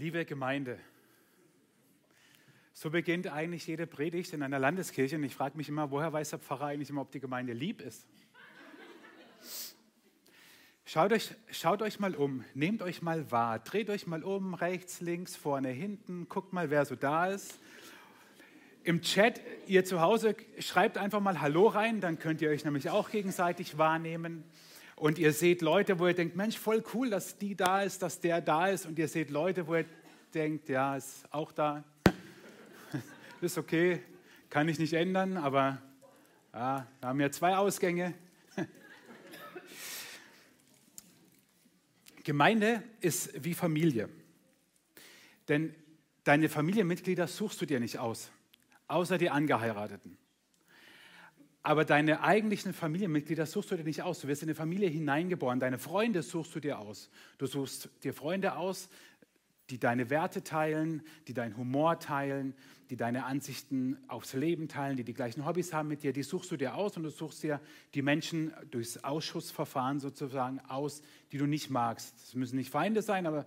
Liebe 0.00 0.24
Gemeinde, 0.24 0.78
so 2.72 2.88
beginnt 2.88 3.26
eigentlich 3.26 3.66
jede 3.66 3.86
Predigt 3.86 4.32
in 4.32 4.42
einer 4.42 4.58
Landeskirche. 4.58 5.16
Und 5.16 5.24
ich 5.24 5.34
frage 5.34 5.58
mich 5.58 5.68
immer, 5.68 5.90
woher 5.90 6.10
weiß 6.10 6.30
der 6.30 6.38
Pfarrer 6.38 6.68
eigentlich 6.68 6.88
immer, 6.88 7.02
ob 7.02 7.10
die 7.10 7.20
Gemeinde 7.20 7.52
lieb 7.52 7.82
ist? 7.82 8.06
Schaut 10.86 11.12
euch, 11.12 11.34
schaut 11.50 11.82
euch 11.82 12.00
mal 12.00 12.14
um, 12.14 12.46
nehmt 12.54 12.80
euch 12.80 13.02
mal 13.02 13.30
wahr, 13.30 13.58
dreht 13.58 13.90
euch 13.90 14.06
mal 14.06 14.24
um, 14.24 14.54
rechts, 14.54 15.02
links, 15.02 15.36
vorne, 15.36 15.68
hinten, 15.68 16.30
guckt 16.30 16.54
mal, 16.54 16.70
wer 16.70 16.86
so 16.86 16.96
da 16.96 17.26
ist. 17.26 17.60
Im 18.84 19.02
Chat, 19.02 19.42
ihr 19.66 19.84
zu 19.84 20.00
Hause, 20.00 20.34
schreibt 20.60 20.96
einfach 20.96 21.20
mal 21.20 21.42
Hallo 21.42 21.66
rein, 21.66 22.00
dann 22.00 22.18
könnt 22.18 22.40
ihr 22.40 22.48
euch 22.48 22.64
nämlich 22.64 22.88
auch 22.88 23.10
gegenseitig 23.10 23.76
wahrnehmen. 23.76 24.44
Und 25.00 25.18
ihr 25.18 25.32
seht 25.32 25.62
Leute, 25.62 25.98
wo 25.98 26.08
ihr 26.08 26.12
denkt, 26.12 26.36
Mensch, 26.36 26.58
voll 26.58 26.84
cool, 26.92 27.08
dass 27.08 27.38
die 27.38 27.56
da 27.56 27.80
ist, 27.80 28.02
dass 28.02 28.20
der 28.20 28.42
da 28.42 28.68
ist. 28.68 28.84
Und 28.84 28.98
ihr 28.98 29.08
seht 29.08 29.30
Leute, 29.30 29.66
wo 29.66 29.76
ihr 29.76 29.86
denkt, 30.34 30.68
ja, 30.68 30.94
ist 30.94 31.24
auch 31.32 31.52
da. 31.52 31.82
ist 33.40 33.56
okay, 33.56 34.02
kann 34.50 34.68
ich 34.68 34.78
nicht 34.78 34.92
ändern, 34.92 35.38
aber 35.38 35.80
ja, 36.52 36.86
wir 37.00 37.08
haben 37.08 37.18
ja 37.18 37.30
zwei 37.30 37.56
Ausgänge. 37.56 38.12
Gemeinde 42.24 42.82
ist 43.00 43.42
wie 43.42 43.54
Familie. 43.54 44.10
Denn 45.48 45.74
deine 46.24 46.50
Familienmitglieder 46.50 47.26
suchst 47.26 47.58
du 47.62 47.64
dir 47.64 47.80
nicht 47.80 47.98
aus, 47.98 48.30
außer 48.86 49.16
die 49.16 49.30
Angeheirateten. 49.30 50.19
Aber 51.62 51.84
deine 51.84 52.22
eigentlichen 52.22 52.72
Familienmitglieder 52.72 53.44
suchst 53.44 53.70
du 53.70 53.76
dir 53.76 53.84
nicht 53.84 54.02
aus. 54.02 54.20
Du 54.20 54.28
wirst 54.28 54.42
in 54.42 54.48
eine 54.48 54.54
Familie 54.54 54.88
hineingeboren. 54.88 55.60
Deine 55.60 55.78
Freunde 55.78 56.22
suchst 56.22 56.54
du 56.54 56.60
dir 56.60 56.78
aus. 56.78 57.10
Du 57.36 57.46
suchst 57.46 57.90
dir 58.02 58.14
Freunde 58.14 58.56
aus, 58.56 58.88
die 59.68 59.78
deine 59.78 60.10
Werte 60.10 60.42
teilen, 60.42 61.02
die 61.28 61.34
deinen 61.34 61.56
Humor 61.56 61.98
teilen, 62.00 62.54
die 62.88 62.96
deine 62.96 63.24
Ansichten 63.24 63.98
aufs 64.08 64.32
Leben 64.32 64.68
teilen, 64.68 64.96
die 64.96 65.04
die 65.04 65.14
gleichen 65.14 65.46
Hobbys 65.46 65.72
haben 65.72 65.88
mit 65.88 66.02
dir. 66.02 66.12
Die 66.12 66.22
suchst 66.22 66.50
du 66.50 66.56
dir 66.56 66.74
aus 66.74 66.96
und 66.96 67.04
du 67.04 67.10
suchst 67.10 67.42
dir 67.42 67.60
die 67.94 68.02
Menschen 68.02 68.52
durchs 68.70 69.04
Ausschussverfahren 69.04 70.00
sozusagen 70.00 70.60
aus, 70.60 71.02
die 71.30 71.38
du 71.38 71.46
nicht 71.46 71.70
magst. 71.70 72.16
Es 72.26 72.34
müssen 72.34 72.56
nicht 72.56 72.70
Feinde 72.70 73.02
sein, 73.02 73.26
aber 73.26 73.46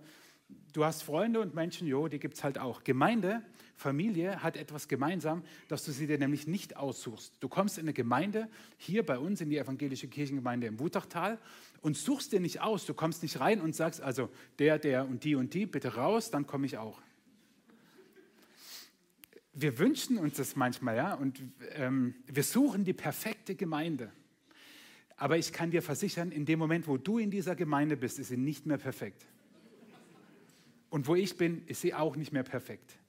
du 0.72 0.84
hast 0.84 1.02
Freunde 1.02 1.40
und 1.40 1.54
Menschen, 1.54 1.86
jo, 1.86 2.08
die 2.08 2.18
gibt 2.18 2.34
es 2.34 2.44
halt 2.44 2.58
auch. 2.58 2.84
Gemeinde, 2.84 3.42
Familie 3.76 4.42
hat 4.42 4.56
etwas 4.56 4.88
gemeinsam, 4.88 5.42
dass 5.68 5.84
du 5.84 5.92
sie 5.92 6.06
dir 6.06 6.18
nämlich 6.18 6.46
nicht 6.46 6.76
aussuchst. 6.76 7.34
Du 7.40 7.48
kommst 7.48 7.78
in 7.78 7.84
eine 7.84 7.92
Gemeinde, 7.92 8.48
hier 8.76 9.04
bei 9.04 9.18
uns 9.18 9.40
in 9.40 9.50
die 9.50 9.58
evangelische 9.58 10.08
Kirchengemeinde 10.08 10.66
im 10.66 10.78
Wutachtal 10.78 11.38
und 11.80 11.96
suchst 11.96 12.32
dir 12.32 12.40
nicht 12.40 12.60
aus. 12.60 12.86
Du 12.86 12.94
kommst 12.94 13.22
nicht 13.22 13.40
rein 13.40 13.60
und 13.60 13.74
sagst, 13.74 14.00
also 14.00 14.30
der, 14.58 14.78
der 14.78 15.06
und 15.06 15.24
die 15.24 15.34
und 15.34 15.54
die, 15.54 15.66
bitte 15.66 15.96
raus, 15.96 16.30
dann 16.30 16.46
komme 16.46 16.66
ich 16.66 16.78
auch. 16.78 17.00
Wir 19.52 19.78
wünschen 19.78 20.18
uns 20.18 20.36
das 20.36 20.56
manchmal, 20.56 20.96
ja, 20.96 21.14
und 21.14 21.40
ähm, 21.74 22.14
wir 22.26 22.42
suchen 22.42 22.84
die 22.84 22.92
perfekte 22.92 23.54
Gemeinde. 23.54 24.10
Aber 25.16 25.38
ich 25.38 25.52
kann 25.52 25.70
dir 25.70 25.82
versichern, 25.82 26.32
in 26.32 26.44
dem 26.44 26.58
Moment, 26.58 26.88
wo 26.88 26.96
du 26.96 27.18
in 27.18 27.30
dieser 27.30 27.54
Gemeinde 27.54 27.96
bist, 27.96 28.18
ist 28.18 28.28
sie 28.28 28.36
nicht 28.36 28.66
mehr 28.66 28.78
perfekt. 28.78 29.26
Und 30.94 31.08
wo 31.08 31.16
ich 31.16 31.36
bin, 31.36 31.66
ist 31.66 31.80
sie 31.80 31.92
auch 31.92 32.14
nicht 32.14 32.32
mehr 32.32 32.44
perfekt. 32.44 33.00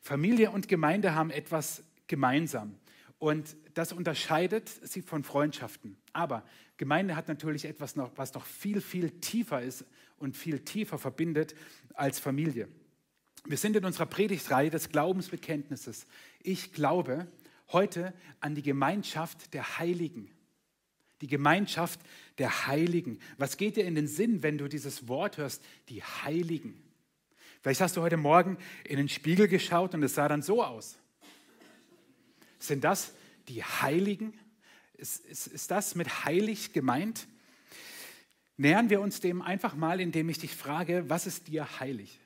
Familie 0.00 0.50
und 0.50 0.66
Gemeinde 0.66 1.14
haben 1.14 1.30
etwas 1.30 1.84
gemeinsam. 2.08 2.74
Und 3.20 3.56
das 3.74 3.92
unterscheidet 3.92 4.68
sie 4.68 5.02
von 5.02 5.22
Freundschaften. 5.22 5.96
Aber 6.12 6.44
Gemeinde 6.78 7.14
hat 7.14 7.28
natürlich 7.28 7.64
etwas, 7.64 7.94
noch, 7.94 8.10
was 8.16 8.34
noch 8.34 8.44
viel, 8.44 8.80
viel 8.80 9.12
tiefer 9.20 9.62
ist 9.62 9.84
und 10.18 10.36
viel 10.36 10.64
tiefer 10.64 10.98
verbindet 10.98 11.54
als 11.94 12.18
Familie. 12.18 12.66
Wir 13.44 13.56
sind 13.56 13.76
in 13.76 13.84
unserer 13.84 14.06
Predigtreihe 14.06 14.70
des 14.70 14.88
Glaubensbekenntnisses. 14.88 16.08
Ich 16.42 16.72
glaube 16.72 17.28
heute 17.70 18.14
an 18.40 18.56
die 18.56 18.62
Gemeinschaft 18.62 19.54
der 19.54 19.78
Heiligen. 19.78 20.28
Die 21.20 21.28
Gemeinschaft 21.28 22.00
der 22.38 22.66
Heiligen. 22.66 23.20
Was 23.38 23.58
geht 23.58 23.76
dir 23.76 23.84
in 23.84 23.94
den 23.94 24.08
Sinn, 24.08 24.42
wenn 24.42 24.58
du 24.58 24.66
dieses 24.66 25.06
Wort 25.06 25.38
hörst? 25.38 25.62
Die 25.88 26.02
Heiligen. 26.02 26.82
Vielleicht 27.62 27.80
hast 27.80 27.96
du 27.96 28.02
heute 28.02 28.16
Morgen 28.16 28.58
in 28.82 28.96
den 28.96 29.08
Spiegel 29.08 29.46
geschaut 29.46 29.94
und 29.94 30.02
es 30.02 30.16
sah 30.16 30.26
dann 30.26 30.42
so 30.42 30.64
aus. 30.64 30.98
Sind 32.58 32.82
das 32.82 33.14
die 33.46 33.62
Heiligen? 33.62 34.36
Ist, 34.94 35.24
ist, 35.24 35.46
ist 35.46 35.70
das 35.70 35.94
mit 35.94 36.24
heilig 36.24 36.72
gemeint? 36.72 37.28
Nähern 38.56 38.90
wir 38.90 39.00
uns 39.00 39.20
dem 39.20 39.42
einfach 39.42 39.76
mal, 39.76 40.00
indem 40.00 40.28
ich 40.28 40.38
dich 40.38 40.56
frage, 40.56 41.08
was 41.08 41.26
ist 41.26 41.46
dir 41.46 41.78
heilig? 41.78 42.18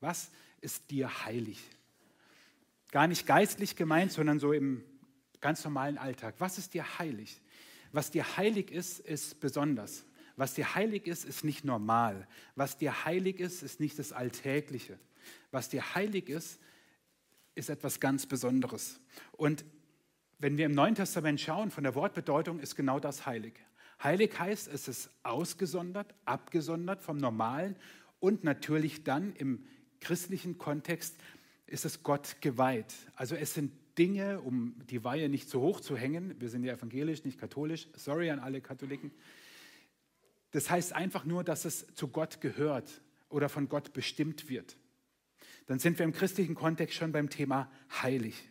Was 0.00 0.30
ist 0.62 0.90
dir 0.90 1.24
heilig? 1.26 1.62
Gar 2.92 3.08
nicht 3.08 3.26
geistlich 3.26 3.76
gemeint, 3.76 4.10
sondern 4.12 4.38
so 4.38 4.54
im 4.54 4.82
ganz 5.42 5.64
normalen 5.64 5.98
Alltag. 5.98 6.36
Was 6.38 6.56
ist 6.56 6.72
dir 6.72 6.98
heilig? 6.98 7.42
Was 7.92 8.10
dir 8.10 8.38
heilig 8.38 8.70
ist, 8.70 9.00
ist 9.00 9.38
besonders. 9.40 10.06
Was 10.42 10.54
dir 10.54 10.74
heilig 10.74 11.06
ist, 11.06 11.24
ist 11.24 11.44
nicht 11.44 11.64
normal. 11.64 12.26
Was 12.56 12.76
dir 12.76 13.04
heilig 13.04 13.38
ist, 13.38 13.62
ist 13.62 13.78
nicht 13.78 13.96
das 13.96 14.10
Alltägliche. 14.12 14.98
Was 15.52 15.68
dir 15.68 15.94
heilig 15.94 16.28
ist, 16.28 16.58
ist 17.54 17.70
etwas 17.70 18.00
ganz 18.00 18.26
Besonderes. 18.26 18.98
Und 19.30 19.64
wenn 20.40 20.58
wir 20.58 20.66
im 20.66 20.72
Neuen 20.72 20.96
Testament 20.96 21.40
schauen, 21.40 21.70
von 21.70 21.84
der 21.84 21.94
Wortbedeutung 21.94 22.58
ist 22.58 22.74
genau 22.74 22.98
das 22.98 23.24
heilig. 23.24 23.54
Heilig 24.02 24.36
heißt, 24.36 24.66
es 24.66 24.88
ist 24.88 25.10
ausgesondert, 25.22 26.12
abgesondert 26.24 27.02
vom 27.02 27.18
Normalen 27.18 27.76
und 28.18 28.42
natürlich 28.42 29.04
dann 29.04 29.36
im 29.36 29.64
christlichen 30.00 30.58
Kontext 30.58 31.14
ist 31.68 31.84
es 31.84 32.02
Gott 32.02 32.38
geweiht. 32.40 32.92
Also 33.14 33.36
es 33.36 33.54
sind 33.54 33.70
Dinge, 33.96 34.40
um 34.40 34.74
die 34.90 35.04
Weihe 35.04 35.28
nicht 35.28 35.48
zu 35.48 35.60
hoch 35.60 35.78
zu 35.78 35.96
hängen. 35.96 36.34
Wir 36.40 36.48
sind 36.48 36.64
ja 36.64 36.72
evangelisch, 36.72 37.22
nicht 37.22 37.38
katholisch. 37.38 37.86
Sorry 37.94 38.28
an 38.28 38.40
alle 38.40 38.60
Katholiken. 38.60 39.12
Das 40.52 40.70
heißt 40.70 40.92
einfach 40.92 41.24
nur, 41.24 41.44
dass 41.44 41.64
es 41.64 41.86
zu 41.94 42.08
Gott 42.08 42.40
gehört 42.40 43.02
oder 43.28 43.48
von 43.48 43.68
Gott 43.68 43.92
bestimmt 43.92 44.48
wird. 44.48 44.76
Dann 45.66 45.78
sind 45.78 45.98
wir 45.98 46.04
im 46.04 46.12
christlichen 46.12 46.54
Kontext 46.54 46.96
schon 46.96 47.12
beim 47.12 47.30
Thema 47.30 47.70
heilig. 48.02 48.48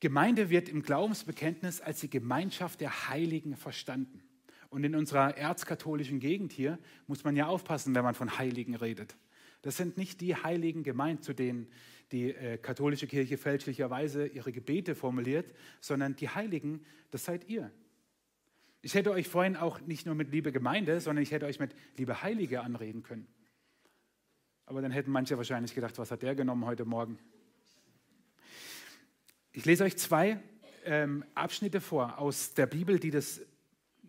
Gemeinde 0.00 0.50
wird 0.50 0.68
im 0.68 0.82
Glaubensbekenntnis 0.82 1.80
als 1.80 2.00
die 2.00 2.10
Gemeinschaft 2.10 2.80
der 2.80 3.08
Heiligen 3.08 3.56
verstanden. 3.56 4.22
Und 4.68 4.84
in 4.84 4.94
unserer 4.94 5.36
erzkatholischen 5.36 6.20
Gegend 6.20 6.52
hier 6.52 6.78
muss 7.06 7.24
man 7.24 7.36
ja 7.36 7.46
aufpassen, 7.46 7.94
wenn 7.94 8.04
man 8.04 8.14
von 8.14 8.38
Heiligen 8.38 8.74
redet. 8.74 9.16
Das 9.62 9.76
sind 9.76 9.96
nicht 9.96 10.20
die 10.20 10.36
Heiligen 10.36 10.82
gemeint, 10.82 11.24
zu 11.24 11.32
denen 11.32 11.68
die 12.12 12.34
äh, 12.34 12.58
katholische 12.58 13.06
Kirche 13.06 13.38
fälschlicherweise 13.38 14.26
ihre 14.26 14.52
Gebete 14.52 14.94
formuliert, 14.94 15.54
sondern 15.80 16.16
die 16.16 16.28
Heiligen, 16.28 16.84
das 17.10 17.24
seid 17.24 17.48
ihr. 17.48 17.72
Ich 18.84 18.94
hätte 18.94 19.12
euch 19.12 19.28
vorhin 19.28 19.56
auch 19.56 19.80
nicht 19.80 20.04
nur 20.04 20.14
mit 20.14 20.30
liebe 20.30 20.52
Gemeinde, 20.52 21.00
sondern 21.00 21.22
ich 21.22 21.30
hätte 21.30 21.46
euch 21.46 21.58
mit 21.58 21.74
liebe 21.96 22.20
Heilige 22.20 22.60
anreden 22.60 23.02
können. 23.02 23.26
Aber 24.66 24.82
dann 24.82 24.90
hätten 24.90 25.10
manche 25.10 25.38
wahrscheinlich 25.38 25.74
gedacht, 25.74 25.96
was 25.96 26.10
hat 26.10 26.20
der 26.20 26.34
genommen 26.34 26.66
heute 26.66 26.84
Morgen? 26.84 27.18
Ich 29.52 29.64
lese 29.64 29.84
euch 29.84 29.96
zwei 29.96 30.38
ähm, 30.84 31.24
Abschnitte 31.34 31.80
vor 31.80 32.18
aus 32.18 32.52
der 32.52 32.66
Bibel, 32.66 32.98
die 32.98 33.10
das 33.10 33.40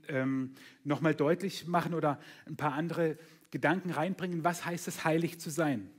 ähm, 0.10 0.56
nochmal 0.84 1.16
deutlich 1.16 1.68
machen 1.68 1.94
oder 1.94 2.20
ein 2.46 2.58
paar 2.58 2.74
andere 2.74 3.18
Gedanken 3.52 3.92
reinbringen. 3.92 4.44
Was 4.44 4.66
heißt 4.66 4.90
es, 4.90 5.06
heilig 5.06 5.40
zu 5.40 5.52
sein? 5.52 5.90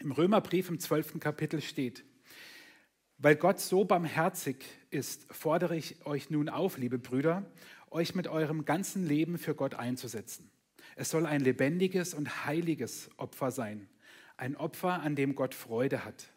Im 0.00 0.12
Römerbrief 0.12 0.68
im 0.68 0.78
12. 0.78 1.18
Kapitel 1.18 1.62
steht, 1.62 2.04
weil 3.16 3.36
Gott 3.36 3.58
so 3.58 3.84
barmherzig 3.84 4.66
ist, 4.90 5.32
fordere 5.32 5.76
ich 5.76 6.04
euch 6.04 6.28
nun 6.28 6.50
auf, 6.50 6.76
liebe 6.76 6.98
Brüder, 6.98 7.46
euch 7.92 8.14
mit 8.14 8.28
eurem 8.28 8.64
ganzen 8.64 9.06
Leben 9.06 9.38
für 9.38 9.54
Gott 9.54 9.74
einzusetzen. 9.74 10.50
Es 10.96 11.10
soll 11.10 11.26
ein 11.26 11.40
lebendiges 11.40 12.14
und 12.14 12.46
heiliges 12.46 13.10
Opfer 13.16 13.50
sein, 13.50 13.88
ein 14.36 14.56
Opfer, 14.56 15.00
an 15.02 15.16
dem 15.16 15.34
Gott 15.34 15.54
Freude 15.54 16.04
hat. 16.04 16.28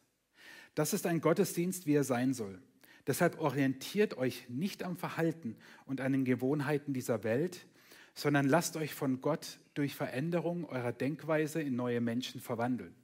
Das 0.75 0.94
ist 0.94 1.06
ein 1.06 1.22
Gottesdienst, 1.22 1.88
wie 1.88 1.96
er 1.96 2.04
sein 2.04 2.34
soll. 2.34 2.62
Deshalb 3.07 3.40
orientiert 3.40 4.18
euch 4.18 4.50
nicht 4.50 4.84
am 4.84 4.98
Verhalten 4.98 5.57
und 5.86 6.02
an 6.02 6.12
den 6.12 6.25
Gewohnheiten 6.25 6.94
dieser 6.94 7.24
Welt, 7.24 7.66
sondern 8.13 8.48
lasst 8.48 8.78
euch 8.78 8.94
von 8.94 9.22
Gott 9.22 9.60
durch 9.74 9.96
Veränderung 9.96 10.66
eurer 10.66 10.94
Denkweise 10.94 11.62
in 11.62 11.75
neue 11.75 12.01
Menschen 12.01 12.42
verwandeln. 12.42 12.96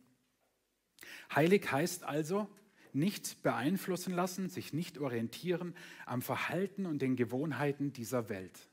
Heilig 1.34 1.72
heißt 1.72 2.04
also, 2.04 2.48
nicht 2.96 3.44
beeinflussen 3.44 4.14
lassen, 4.14 4.50
sich 4.50 4.74
nicht 4.74 4.98
orientieren 4.98 5.76
am 6.06 6.22
Verhalten 6.22 6.86
und 6.86 7.02
den 7.02 7.16
Gewohnheiten 7.16 7.94
dieser 7.94 8.30
Welt. 8.30 8.68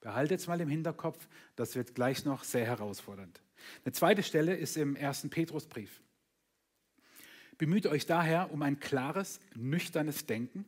Behaltet 0.00 0.40
es 0.40 0.46
mal 0.46 0.60
im 0.60 0.68
Hinterkopf, 0.68 1.28
das 1.56 1.74
wird 1.74 1.94
gleich 1.94 2.24
noch 2.24 2.44
sehr 2.44 2.66
herausfordernd. 2.66 3.40
Eine 3.84 3.92
zweite 3.92 4.22
Stelle 4.22 4.56
ist 4.56 4.76
im 4.76 4.94
ersten 4.94 5.30
Petrusbrief. 5.30 6.02
Bemüht 7.58 7.86
euch 7.86 8.06
daher 8.06 8.52
um 8.52 8.62
ein 8.62 8.78
klares, 8.78 9.40
nüchternes 9.56 10.26
Denken 10.26 10.64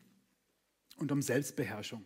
und 0.97 1.12
um 1.12 1.23
Selbstbeherrschung. 1.23 2.05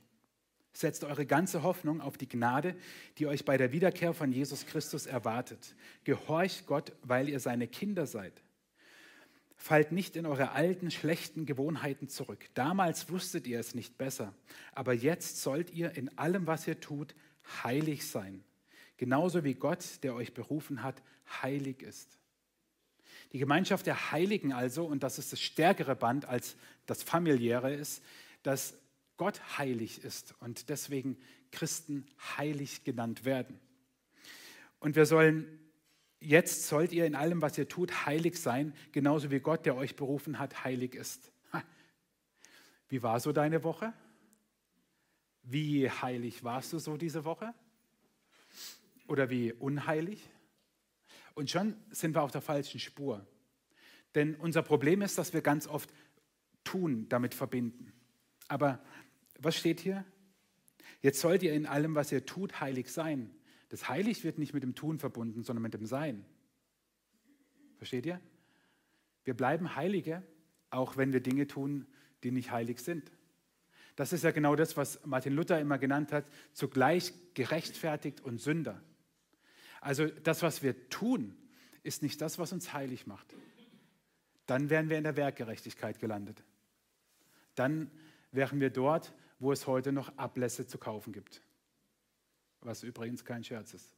Setzt 0.75 1.05
eure 1.05 1.25
ganze 1.25 1.63
Hoffnung 1.63 2.01
auf 2.01 2.19
die 2.19 2.29
Gnade, 2.29 2.77
die 3.17 3.27
euch 3.27 3.45
bei 3.45 3.57
der 3.57 3.73
Wiederkehr 3.73 4.13
von 4.13 4.33
Jesus 4.33 4.67
Christus 4.67 5.07
erwartet. 5.07 5.75
Gehorcht 6.03 6.67
Gott, 6.67 6.93
weil 7.03 7.29
ihr 7.29 7.41
seine 7.41 7.69
Kinder 7.69 8.07
seid. 8.07 8.44
Fallt 9.65 9.93
nicht 9.93 10.15
in 10.15 10.27
eure 10.27 10.51
alten, 10.51 10.91
schlechten 10.91 11.47
Gewohnheiten 11.47 12.07
zurück. 12.07 12.51
Damals 12.53 13.09
wusstet 13.09 13.47
ihr 13.47 13.59
es 13.59 13.75
nicht 13.75 13.97
besser, 13.97 14.35
aber 14.73 14.93
jetzt 14.93 15.41
sollt 15.41 15.71
ihr 15.71 15.97
in 15.97 16.19
allem, 16.19 16.47
was 16.47 16.69
ihr 16.69 16.81
tut, 16.81 17.15
heilig 17.63 18.07
sein. 18.07 18.45
Genauso 18.99 19.43
wie 19.43 19.55
Gott, 19.55 20.03
der 20.03 20.15
euch 20.15 20.35
berufen 20.35 20.83
hat, 20.83 21.03
heilig 21.43 21.81
ist. 21.81 22.19
Die 23.33 23.39
Gemeinschaft 23.39 23.87
der 23.87 24.13
Heiligen 24.13 24.53
also, 24.53 24.85
und 24.85 25.03
das 25.03 25.19
ist 25.19 25.33
das 25.33 25.41
stärkere 25.41 25.97
Band 25.97 26.27
als 26.27 26.57
das 26.85 27.03
familiäre 27.03 27.73
ist, 27.73 28.03
dass 28.43 28.77
Gott 29.17 29.41
heilig 29.57 30.05
ist 30.05 30.35
und 30.41 30.69
deswegen 30.69 31.17
Christen 31.53 32.05
heilig 32.37 32.85
genannt 32.85 33.25
werden. 33.25 33.59
Und 34.79 34.95
wir 34.95 35.07
sollen, 35.07 35.64
jetzt 36.25 36.67
sollt 36.69 36.93
ihr 36.93 37.07
in 37.07 37.15
allem, 37.15 37.43
was 37.43 37.57
ihr 37.59 37.69
tut, 37.69 38.07
heilig 38.07 38.41
sein, 38.41 38.75
genauso 38.93 39.31
wie 39.31 39.41
Gott, 39.41 39.67
der 39.67 39.77
euch 39.77 39.97
berufen 39.97 40.39
hat, 40.39 40.65
heilig 40.65 40.95
ist. 40.95 41.33
Wie 42.89 43.03
war 43.03 43.21
so 43.21 43.33
deine 43.33 43.65
Woche? 43.65 43.93
Wie 45.43 45.91
heilig 45.91 46.45
warst 46.45 46.73
du 46.73 46.79
so 46.79 46.97
diese 46.97 47.25
Woche? 47.25 47.55
Oder 49.09 49.31
wie 49.31 49.53
unheilig? 49.53 50.23
Und 51.35 51.51
schon 51.51 51.77
sind 51.91 52.15
wir 52.15 52.23
auf 52.23 52.31
der 52.31 52.41
falschen 52.41 52.81
Spur. 52.81 53.27
Denn 54.15 54.37
unser 54.37 54.63
Problem 54.63 55.03
ist, 55.03 55.19
dass 55.19 55.33
wir 55.33 55.43
ganz 55.43 55.67
oft 55.67 55.93
tun 56.63 57.09
damit 57.09 57.35
verbinden. 57.35 57.93
Aber 58.49 58.83
was 59.39 59.57
steht 59.57 59.81
hier? 59.81 60.05
Jetzt 61.03 61.21
sollt 61.21 61.43
ihr 61.43 61.53
in 61.53 61.67
allem, 61.67 61.95
was 61.95 62.13
ihr 62.13 62.25
tut, 62.25 62.61
heilig 62.61 62.91
sein. 62.91 63.35
Das 63.75 63.89
Heilig 63.89 64.23
wird 64.23 64.39
nicht 64.39 64.55
mit 64.55 64.63
dem 64.63 64.77
Tun 64.77 65.01
verbunden, 65.01 65.43
sondern 65.43 65.65
mit 65.65 65.75
dem 65.75 65.85
Sein. 65.85 66.25
Versteht 67.77 68.07
ihr? 68.07 68.21
Wir 69.25 69.35
bleiben 69.35 69.75
Heilige, 69.75 70.23
auch 70.71 70.97
wenn 70.97 71.13
wir 71.13 71.19
Dinge 71.19 71.49
tun, 71.49 71.85
die 72.23 72.31
nicht 72.31 72.53
heilig 72.53 72.79
sind. 72.79 73.11
Das 73.97 74.13
ist 74.13 74.23
ja 74.23 74.31
genau 74.31 74.55
das, 74.55 74.77
was 74.77 75.05
Martin 75.05 75.33
Luther 75.33 75.59
immer 75.59 75.79
genannt 75.79 76.13
hat, 76.13 76.25
zugleich 76.53 77.13
gerechtfertigt 77.35 78.21
und 78.21 78.41
Sünder. 78.41 78.81
Also 79.81 80.07
das, 80.07 80.43
was 80.43 80.63
wir 80.63 80.89
tun, 80.89 81.37
ist 81.83 82.01
nicht 82.01 82.21
das, 82.21 82.39
was 82.39 82.53
uns 82.53 82.75
heilig 82.75 83.09
macht. 83.09 83.35
Dann 84.47 84.71
wären 84.71 84.89
wir 84.89 84.99
in 84.99 85.05
der 85.05 85.17
Werkgerechtigkeit 85.17 85.99
gelandet. 85.99 86.45
Dann 87.57 87.91
wären 88.31 88.61
wir 88.61 88.71
dort, 88.71 89.13
wo 89.41 89.51
es 89.51 89.67
heute 89.67 89.91
noch 89.91 90.17
Ablässe 90.17 90.65
zu 90.65 90.79
kaufen 90.79 91.13
gibt. 91.13 91.43
Was 92.65 92.83
übrigens 92.83 93.25
kein 93.25 93.45
Scherz 93.45 93.75
ist. 93.75 93.95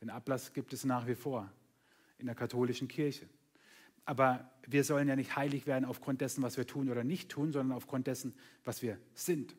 Den 0.00 0.08
Ablass 0.08 0.52
gibt 0.52 0.72
es 0.72 0.84
nach 0.84 1.06
wie 1.06 1.14
vor 1.14 1.50
in 2.18 2.26
der 2.26 2.34
katholischen 2.34 2.88
Kirche. 2.88 3.28
Aber 4.06 4.50
wir 4.66 4.84
sollen 4.84 5.08
ja 5.08 5.16
nicht 5.16 5.36
heilig 5.36 5.66
werden 5.66 5.84
aufgrund 5.84 6.20
dessen, 6.20 6.42
was 6.42 6.56
wir 6.56 6.66
tun 6.66 6.90
oder 6.90 7.04
nicht 7.04 7.30
tun, 7.30 7.52
sondern 7.52 7.76
aufgrund 7.76 8.06
dessen, 8.06 8.34
was 8.64 8.82
wir 8.82 8.98
sind. 9.14 9.54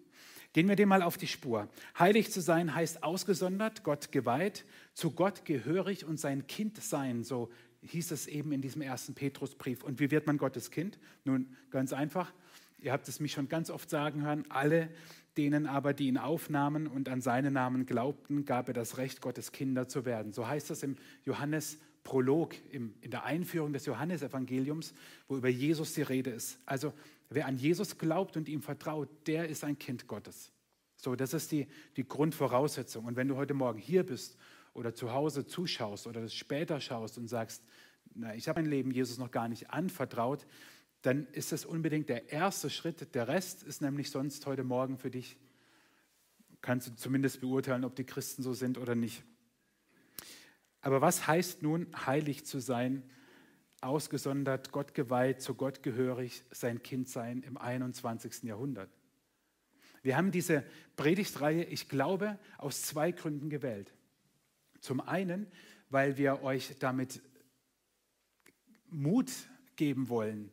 Gehen 0.54 0.70
wir 0.70 0.76
dem 0.76 0.90
mal 0.90 1.02
auf 1.02 1.18
die 1.18 1.28
Spur. 1.28 1.68
Heilig 2.00 2.32
zu 2.32 2.42
sein 2.42 2.74
heißt 2.74 3.04
ausgesondert, 3.04 3.84
Gott 3.84 4.12
geweiht, 4.12 4.66
zu 4.94 5.12
Gott 5.12 5.46
gehörig 5.46 6.06
und 6.06 6.20
sein 6.20 6.48
Kind 6.48 6.82
sein. 6.82 7.24
So 7.24 7.52
hieß 7.82 8.12
es 8.12 8.28
eben 8.28 8.52
in 8.52 8.62
diesem 8.62 8.82
ersten 8.82 9.16
Petrusbrief. 9.16 9.84
Und 9.84 10.00
wie 10.00 10.12
wird 10.12 10.28
man 10.28 10.38
Gottes 10.38 10.72
Kind? 10.72 10.98
Nun, 11.26 11.56
ganz 11.72 11.92
einfach, 11.92 12.32
Ihr 12.86 12.92
habt 12.92 13.08
es 13.08 13.20
mich 13.20 13.32
schon 13.32 13.50
ganz 13.50 13.72
oft 13.72 13.90
sagen 13.90 14.22
hören, 14.22 14.46
alle, 14.50 14.90
denen 15.38 15.68
aber, 15.68 15.94
die 15.94 16.08
ihn 16.08 16.18
aufnahmen 16.18 16.88
und 16.88 17.10
an 17.10 17.22
seinen 17.22 17.54
Namen 17.54 17.86
glaubten, 17.86 18.46
gab 18.46 18.68
er 18.68 18.74
das 18.74 18.98
Recht, 18.98 19.22
Gottes 19.22 19.52
Kinder 19.52 19.88
zu 19.88 20.06
werden. 20.06 20.34
So 20.34 20.48
heißt 20.48 20.70
das 20.70 20.84
im 20.84 20.96
Johannes-Prolog, 21.26 22.56
in 22.72 22.94
der 23.04 23.26
Einführung 23.26 23.74
des 23.74 23.86
Johannesevangeliums, 23.86 24.94
wo 25.28 25.38
über 25.38 25.50
Jesus 25.50 25.94
die 25.94 26.04
Rede 26.04 26.32
ist. 26.32 26.60
Also 26.66 26.94
wer 27.30 27.48
an 27.48 27.58
Jesus 27.58 27.98
glaubt 27.98 28.38
und 28.38 28.48
ihm 28.48 28.62
vertraut, 28.62 29.10
der 29.28 29.48
ist 29.50 29.64
ein 29.64 29.78
Kind 29.78 30.08
Gottes. 30.08 30.52
So, 30.98 31.16
das 31.16 31.34
ist 31.34 31.52
die, 31.52 31.68
die 31.98 32.08
Grundvoraussetzung. 32.08 33.06
Und 33.06 33.16
wenn 33.16 33.28
du 33.28 33.36
heute 33.36 33.54
Morgen 33.54 33.80
hier 33.80 34.06
bist 34.06 34.38
oder 34.74 34.94
zu 34.94 35.12
Hause 35.12 35.46
zuschaust 35.46 36.08
oder 36.08 36.22
das 36.22 36.34
später 36.34 36.80
schaust 36.80 37.18
und 37.18 37.28
sagst, 37.28 37.64
na, 38.14 38.34
ich 38.34 38.48
habe 38.48 38.62
mein 38.62 38.70
Leben 38.70 38.92
Jesus 38.92 39.18
noch 39.18 39.32
gar 39.32 39.50
nicht 39.50 39.72
anvertraut, 39.72 40.46
dann 41.06 41.28
ist 41.34 41.52
das 41.52 41.66
unbedingt 41.66 42.10
der 42.10 42.32
erste 42.32 42.70
Schritt. 42.70 43.14
Der 43.14 43.28
Rest 43.28 43.62
ist 43.62 43.82
nämlich 43.82 44.10
sonst 44.10 44.46
heute 44.48 44.64
Morgen 44.64 44.98
für 44.98 45.12
dich, 45.12 45.38
kannst 46.62 46.88
du 46.88 46.96
zumindest 46.96 47.42
beurteilen, 47.42 47.86
ob 47.86 47.96
die 47.96 48.06
Christen 48.06 48.42
so 48.42 48.54
sind 48.54 48.80
oder 48.80 48.96
nicht. 48.96 49.24
Aber 50.82 51.02
was 51.02 51.28
heißt 51.28 51.62
nun, 51.62 51.88
heilig 52.08 52.46
zu 52.46 52.60
sein, 52.60 53.04
ausgesondert, 53.82 54.72
Gott 54.72 54.96
geweiht, 54.96 55.42
zu 55.42 55.54
Gott 55.54 55.84
gehörig, 55.84 56.44
sein 56.52 56.82
Kind 56.82 57.08
sein 57.08 57.44
im 57.44 57.58
21. 57.58 58.44
Jahrhundert? 58.44 58.90
Wir 60.02 60.18
haben 60.18 60.32
diese 60.32 60.64
Predigtreihe, 60.96 61.66
ich 61.66 61.88
glaube, 61.88 62.40
aus 62.58 62.82
zwei 62.82 63.12
Gründen 63.12 63.50
gewählt. 63.52 63.94
Zum 64.80 65.02
einen, 65.02 65.46
weil 65.90 66.18
wir 66.18 66.42
euch 66.42 66.76
damit 66.80 67.22
Mut 68.88 69.32
geben 69.76 70.10
wollen, 70.10 70.52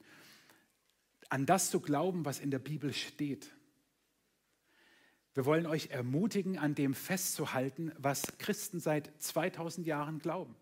an 1.32 1.46
das 1.46 1.70
zu 1.70 1.80
glauben, 1.80 2.26
was 2.26 2.40
in 2.40 2.50
der 2.50 2.58
Bibel 2.58 2.92
steht. 2.92 3.50
Wir 5.32 5.46
wollen 5.46 5.64
euch 5.64 5.88
ermutigen, 5.88 6.58
an 6.58 6.74
dem 6.74 6.92
festzuhalten, 6.92 7.90
was 7.96 8.36
Christen 8.36 8.80
seit 8.80 9.10
2000 9.18 9.86
Jahren 9.86 10.18
glauben 10.18 10.54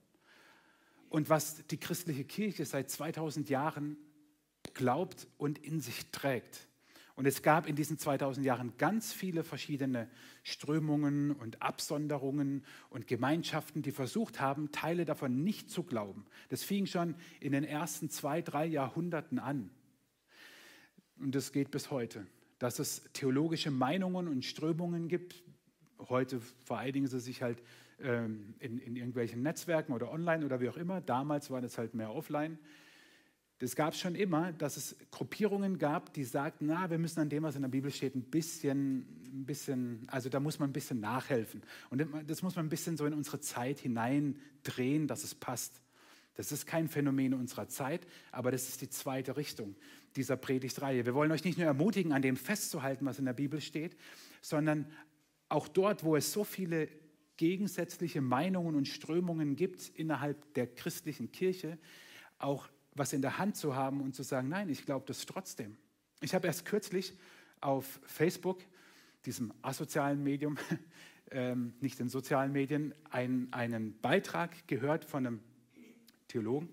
und 1.08 1.28
was 1.28 1.66
die 1.66 1.76
christliche 1.76 2.22
Kirche 2.22 2.64
seit 2.64 2.88
2000 2.88 3.50
Jahren 3.50 3.96
glaubt 4.72 5.26
und 5.38 5.58
in 5.58 5.80
sich 5.80 6.12
trägt. 6.12 6.68
Und 7.16 7.26
es 7.26 7.42
gab 7.42 7.66
in 7.66 7.74
diesen 7.74 7.98
2000 7.98 8.46
Jahren 8.46 8.76
ganz 8.78 9.12
viele 9.12 9.42
verschiedene 9.42 10.08
Strömungen 10.44 11.32
und 11.32 11.60
Absonderungen 11.62 12.64
und 12.90 13.08
Gemeinschaften, 13.08 13.82
die 13.82 13.90
versucht 13.90 14.38
haben, 14.38 14.70
Teile 14.70 15.04
davon 15.04 15.42
nicht 15.42 15.68
zu 15.68 15.82
glauben. 15.82 16.26
Das 16.48 16.62
fing 16.62 16.86
schon 16.86 17.16
in 17.40 17.50
den 17.50 17.64
ersten 17.64 18.08
zwei, 18.08 18.40
drei 18.40 18.66
Jahrhunderten 18.66 19.40
an 19.40 19.70
und 21.20 21.34
das 21.34 21.52
geht 21.52 21.70
bis 21.70 21.90
heute, 21.90 22.26
dass 22.58 22.78
es 22.78 23.02
theologische 23.12 23.70
Meinungen 23.70 24.28
und 24.28 24.44
Strömungen 24.44 25.08
gibt. 25.08 25.42
Heute 25.98 26.40
vereinigen 26.64 27.06
sie 27.06 27.20
sich 27.20 27.42
halt 27.42 27.62
ähm, 28.00 28.54
in, 28.58 28.78
in 28.78 28.96
irgendwelchen 28.96 29.42
Netzwerken 29.42 29.92
oder 29.92 30.10
online 30.10 30.44
oder 30.44 30.60
wie 30.60 30.68
auch 30.68 30.76
immer. 30.76 31.00
Damals 31.00 31.50
war 31.50 31.60
das 31.60 31.78
halt 31.78 31.94
mehr 31.94 32.14
offline. 32.14 32.58
Das 33.58 33.76
gab 33.76 33.92
es 33.92 34.00
schon 34.00 34.14
immer, 34.14 34.52
dass 34.52 34.78
es 34.78 34.96
Gruppierungen 35.10 35.78
gab, 35.78 36.14
die 36.14 36.24
sagten, 36.24 36.66
na, 36.66 36.88
wir 36.88 36.96
müssen 36.96 37.20
an 37.20 37.28
dem, 37.28 37.42
was 37.42 37.56
in 37.56 37.62
der 37.62 37.68
Bibel 37.68 37.90
steht, 37.90 38.14
ein 38.14 38.22
bisschen, 38.22 39.00
ein 39.30 39.44
bisschen, 39.44 40.06
also 40.10 40.30
da 40.30 40.40
muss 40.40 40.58
man 40.58 40.70
ein 40.70 40.72
bisschen 40.72 41.00
nachhelfen. 41.00 41.62
Und 41.90 42.06
das 42.26 42.42
muss 42.42 42.56
man 42.56 42.64
ein 42.64 42.70
bisschen 42.70 42.96
so 42.96 43.04
in 43.04 43.12
unsere 43.12 43.40
Zeit 43.40 43.80
hineindrehen, 43.80 45.06
dass 45.06 45.24
es 45.24 45.34
passt. 45.34 45.82
Das 46.36 46.52
ist 46.52 46.66
kein 46.66 46.88
Phänomen 46.88 47.34
unserer 47.34 47.68
Zeit, 47.68 48.06
aber 48.32 48.50
das 48.50 48.66
ist 48.70 48.80
die 48.80 48.88
zweite 48.88 49.36
Richtung 49.36 49.74
dieser 50.16 50.36
Predigtreihe. 50.36 51.06
Wir 51.06 51.14
wollen 51.14 51.30
euch 51.32 51.44
nicht 51.44 51.58
nur 51.58 51.66
ermutigen, 51.66 52.12
an 52.12 52.22
dem 52.22 52.36
festzuhalten, 52.36 53.06
was 53.06 53.18
in 53.18 53.24
der 53.24 53.32
Bibel 53.32 53.60
steht, 53.60 53.96
sondern 54.40 54.86
auch 55.48 55.68
dort, 55.68 56.04
wo 56.04 56.16
es 56.16 56.32
so 56.32 56.44
viele 56.44 56.88
gegensätzliche 57.36 58.20
Meinungen 58.20 58.74
und 58.74 58.86
Strömungen 58.86 59.56
gibt 59.56 59.88
innerhalb 59.94 60.52
der 60.54 60.66
christlichen 60.66 61.32
Kirche, 61.32 61.78
auch 62.38 62.68
was 62.94 63.12
in 63.12 63.22
der 63.22 63.38
Hand 63.38 63.56
zu 63.56 63.74
haben 63.74 64.00
und 64.00 64.14
zu 64.14 64.22
sagen, 64.22 64.48
nein, 64.48 64.68
ich 64.68 64.84
glaube 64.84 65.06
das 65.06 65.24
trotzdem. 65.26 65.76
Ich 66.20 66.34
habe 66.34 66.46
erst 66.46 66.66
kürzlich 66.66 67.14
auf 67.60 68.00
Facebook, 68.04 68.62
diesem 69.24 69.52
asozialen 69.62 70.22
Medium, 70.22 70.58
ähm, 71.30 71.72
nicht 71.80 71.98
den 71.98 72.08
sozialen 72.08 72.52
Medien, 72.52 72.94
ein, 73.10 73.48
einen 73.52 73.98
Beitrag 74.00 74.68
gehört 74.68 75.04
von 75.04 75.26
einem 75.26 75.40
Theologen, 76.28 76.68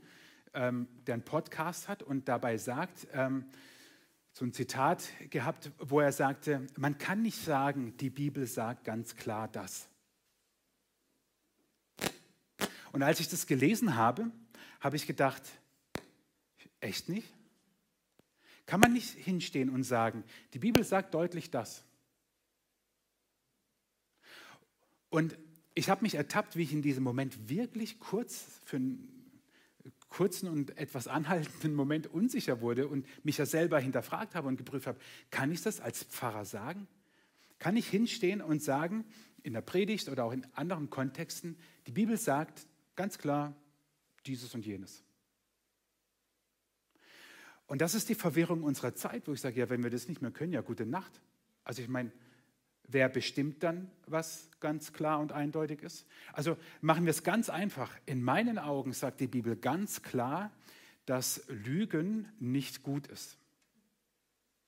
ähm, 0.57 0.87
der 1.05 1.13
einen 1.13 1.23
Podcast 1.23 1.87
hat 1.87 2.01
und 2.01 2.27
dabei 2.27 2.57
sagt, 2.57 3.07
ähm, 3.13 3.45
so 4.33 4.43
ein 4.43 4.53
Zitat 4.53 5.07
gehabt, 5.29 5.71
wo 5.77 5.99
er 5.99 6.11
sagte, 6.11 6.65
man 6.77 6.97
kann 6.97 7.21
nicht 7.21 7.39
sagen, 7.39 7.95
die 7.97 8.09
Bibel 8.09 8.45
sagt 8.47 8.83
ganz 8.83 9.15
klar 9.15 9.47
das. 9.47 9.87
Und 12.91 13.03
als 13.03 13.19
ich 13.19 13.29
das 13.29 13.45
gelesen 13.45 13.95
habe, 13.95 14.31
habe 14.79 14.95
ich 14.95 15.05
gedacht, 15.05 15.43
echt 16.79 17.07
nicht? 17.07 17.27
Kann 18.65 18.79
man 18.79 18.93
nicht 18.93 19.11
hinstehen 19.11 19.69
und 19.69 19.83
sagen, 19.83 20.23
die 20.53 20.59
Bibel 20.59 20.83
sagt 20.83 21.13
deutlich 21.13 21.51
das. 21.51 21.83
Und 25.09 25.37
ich 25.75 25.89
habe 25.89 26.01
mich 26.01 26.15
ertappt, 26.15 26.55
wie 26.55 26.63
ich 26.63 26.73
in 26.73 26.81
diesem 26.81 27.03
Moment 27.03 27.49
wirklich 27.49 27.99
kurz 27.99 28.59
für 28.65 28.77
ein 28.77 29.16
kurzen 30.09 30.49
und 30.49 30.77
etwas 30.77 31.07
anhaltenden 31.07 31.75
Moment 31.75 32.07
unsicher 32.07 32.61
wurde 32.61 32.87
und 32.87 33.05
mich 33.23 33.37
ja 33.37 33.45
selber 33.45 33.79
hinterfragt 33.79 34.35
habe 34.35 34.47
und 34.47 34.57
geprüft 34.57 34.87
habe, 34.87 34.99
kann 35.31 35.51
ich 35.51 35.61
das 35.61 35.79
als 35.81 36.03
Pfarrer 36.03 36.45
sagen? 36.45 36.87
kann 37.59 37.75
ich 37.75 37.87
hinstehen 37.87 38.41
und 38.41 38.61
sagen, 38.61 39.05
in 39.43 39.53
der 39.53 39.61
Predigt 39.61 40.09
oder 40.09 40.25
auch 40.25 40.31
in 40.31 40.45
anderen 40.53 40.89
Kontexten, 40.89 41.57
die 41.87 41.91
Bibel 41.91 42.17
sagt 42.17 42.67
ganz 42.95 43.17
klar 43.17 43.55
dieses 44.25 44.53
und 44.53 44.65
jenes. 44.65 45.03
Und 47.65 47.81
das 47.81 47.95
ist 47.95 48.09
die 48.09 48.15
Verwirrung 48.15 48.63
unserer 48.63 48.95
Zeit, 48.95 49.27
wo 49.27 49.33
ich 49.33 49.41
sage, 49.41 49.59
ja, 49.59 49.69
wenn 49.69 49.83
wir 49.83 49.89
das 49.89 50.07
nicht 50.07 50.21
mehr 50.21 50.31
können, 50.31 50.53
ja, 50.53 50.61
gute 50.61 50.85
Nacht. 50.85 51.21
Also 51.63 51.81
ich 51.81 51.89
meine, 51.89 52.11
wer 52.87 53.09
bestimmt 53.09 53.63
dann, 53.63 53.91
was 54.05 54.49
ganz 54.59 54.93
klar 54.93 55.19
und 55.19 55.31
eindeutig 55.31 55.83
ist? 55.83 56.07
Also 56.33 56.57
machen 56.81 57.05
wir 57.05 57.11
es 57.11 57.23
ganz 57.23 57.49
einfach. 57.49 57.93
In 58.05 58.23
meinen 58.23 58.57
Augen 58.57 58.93
sagt 58.93 59.19
die 59.19 59.27
Bibel 59.27 59.55
ganz 59.55 60.01
klar, 60.01 60.51
dass 61.05 61.43
Lügen 61.47 62.27
nicht 62.39 62.83
gut 62.83 63.07
ist. 63.07 63.37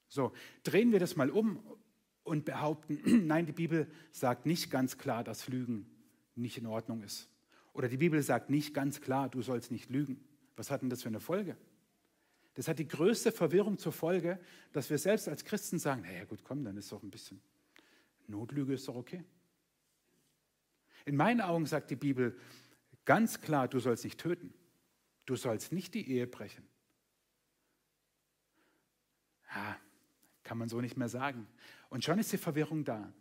So, 0.09 0.33
drehen 0.63 0.91
wir 0.91 0.99
das 0.99 1.15
mal 1.15 1.29
um 1.29 1.59
und 2.23 2.45
behaupten, 2.45 2.99
nein, 3.27 3.45
die 3.45 3.53
Bibel 3.53 3.89
sagt 4.11 4.45
nicht 4.45 4.69
ganz 4.69 4.97
klar, 4.97 5.23
dass 5.23 5.47
Lügen 5.47 5.89
nicht 6.35 6.57
in 6.57 6.65
Ordnung 6.65 7.03
ist. 7.03 7.29
Oder 7.73 7.87
die 7.87 7.97
Bibel 7.97 8.21
sagt 8.21 8.49
nicht 8.49 8.73
ganz 8.73 9.01
klar, 9.01 9.29
du 9.29 9.41
sollst 9.41 9.71
nicht 9.71 9.89
lügen. 9.89 10.23
Was 10.55 10.71
hat 10.71 10.81
denn 10.81 10.89
das 10.89 11.03
für 11.03 11.09
eine 11.09 11.19
Folge? 11.19 11.55
Das 12.55 12.67
hat 12.67 12.79
die 12.79 12.87
größte 12.87 13.31
Verwirrung 13.31 13.77
zur 13.77 13.93
Folge, 13.93 14.39
dass 14.73 14.89
wir 14.89 14.97
selbst 14.97 15.29
als 15.29 15.45
Christen 15.45 15.79
sagen, 15.79 16.01
naja 16.01 16.25
gut, 16.25 16.43
komm, 16.43 16.65
dann 16.65 16.75
ist 16.75 16.91
doch 16.91 17.01
ein 17.03 17.11
bisschen 17.11 17.41
Notlüge 18.29 18.73
ist 18.73 18.87
doch 18.87 18.95
okay. 18.95 19.23
In 21.05 21.15
meinen 21.15 21.41
Augen 21.41 21.65
sagt 21.65 21.89
die 21.89 21.95
Bibel 21.95 22.37
ganz 23.05 23.41
klar, 23.41 23.67
du 23.67 23.79
sollst 23.79 24.03
nicht 24.03 24.19
töten. 24.19 24.53
Du 25.25 25.35
sollst 25.35 25.71
nicht 25.71 25.93
die 25.93 26.09
Ehe 26.09 26.27
brechen. 26.27 26.67
Ja, 29.53 29.77
kann 30.43 30.57
man 30.57 30.69
so 30.69 30.81
nicht 30.81 30.97
mehr 30.97 31.09
sagen. 31.09 31.47
Und 31.89 32.03
schon 32.03 32.19
ist 32.19 32.31
die 32.31 32.37
Verwirrung 32.37 32.83
da. 32.83 33.11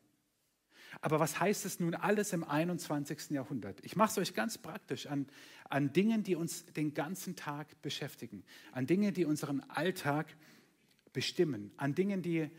Aber 1.00 1.20
was 1.20 1.38
heißt 1.38 1.64
es 1.64 1.80
nun 1.80 1.94
alles 1.94 2.32
im 2.32 2.44
21. 2.44 3.30
Jahrhundert? 3.30 3.84
Ich 3.84 3.96
mache 3.96 4.10
es 4.10 4.18
euch 4.18 4.34
ganz 4.34 4.58
praktisch 4.58 5.06
an, 5.06 5.26
an 5.68 5.92
Dingen, 5.92 6.22
die 6.22 6.34
uns 6.34 6.64
den 6.66 6.94
ganzen 6.94 7.36
Tag 7.36 7.80
beschäftigen, 7.82 8.44
an 8.72 8.86
Dingen, 8.86 9.14
die 9.14 9.24
unseren 9.24 9.60
Alltag 9.68 10.34
bestimmen, 11.12 11.72
an 11.76 11.94
Dingen, 11.94 12.22
die, 12.22 12.50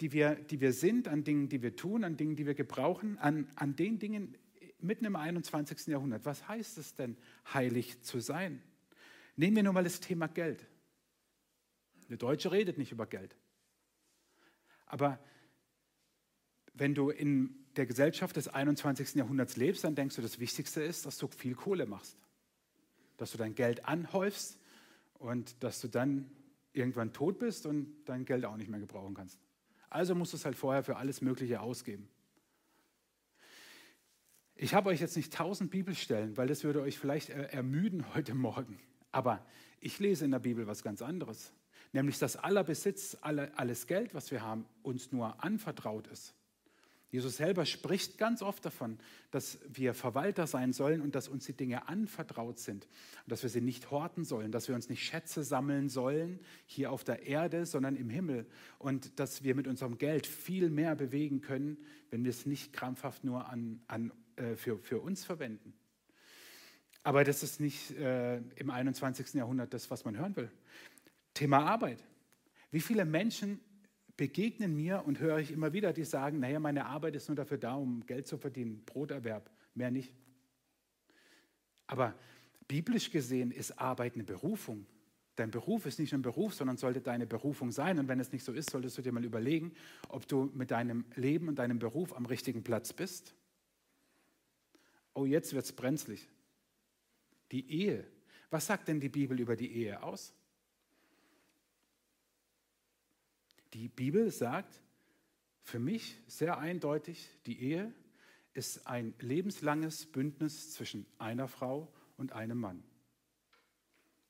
die, 0.00 0.12
wir, 0.12 0.34
die 0.36 0.60
wir 0.60 0.72
sind, 0.72 1.08
an 1.08 1.24
Dingen, 1.24 1.48
die 1.48 1.62
wir 1.62 1.74
tun, 1.74 2.04
an 2.04 2.16
Dingen, 2.16 2.36
die 2.36 2.46
wir 2.46 2.54
gebrauchen, 2.54 3.18
an, 3.18 3.48
an 3.56 3.74
den 3.76 3.98
Dingen 3.98 4.36
mitten 4.80 5.04
im 5.04 5.16
21. 5.16 5.88
Jahrhundert. 5.88 6.24
Was 6.24 6.46
heißt 6.46 6.78
es 6.78 6.94
denn, 6.94 7.16
heilig 7.52 8.02
zu 8.02 8.20
sein? 8.20 8.62
Nehmen 9.36 9.56
wir 9.56 9.62
nur 9.62 9.72
mal 9.72 9.84
das 9.84 10.00
Thema 10.00 10.28
Geld. 10.28 10.66
Der 12.08 12.16
Deutsche 12.16 12.52
redet 12.52 12.78
nicht 12.78 12.92
über 12.92 13.06
Geld. 13.06 13.36
Aber 14.86 15.18
wenn 16.74 16.94
du 16.94 17.10
in 17.10 17.66
der 17.76 17.86
Gesellschaft 17.86 18.36
des 18.36 18.48
21. 18.48 19.14
Jahrhunderts 19.14 19.56
lebst, 19.56 19.84
dann 19.84 19.94
denkst 19.94 20.16
du, 20.16 20.22
das 20.22 20.38
Wichtigste 20.38 20.82
ist, 20.82 21.06
dass 21.06 21.18
du 21.18 21.26
viel 21.28 21.54
Kohle 21.54 21.86
machst. 21.86 22.16
Dass 23.16 23.32
du 23.32 23.38
dein 23.38 23.54
Geld 23.54 23.84
anhäufst 23.84 24.58
und 25.14 25.62
dass 25.62 25.80
du 25.80 25.88
dann 25.88 26.30
irgendwann 26.72 27.12
tot 27.12 27.38
bist 27.38 27.66
und 27.66 28.04
dein 28.04 28.24
Geld 28.24 28.44
auch 28.44 28.56
nicht 28.56 28.70
mehr 28.70 28.80
gebrauchen 28.80 29.14
kannst. 29.14 29.38
Also 29.90 30.14
musst 30.14 30.32
du 30.32 30.36
es 30.36 30.44
halt 30.44 30.56
vorher 30.56 30.82
für 30.82 30.96
alles 30.96 31.20
Mögliche 31.20 31.60
ausgeben. 31.60 32.08
Ich 34.54 34.74
habe 34.74 34.90
euch 34.90 35.00
jetzt 35.00 35.16
nicht 35.16 35.32
tausend 35.32 35.70
Bibelstellen, 35.70 36.36
weil 36.36 36.48
das 36.48 36.64
würde 36.64 36.82
euch 36.82 36.98
vielleicht 36.98 37.30
ermüden 37.30 38.12
heute 38.14 38.34
Morgen. 38.34 38.78
Aber 39.12 39.46
ich 39.80 39.98
lese 40.00 40.24
in 40.24 40.32
der 40.32 40.40
Bibel 40.40 40.66
was 40.66 40.82
ganz 40.82 41.00
anderes. 41.00 41.52
Nämlich, 41.92 42.18
dass 42.18 42.36
aller 42.36 42.64
Besitz, 42.64 43.16
alles 43.20 43.86
Geld, 43.86 44.14
was 44.14 44.30
wir 44.30 44.42
haben, 44.42 44.66
uns 44.82 45.12
nur 45.12 45.42
anvertraut 45.42 46.06
ist. 46.08 46.34
Jesus 47.10 47.38
selber 47.38 47.64
spricht 47.64 48.18
ganz 48.18 48.42
oft 48.42 48.64
davon, 48.64 48.98
dass 49.30 49.58
wir 49.66 49.94
Verwalter 49.94 50.46
sein 50.46 50.74
sollen 50.74 51.00
und 51.00 51.14
dass 51.14 51.26
uns 51.26 51.46
die 51.46 51.54
Dinge 51.54 51.88
anvertraut 51.88 52.58
sind 52.58 52.86
und 53.24 53.32
dass 53.32 53.42
wir 53.42 53.48
sie 53.48 53.62
nicht 53.62 53.90
horten 53.90 54.24
sollen, 54.24 54.52
dass 54.52 54.68
wir 54.68 54.74
uns 54.74 54.90
nicht 54.90 55.02
Schätze 55.02 55.42
sammeln 55.42 55.88
sollen 55.88 56.38
hier 56.66 56.92
auf 56.92 57.04
der 57.04 57.26
Erde, 57.26 57.64
sondern 57.64 57.96
im 57.96 58.10
Himmel 58.10 58.46
und 58.78 59.18
dass 59.18 59.42
wir 59.42 59.54
mit 59.54 59.66
unserem 59.66 59.96
Geld 59.96 60.26
viel 60.26 60.68
mehr 60.68 60.94
bewegen 60.96 61.40
können, 61.40 61.78
wenn 62.10 62.24
wir 62.24 62.30
es 62.30 62.44
nicht 62.44 62.74
krampfhaft 62.74 63.24
nur 63.24 63.48
an, 63.48 63.80
an, 63.86 64.12
äh, 64.36 64.56
für, 64.56 64.78
für 64.78 65.00
uns 65.00 65.24
verwenden. 65.24 65.72
Aber 67.04 67.24
das 67.24 67.42
ist 67.42 67.58
nicht 67.58 67.92
äh, 67.92 68.36
im 68.56 68.68
21. 68.68 69.32
Jahrhundert 69.32 69.72
das, 69.72 69.90
was 69.90 70.04
man 70.04 70.18
hören 70.18 70.36
will. 70.36 70.50
Thema 71.32 71.64
Arbeit. 71.64 72.04
Wie 72.70 72.80
viele 72.80 73.06
Menschen 73.06 73.60
begegnen 74.18 74.76
mir 74.76 75.04
und 75.06 75.20
höre 75.20 75.38
ich 75.38 75.52
immer 75.52 75.72
wieder, 75.72 75.94
die 75.94 76.04
sagen, 76.04 76.40
naja, 76.40 76.58
meine 76.58 76.86
Arbeit 76.86 77.14
ist 77.14 77.28
nur 77.28 77.36
dafür 77.36 77.56
da, 77.56 77.76
um 77.76 78.04
Geld 78.04 78.26
zu 78.26 78.36
verdienen, 78.36 78.82
Broterwerb, 78.84 79.48
mehr 79.74 79.92
nicht. 79.92 80.12
Aber 81.86 82.14
biblisch 82.66 83.10
gesehen 83.10 83.52
ist 83.52 83.78
Arbeit 83.78 84.14
eine 84.14 84.24
Berufung. 84.24 84.86
Dein 85.36 85.52
Beruf 85.52 85.86
ist 85.86 86.00
nicht 86.00 86.12
ein 86.12 86.22
Beruf, 86.22 86.52
sondern 86.52 86.76
sollte 86.76 87.00
deine 87.00 87.28
Berufung 87.28 87.70
sein. 87.70 88.00
Und 88.00 88.08
wenn 88.08 88.18
es 88.18 88.32
nicht 88.32 88.44
so 88.44 88.52
ist, 88.52 88.70
solltest 88.70 88.98
du 88.98 89.02
dir 89.02 89.12
mal 89.12 89.24
überlegen, 89.24 89.72
ob 90.08 90.26
du 90.26 90.50
mit 90.52 90.72
deinem 90.72 91.04
Leben 91.14 91.46
und 91.46 91.60
deinem 91.60 91.78
Beruf 91.78 92.12
am 92.12 92.26
richtigen 92.26 92.64
Platz 92.64 92.92
bist. 92.92 93.36
Oh, 95.14 95.26
jetzt 95.26 95.54
wird 95.54 95.64
es 95.64 95.72
brenzlig. 95.72 96.28
Die 97.52 97.70
Ehe. 97.70 98.04
Was 98.50 98.66
sagt 98.66 98.88
denn 98.88 98.98
die 98.98 99.08
Bibel 99.08 99.38
über 99.38 99.54
die 99.54 99.72
Ehe 99.72 100.02
aus? 100.02 100.34
Die 103.74 103.88
Bibel 103.88 104.30
sagt 104.30 104.80
für 105.62 105.78
mich 105.78 106.18
sehr 106.26 106.58
eindeutig, 106.58 107.28
die 107.46 107.60
Ehe 107.60 107.92
ist 108.54 108.86
ein 108.86 109.14
lebenslanges 109.20 110.06
Bündnis 110.06 110.72
zwischen 110.72 111.06
einer 111.18 111.48
Frau 111.48 111.92
und 112.16 112.32
einem 112.32 112.58
Mann. 112.58 112.82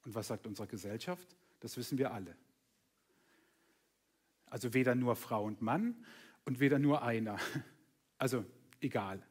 Und 0.04 0.14
was 0.14 0.28
sagt 0.28 0.46
unsere 0.46 0.66
Gesellschaft? 0.66 1.36
Das 1.60 1.76
wissen 1.76 1.98
wir 1.98 2.12
alle. 2.12 2.36
Also 4.46 4.74
weder 4.74 4.94
nur 4.94 5.16
Frau 5.16 5.44
und 5.44 5.62
Mann 5.62 6.04
und 6.44 6.60
weder 6.60 6.78
nur 6.78 7.02
einer. 7.02 7.38
Also 8.20 8.44
egal. 8.80 9.24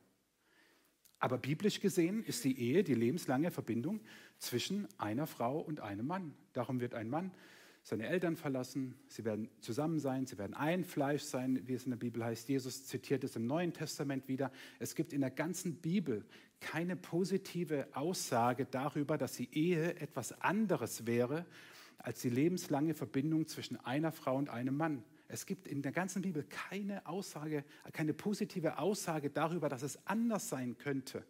Aber 1.20 1.38
biblisch 1.38 1.82
gesehen 1.82 2.24
ist 2.24 2.46
die 2.46 2.58
Ehe 2.58 2.86
die 2.86 2.94
lebenslange 2.94 3.52
Verbindung 3.52 4.00
zwischen 4.38 4.88
einer 4.98 5.28
Frau 5.28 5.60
und 5.60 5.82
einem 5.82 6.08
Mann. 6.08 6.34
Darum 6.54 6.80
wird 6.80 6.94
ein 6.94 7.10
Mann 7.10 7.32
seine 7.88 8.06
Eltern 8.06 8.36
verlassen, 8.36 8.96
sie 9.08 9.24
werden 9.24 9.50
zusammen 9.62 9.98
sein, 9.98 10.26
sie 10.26 10.38
werden 10.38 10.54
ein 10.54 10.84
Fleisch 10.84 11.22
sein, 11.22 11.66
wie 11.70 11.74
es 11.74 11.86
in 11.86 11.92
der 11.92 11.98
Bibel 11.98 12.22
heißt. 12.22 12.50
Jesus 12.50 12.86
zitiert 12.86 13.24
es 13.24 13.38
im 13.38 13.48
Neuen 13.48 13.72
Testament 13.72 14.28
wieder. 14.28 14.52
Es 14.78 14.94
gibt 14.94 15.14
in 15.14 15.22
der 15.22 15.32
ganzen 15.32 15.76
Bibel 15.76 16.26
keine 16.60 16.98
positive 16.98 17.88
Aussage 17.94 18.66
darüber, 18.66 19.18
dass 19.18 19.38
die 19.38 19.58
Ehe 19.58 19.96
etwas 20.02 20.34
anderes 20.42 21.08
wäre 21.08 21.46
als 22.00 22.20
die 22.20 22.30
lebenslange 22.30 22.94
Verbindung 22.94 23.48
zwischen 23.48 23.78
einer 23.78 24.12
Frau 24.12 24.36
und 24.36 24.50
einem 24.50 24.76
Mann. 24.76 25.02
Es 25.30 25.46
gibt 25.46 25.66
in 25.66 25.82
der 25.82 25.94
ganzen 25.94 26.24
Bibel 26.24 26.44
keine 26.44 27.06
Aussage, 27.06 27.64
keine 27.94 28.14
positive 28.14 28.80
Aussage 28.80 29.30
darüber, 29.30 29.70
dass 29.70 29.84
es 29.84 30.06
anders 30.06 30.50
sein 30.50 30.78
könnte. 30.78 31.24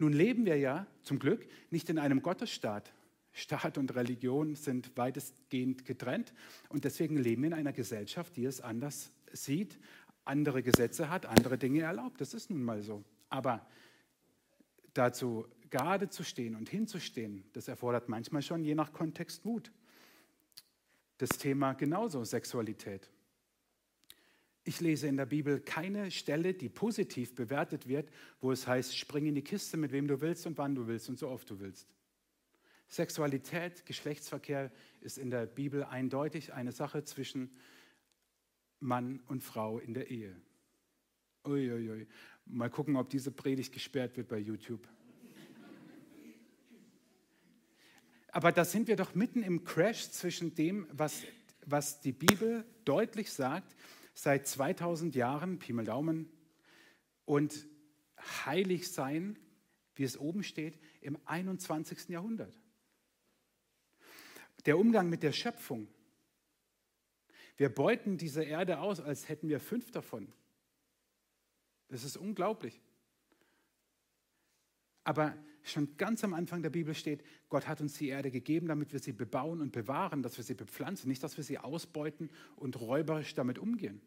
Nun 0.00 0.12
leben 0.12 0.44
wir 0.44 0.56
ja 0.56 0.88
zum 1.02 1.20
Glück 1.20 1.46
nicht 1.70 1.88
in 1.88 2.00
einem 2.00 2.20
Gottesstaat, 2.20 2.92
Staat 3.36 3.76
und 3.76 3.94
Religion 3.94 4.54
sind 4.54 4.96
weitestgehend 4.96 5.84
getrennt 5.84 6.32
und 6.70 6.84
deswegen 6.84 7.18
leben 7.18 7.42
wir 7.42 7.48
in 7.48 7.52
einer 7.52 7.74
Gesellschaft, 7.74 8.34
die 8.34 8.46
es 8.46 8.62
anders 8.62 9.12
sieht, 9.30 9.78
andere 10.24 10.62
Gesetze 10.62 11.10
hat, 11.10 11.26
andere 11.26 11.58
Dinge 11.58 11.82
erlaubt. 11.82 12.18
Das 12.18 12.32
ist 12.32 12.48
nun 12.48 12.62
mal 12.62 12.80
so. 12.80 13.04
Aber 13.28 13.66
dazu 14.94 15.46
gerade 15.68 16.08
zu 16.08 16.24
stehen 16.24 16.54
und 16.54 16.70
hinzustehen, 16.70 17.44
das 17.52 17.68
erfordert 17.68 18.08
manchmal 18.08 18.40
schon 18.40 18.64
je 18.64 18.74
nach 18.74 18.94
Kontext 18.94 19.44
Mut. 19.44 19.70
Das 21.18 21.28
Thema 21.28 21.74
genauso 21.74 22.24
Sexualität. 22.24 23.10
Ich 24.64 24.80
lese 24.80 25.08
in 25.08 25.18
der 25.18 25.26
Bibel 25.26 25.60
keine 25.60 26.10
Stelle, 26.10 26.54
die 26.54 26.70
positiv 26.70 27.34
bewertet 27.34 27.86
wird, 27.86 28.08
wo 28.40 28.50
es 28.50 28.66
heißt, 28.66 28.96
spring 28.96 29.26
in 29.26 29.34
die 29.34 29.44
Kiste, 29.44 29.76
mit 29.76 29.92
wem 29.92 30.08
du 30.08 30.22
willst 30.22 30.46
und 30.46 30.56
wann 30.56 30.74
du 30.74 30.86
willst 30.86 31.10
und 31.10 31.18
so 31.18 31.28
oft 31.28 31.50
du 31.50 31.60
willst. 31.60 31.86
Sexualität, 32.88 33.84
Geschlechtsverkehr 33.86 34.70
ist 35.00 35.18
in 35.18 35.30
der 35.30 35.46
Bibel 35.46 35.84
eindeutig 35.84 36.52
eine 36.52 36.72
Sache 36.72 37.04
zwischen 37.04 37.50
Mann 38.80 39.20
und 39.26 39.42
Frau 39.42 39.78
in 39.78 39.94
der 39.94 40.10
Ehe. 40.10 40.36
Uiuiui. 41.44 41.90
Ui, 41.90 41.90
ui. 41.90 42.06
Mal 42.46 42.70
gucken, 42.70 42.96
ob 42.96 43.08
diese 43.10 43.30
Predigt 43.30 43.72
gesperrt 43.72 44.16
wird 44.16 44.28
bei 44.28 44.38
YouTube. 44.38 44.86
Aber 48.30 48.52
da 48.52 48.64
sind 48.64 48.86
wir 48.86 48.96
doch 48.96 49.14
mitten 49.14 49.42
im 49.42 49.64
Crash 49.64 50.10
zwischen 50.10 50.54
dem, 50.54 50.86
was, 50.92 51.22
was 51.64 52.00
die 52.00 52.12
Bibel 52.12 52.64
deutlich 52.84 53.32
sagt, 53.32 53.74
seit 54.12 54.46
2000 54.46 55.14
Jahren, 55.14 55.58
Pi 55.58 55.72
Daumen, 55.84 56.28
und 57.24 57.66
heilig 58.44 58.92
sein, 58.92 59.38
wie 59.94 60.04
es 60.04 60.18
oben 60.18 60.42
steht, 60.42 60.78
im 61.00 61.18
21. 61.24 62.10
Jahrhundert. 62.10 62.60
Der 64.66 64.78
Umgang 64.78 65.08
mit 65.08 65.22
der 65.22 65.32
Schöpfung. 65.32 65.88
Wir 67.56 67.68
beuten 67.68 68.18
diese 68.18 68.42
Erde 68.42 68.80
aus, 68.80 69.00
als 69.00 69.28
hätten 69.28 69.48
wir 69.48 69.60
fünf 69.60 69.90
davon. 69.90 70.32
Das 71.88 72.04
ist 72.04 72.16
unglaublich. 72.16 72.80
Aber 75.04 75.36
schon 75.62 75.96
ganz 75.96 76.24
am 76.24 76.34
Anfang 76.34 76.62
der 76.62 76.70
Bibel 76.70 76.94
steht, 76.94 77.24
Gott 77.48 77.68
hat 77.68 77.80
uns 77.80 77.96
die 77.96 78.08
Erde 78.08 78.30
gegeben, 78.30 78.66
damit 78.66 78.92
wir 78.92 78.98
sie 78.98 79.12
bebauen 79.12 79.60
und 79.60 79.70
bewahren, 79.70 80.22
dass 80.22 80.36
wir 80.36 80.44
sie 80.44 80.54
bepflanzen, 80.54 81.08
nicht, 81.08 81.22
dass 81.22 81.36
wir 81.36 81.44
sie 81.44 81.58
ausbeuten 81.58 82.28
und 82.56 82.80
räuberisch 82.80 83.34
damit 83.34 83.58
umgehen. 83.58 84.02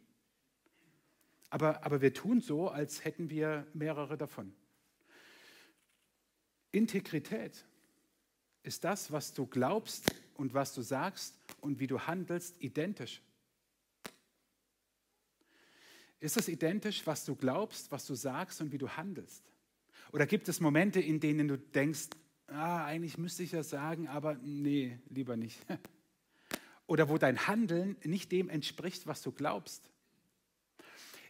Aber, 1.50 1.86
aber 1.86 2.02
wir 2.02 2.14
tun 2.14 2.42
so, 2.42 2.68
als 2.70 3.06
hätten 3.06 3.30
wir 3.30 3.66
mehrere 3.74 4.18
davon. 4.18 4.54
Integrität 6.72 7.66
ist 8.62 8.84
das, 8.84 9.12
was 9.12 9.34
du 9.34 9.48
glaubst 9.48 10.14
und 10.40 10.54
was 10.54 10.74
du 10.74 10.82
sagst 10.82 11.36
und 11.60 11.80
wie 11.80 11.88
du 11.88 12.00
handelst, 12.00 12.56
identisch. 12.62 13.22
Ist 16.22 16.38
es 16.38 16.48
identisch, 16.48 17.06
was 17.06 17.26
du 17.26 17.36
glaubst, 17.36 17.92
was 17.92 18.06
du 18.06 18.16
sagst 18.16 18.62
und 18.62 18.72
wie 18.72 18.78
du 18.78 18.88
handelst? 18.90 19.44
Oder 20.14 20.26
gibt 20.26 20.48
es 20.48 20.62
Momente, 20.62 21.02
in 21.02 21.20
denen 21.20 21.50
du 21.50 21.58
denkst, 21.58 22.08
ah, 22.48 22.86
eigentlich 22.86 23.18
müsste 23.18 23.44
ich 23.44 23.52
das 23.52 23.70
sagen, 23.70 24.08
aber 24.08 24.36
nee, 24.36 24.98
lieber 25.10 25.36
nicht. 25.36 25.60
Oder 26.88 27.10
wo 27.10 27.18
dein 27.18 27.48
Handeln 27.48 27.98
nicht 28.04 28.32
dem 28.32 28.50
entspricht, 28.50 29.08
was 29.08 29.22
du 29.22 29.32
glaubst? 29.32 29.92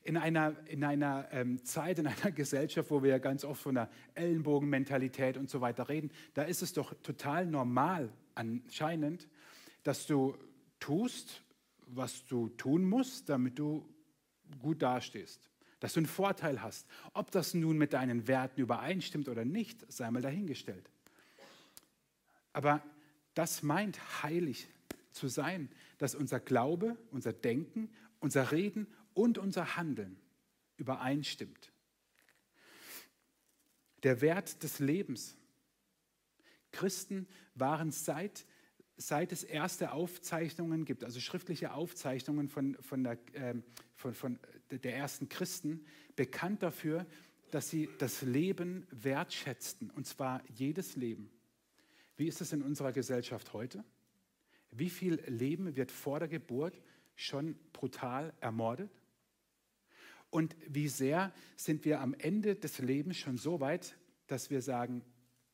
In 0.04 0.18
einer, 0.18 0.56
in 0.68 0.84
einer 0.84 1.28
ähm, 1.32 1.64
Zeit, 1.66 2.00
in 2.00 2.08
einer 2.08 2.32
Gesellschaft, 2.36 2.90
wo 2.92 3.04
wir 3.04 3.10
ja 3.10 3.18
ganz 3.18 3.44
oft 3.44 3.62
von 3.62 3.76
der 3.76 3.90
Ellenbogenmentalität 4.14 5.36
und 5.36 5.50
so 5.50 5.62
weiter 5.62 5.90
reden, 5.90 6.12
da 6.36 6.44
ist 6.44 6.62
es 6.62 6.74
doch 6.74 6.94
total 7.02 7.48
normal 7.48 8.14
anscheinend, 8.40 9.28
dass 9.84 10.08
du 10.08 10.36
tust, 10.80 11.44
was 11.88 12.26
du 12.26 12.50
tun 12.50 12.86
musst, 12.86 13.30
damit 13.30 13.60
du 13.60 13.88
gut 14.62 14.82
dastehst 14.82 15.50
dass 15.80 15.94
du 15.94 16.02
einen 16.02 16.08
Vorteil 16.08 16.62
hast. 16.62 16.88
Ob 17.14 17.32
das 17.32 17.54
nun 17.54 17.78
mit 17.78 17.94
deinen 17.94 18.28
Werten 18.28 18.62
übereinstimmt 18.62 19.30
oder 19.30 19.46
nicht, 19.46 19.90
sei 19.92 20.12
mal 20.12 20.22
dahingestellt. 20.22 20.90
Aber 22.54 22.84
das 23.34 23.64
meint 23.64 24.24
heilig 24.24 24.68
zu 25.12 25.28
sein, 25.28 25.70
dass 25.98 26.16
unser 26.16 26.40
Glaube, 26.40 26.98
unser 27.12 27.34
Denken, 27.34 27.90
unser 28.20 28.52
Reden 28.52 28.88
und 29.14 29.38
unser 29.38 29.78
Handeln 29.78 30.18
übereinstimmt. 30.78 31.72
Der 34.04 34.22
Wert 34.22 34.64
des 34.64 34.80
Lebens. 34.80 35.36
Christen 36.72 37.28
waren 37.56 37.92
seit 37.92 38.46
seit 39.00 39.32
es 39.32 39.44
erste 39.44 39.94
Aufzeichnungen 39.94 40.84
gibt, 40.84 41.06
also 41.06 41.22
schriftliche 41.22 41.74
Aufzeichnungen 41.74 42.50
von, 42.50 42.76
von, 42.82 43.04
der, 43.04 43.18
äh, 43.34 43.56
von, 43.96 44.14
von 44.14 44.40
der 44.70 44.94
ersten 44.96 45.30
Christen, 45.30 45.86
bekannt 46.18 46.62
dafür, 46.64 47.08
dass 47.50 47.70
sie 47.70 47.90
das 47.98 48.22
Leben 48.22 48.86
wertschätzten, 48.92 49.90
und 49.90 50.06
zwar 50.06 50.44
jedes 50.50 50.98
Leben. 50.98 51.32
Wie 52.18 52.28
ist 52.28 52.42
es 52.42 52.52
in 52.52 52.62
unserer 52.62 52.92
Gesellschaft 52.92 53.54
heute? 53.54 53.84
Wie 54.72 54.90
viel 54.90 55.16
Leben 55.28 55.78
wird 55.78 55.92
vor 55.92 56.20
der 56.20 56.28
Geburt 56.28 56.80
schon 57.16 57.56
brutal 57.72 58.34
ermordet? 58.42 58.92
Und 60.30 60.56
wie 60.68 60.90
sehr 60.90 61.34
sind 61.56 61.86
wir 61.86 62.02
am 62.02 62.14
Ende 62.14 62.56
des 62.56 62.80
Lebens 62.80 63.18
schon 63.18 63.38
so 63.38 63.62
weit, 63.62 63.98
dass 64.28 64.50
wir 64.52 64.62
sagen, 64.62 65.04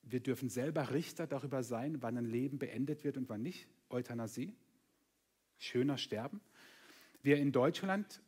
wir 0.06 0.20
dürfen 0.20 0.50
selber 0.50 0.92
Richter 0.92 1.28
darüber 1.28 1.64
sein, 1.64 2.02
wann 2.02 2.18
ein 2.18 2.26
Leben 2.26 2.60
beendet 2.60 3.04
wird 3.04 3.18
und 3.18 3.28
wann 3.28 3.42
nicht. 3.42 3.68
Euthanasie, 3.90 4.54
schöner 5.58 5.98
Sterben. 5.98 6.42
Wir 7.24 7.38
in 7.38 7.52
Deutschland, 7.52 8.22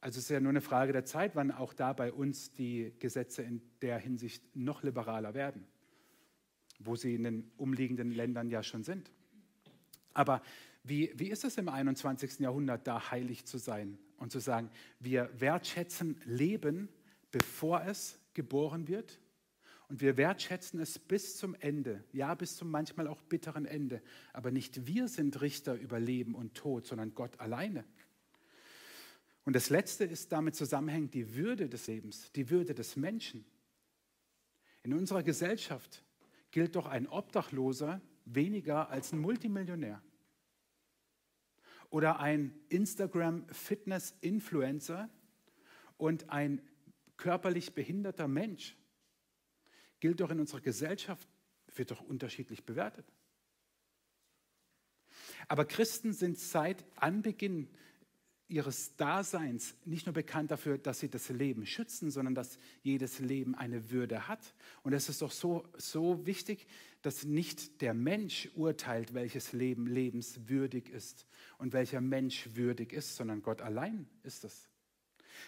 also 0.00 0.18
es 0.18 0.24
ist 0.24 0.30
ja 0.30 0.40
nur 0.40 0.50
eine 0.50 0.60
Frage 0.60 0.92
der 0.92 1.04
Zeit, 1.04 1.36
wann 1.36 1.52
auch 1.52 1.72
da 1.72 1.92
bei 1.92 2.12
uns 2.12 2.52
die 2.52 2.92
Gesetze 2.98 3.42
in 3.42 3.62
der 3.82 3.98
Hinsicht 3.98 4.42
noch 4.56 4.82
liberaler 4.82 5.34
werden, 5.34 5.64
wo 6.80 6.96
sie 6.96 7.14
in 7.14 7.22
den 7.22 7.52
umliegenden 7.56 8.10
Ländern 8.10 8.50
ja 8.50 8.62
schon 8.62 8.82
sind. 8.82 9.10
Aber 10.12 10.42
wie, 10.82 11.12
wie 11.16 11.30
ist 11.30 11.44
es 11.44 11.56
im 11.56 11.68
21. 11.68 12.40
Jahrhundert, 12.40 12.86
da 12.86 13.10
heilig 13.10 13.44
zu 13.44 13.58
sein 13.58 13.98
und 14.16 14.32
zu 14.32 14.40
sagen, 14.40 14.70
wir 14.98 15.30
wertschätzen 15.38 16.20
Leben, 16.24 16.88
bevor 17.30 17.82
es 17.82 18.18
geboren 18.34 18.88
wird 18.88 19.20
und 19.88 20.00
wir 20.00 20.16
wertschätzen 20.16 20.80
es 20.80 20.98
bis 20.98 21.36
zum 21.36 21.54
Ende, 21.54 22.02
ja, 22.12 22.34
bis 22.34 22.56
zum 22.56 22.68
manchmal 22.70 23.06
auch 23.06 23.22
bitteren 23.22 23.66
Ende. 23.66 24.02
Aber 24.32 24.50
nicht 24.50 24.86
wir 24.86 25.06
sind 25.06 25.40
Richter 25.40 25.74
über 25.74 26.00
Leben 26.00 26.34
und 26.34 26.54
Tod, 26.54 26.86
sondern 26.86 27.14
Gott 27.14 27.38
alleine. 27.38 27.84
Und 29.44 29.54
das 29.54 29.70
Letzte 29.70 30.04
ist 30.04 30.32
damit 30.32 30.56
zusammenhängend 30.56 31.14
die 31.14 31.36
Würde 31.36 31.68
des 31.68 31.86
Lebens, 31.86 32.32
die 32.32 32.50
Würde 32.50 32.74
des 32.74 32.96
Menschen. 32.96 33.44
In 34.82 34.92
unserer 34.92 35.22
Gesellschaft 35.22 36.02
gilt 36.50 36.74
doch 36.74 36.86
ein 36.86 37.06
Obdachloser 37.06 38.00
weniger 38.24 38.90
als 38.90 39.12
ein 39.12 39.20
Multimillionär. 39.20 40.02
Oder 41.90 42.18
ein 42.18 42.58
Instagram-Fitness-Influencer 42.70 45.08
und 45.96 46.28
ein 46.30 46.60
körperlich 47.16 47.72
behinderter 47.72 48.26
Mensch 48.26 48.76
gilt 50.00 50.20
doch 50.20 50.30
in 50.30 50.40
unserer 50.40 50.60
Gesellschaft, 50.60 51.28
wird 51.74 51.90
doch 51.90 52.00
unterschiedlich 52.00 52.64
bewertet. 52.64 53.06
Aber 55.48 55.64
Christen 55.64 56.12
sind 56.12 56.38
seit 56.38 56.84
Anbeginn 56.96 57.68
ihres 58.48 58.94
Daseins 58.96 59.74
nicht 59.84 60.06
nur 60.06 60.12
bekannt 60.12 60.50
dafür, 60.50 60.78
dass 60.78 61.00
sie 61.00 61.10
das 61.10 61.28
Leben 61.30 61.66
schützen, 61.66 62.10
sondern 62.10 62.34
dass 62.34 62.58
jedes 62.82 63.18
Leben 63.18 63.54
eine 63.54 63.90
Würde 63.90 64.28
hat. 64.28 64.54
Und 64.82 64.92
es 64.92 65.08
ist 65.08 65.22
doch 65.22 65.32
so, 65.32 65.68
so 65.76 66.26
wichtig, 66.26 66.66
dass 67.02 67.24
nicht 67.24 67.80
der 67.82 67.92
Mensch 67.92 68.48
urteilt, 68.54 69.14
welches 69.14 69.52
Leben 69.52 69.86
lebenswürdig 69.86 70.88
ist 70.88 71.26
und 71.58 71.72
welcher 71.72 72.00
Mensch 72.00 72.48
würdig 72.54 72.92
ist, 72.92 73.16
sondern 73.16 73.42
Gott 73.42 73.62
allein 73.62 74.08
ist 74.22 74.44
es. 74.44 74.68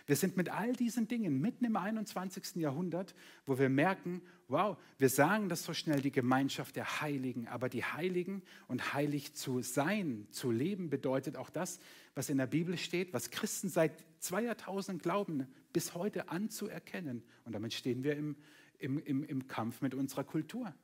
Wir 0.07 0.16
sind 0.16 0.37
mit 0.37 0.48
all 0.48 0.72
diesen 0.72 1.09
Dingen 1.09 1.40
mitten 1.40 1.64
im 1.64 1.77
21. 1.77 2.57
Jahrhundert, 2.57 3.14
wo 3.46 3.59
wir 3.59 3.68
merken, 3.68 4.22
wow, 4.48 4.77
wir 4.98 5.09
sagen 5.09 5.48
das 5.48 5.64
so 5.64 5.74
schnell, 5.74 6.01
die 6.01 6.11
Gemeinschaft 6.11 6.77
der 6.77 7.01
Heiligen, 7.01 7.48
aber 7.48 7.68
die 7.68 7.85
Heiligen 7.85 8.42
und 8.66 8.94
heilig 8.94 9.35
zu 9.35 9.62
sein, 9.62 10.27
zu 10.31 10.51
leben, 10.51 10.90
bedeutet 10.90 11.37
auch 11.37 11.51
das, 11.51 11.79
was 12.14 12.31
in 12.31 12.38
der 12.38 12.46
Bibel 12.46 12.77
steht, 12.77 13.12
was 13.12 13.31
Christen 13.31 13.68
seit 13.68 14.05
zwei 14.18 14.42
Jahrtausenden 14.42 15.03
glauben, 15.03 15.46
bis 15.72 15.94
heute 15.94 16.29
anzuerkennen. 16.31 17.22
Und 17.44 17.53
damit 17.55 17.74
stehen 17.74 18.03
wir 18.03 18.16
im, 18.16 18.37
im, 18.79 18.98
im, 18.98 19.24
im 19.24 19.46
Kampf 19.48 19.83
mit 19.83 19.94
unserer 19.94 20.24
Kultur. 20.24 20.74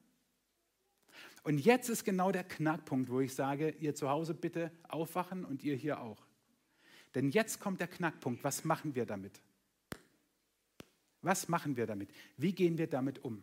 Und 1.42 1.58
jetzt 1.58 1.88
ist 1.88 2.04
genau 2.04 2.32
der 2.32 2.44
Knackpunkt, 2.44 3.10
wo 3.10 3.20
ich 3.20 3.34
sage, 3.34 3.70
ihr 3.80 3.94
zu 3.94 4.08
Hause 4.08 4.34
bitte 4.34 4.70
aufwachen 4.88 5.44
und 5.44 5.62
ihr 5.62 5.76
hier 5.76 6.00
auch. 6.00 6.26
Denn 7.14 7.30
jetzt 7.30 7.60
kommt 7.60 7.80
der 7.80 7.88
Knackpunkt. 7.88 8.42
Was 8.42 8.64
machen 8.64 8.94
wir 8.94 9.06
damit? 9.06 9.40
Was 11.22 11.48
machen 11.48 11.76
wir 11.76 11.86
damit? 11.86 12.10
Wie 12.36 12.52
gehen 12.52 12.76
wir 12.76 12.86
damit 12.86 13.24
um? 13.24 13.42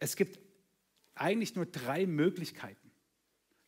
Es 0.00 0.16
gibt 0.16 0.40
eigentlich 1.14 1.54
nur 1.54 1.66
drei 1.66 2.06
Möglichkeiten. 2.06 2.90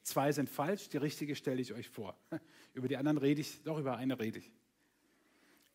Zwei 0.02 0.32
sind 0.32 0.48
falsch, 0.48 0.88
die 0.88 0.96
richtige 0.96 1.36
stelle 1.36 1.60
ich 1.60 1.72
euch 1.72 1.88
vor. 1.88 2.16
Über 2.74 2.88
die 2.88 2.96
anderen 2.96 3.18
rede 3.18 3.40
ich, 3.40 3.62
doch 3.62 3.78
über 3.78 3.96
eine 3.96 4.18
rede 4.18 4.38
ich. 4.38 4.50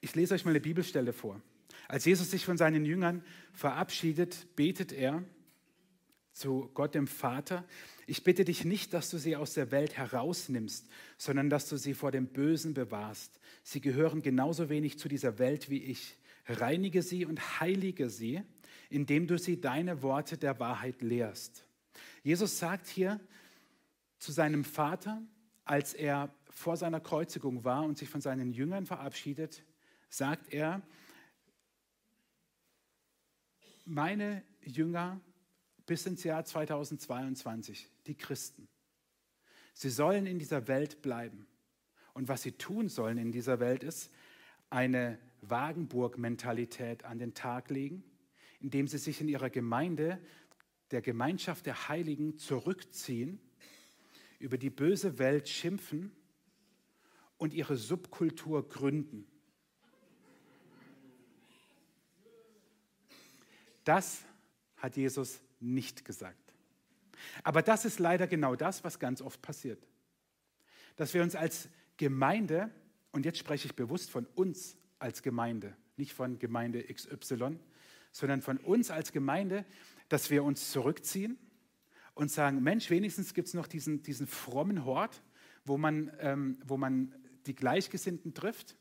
Ich 0.02 0.16
lese 0.16 0.36
euch 0.36 0.46
mal 0.46 0.52
eine 0.52 0.62
Bibelstelle 0.62 1.14
vor. 1.14 1.42
Als 1.88 2.06
Jesus 2.06 2.32
sich 2.32 2.46
von 2.46 2.58
seinen 2.58 2.86
Jüngern 2.86 3.24
verabschiedet, 3.54 4.56
betet 4.56 4.92
er 4.92 5.24
zu 6.42 6.72
Gott 6.74 6.96
dem 6.96 7.08
Vater, 7.08 7.66
ich 8.08 8.24
bitte 8.24 8.44
dich 8.44 8.66
nicht, 8.66 8.94
dass 8.94 9.10
du 9.10 9.18
sie 9.18 9.36
aus 9.36 9.54
der 9.54 9.72
Welt 9.72 9.96
herausnimmst, 9.96 10.90
sondern 11.18 11.50
dass 11.50 11.70
du 11.70 11.78
sie 11.78 11.94
vor 11.94 12.12
dem 12.12 12.28
Bösen 12.28 12.74
bewahrst. 12.74 13.40
Sie 13.64 13.80
gehören 13.80 14.22
genauso 14.22 14.70
wenig 14.70 14.98
zu 14.98 15.08
dieser 15.08 15.38
Welt 15.40 15.70
wie 15.70 15.84
ich. 15.84 16.18
Reinige 16.48 17.04
sie 17.04 17.26
und 17.26 17.60
heilige 17.60 18.10
sie, 18.10 18.42
indem 18.90 19.28
du 19.28 19.38
sie 19.38 19.62
deine 19.62 20.02
Worte 20.02 20.38
der 20.38 20.60
Wahrheit 20.60 21.02
lehrst. 21.02 21.66
Jesus 22.24 22.58
sagt 22.58 22.88
hier 22.88 23.20
zu 24.18 24.32
seinem 24.32 24.66
Vater, 24.66 25.22
als 25.64 25.94
er 25.94 26.34
vor 26.50 26.76
seiner 26.76 27.00
Kreuzigung 27.00 27.64
war 27.64 27.84
und 27.84 27.98
sich 27.98 28.10
von 28.10 28.20
seinen 28.20 28.52
Jüngern 28.52 28.86
verabschiedet, 28.86 29.64
sagt 30.10 30.52
er, 30.52 30.82
meine 33.86 34.44
Jünger 34.64 35.22
bis 35.92 36.06
ins 36.06 36.24
Jahr 36.24 36.46
2022, 36.46 37.92
die 38.08 38.16
Christen. 38.16 38.70
Sie 39.74 39.90
sollen 39.90 40.26
in 40.26 40.40
dieser 40.40 40.70
Welt 40.70 41.02
bleiben. 41.02 41.48
Und 42.14 42.30
was 42.30 42.44
sie 42.44 42.54
tun 42.54 42.88
sollen 42.88 43.18
in 43.18 43.34
dieser 43.34 43.60
Welt 43.60 43.84
ist, 43.84 44.10
eine 44.70 45.20
Wagenburg-Mentalität 45.42 47.04
an 47.04 47.20
den 47.20 47.34
Tag 47.34 47.70
legen, 47.70 48.06
indem 48.62 48.88
sie 48.88 49.00
sich 49.00 49.20
in 49.20 49.28
ihrer 49.28 49.50
Gemeinde, 49.50 50.18
der 50.92 51.02
Gemeinschaft 51.02 51.66
der 51.66 51.90
Heiligen, 51.90 52.38
zurückziehen, 52.38 53.42
über 54.40 54.58
die 54.58 54.70
böse 54.70 55.20
Welt 55.20 55.50
schimpfen 55.50 56.16
und 57.38 57.54
ihre 57.54 57.76
Subkultur 57.76 58.70
gründen. 58.70 59.28
Das 63.84 64.24
hat 64.78 64.96
Jesus 64.96 65.42
nicht 65.62 66.06
gesagt. 66.06 66.54
Aber 67.44 67.62
das 67.62 67.86
ist 67.86 68.00
leider 68.00 68.28
genau 68.28 68.56
das, 68.56 68.84
was 68.84 69.00
ganz 69.00 69.22
oft 69.22 69.42
passiert. 69.42 69.88
Dass 70.96 71.14
wir 71.14 71.24
uns 71.24 71.36
als 71.36 71.70
Gemeinde, 71.98 72.72
und 73.12 73.26
jetzt 73.26 73.38
spreche 73.38 73.68
ich 73.68 73.76
bewusst 73.76 74.10
von 74.10 74.26
uns 74.36 74.76
als 75.00 75.22
Gemeinde, 75.22 75.76
nicht 75.98 76.14
von 76.14 76.40
Gemeinde 76.40 76.84
XY, 76.84 77.60
sondern 78.12 78.42
von 78.42 78.58
uns 78.58 78.92
als 78.92 79.12
Gemeinde, 79.12 79.66
dass 80.10 80.30
wir 80.30 80.44
uns 80.44 80.72
zurückziehen 80.72 81.38
und 82.14 82.30
sagen, 82.30 82.62
Mensch, 82.62 82.90
wenigstens 82.90 83.34
gibt 83.34 83.48
es 83.48 83.54
noch 83.54 83.68
diesen, 83.68 84.04
diesen 84.04 84.28
frommen 84.28 84.84
Hort, 84.84 85.22
wo 85.64 85.78
man, 85.78 86.12
ähm, 86.20 86.58
wo 86.66 86.78
man 86.78 87.14
die 87.46 87.56
Gleichgesinnten 87.56 88.34
trifft 88.34 88.76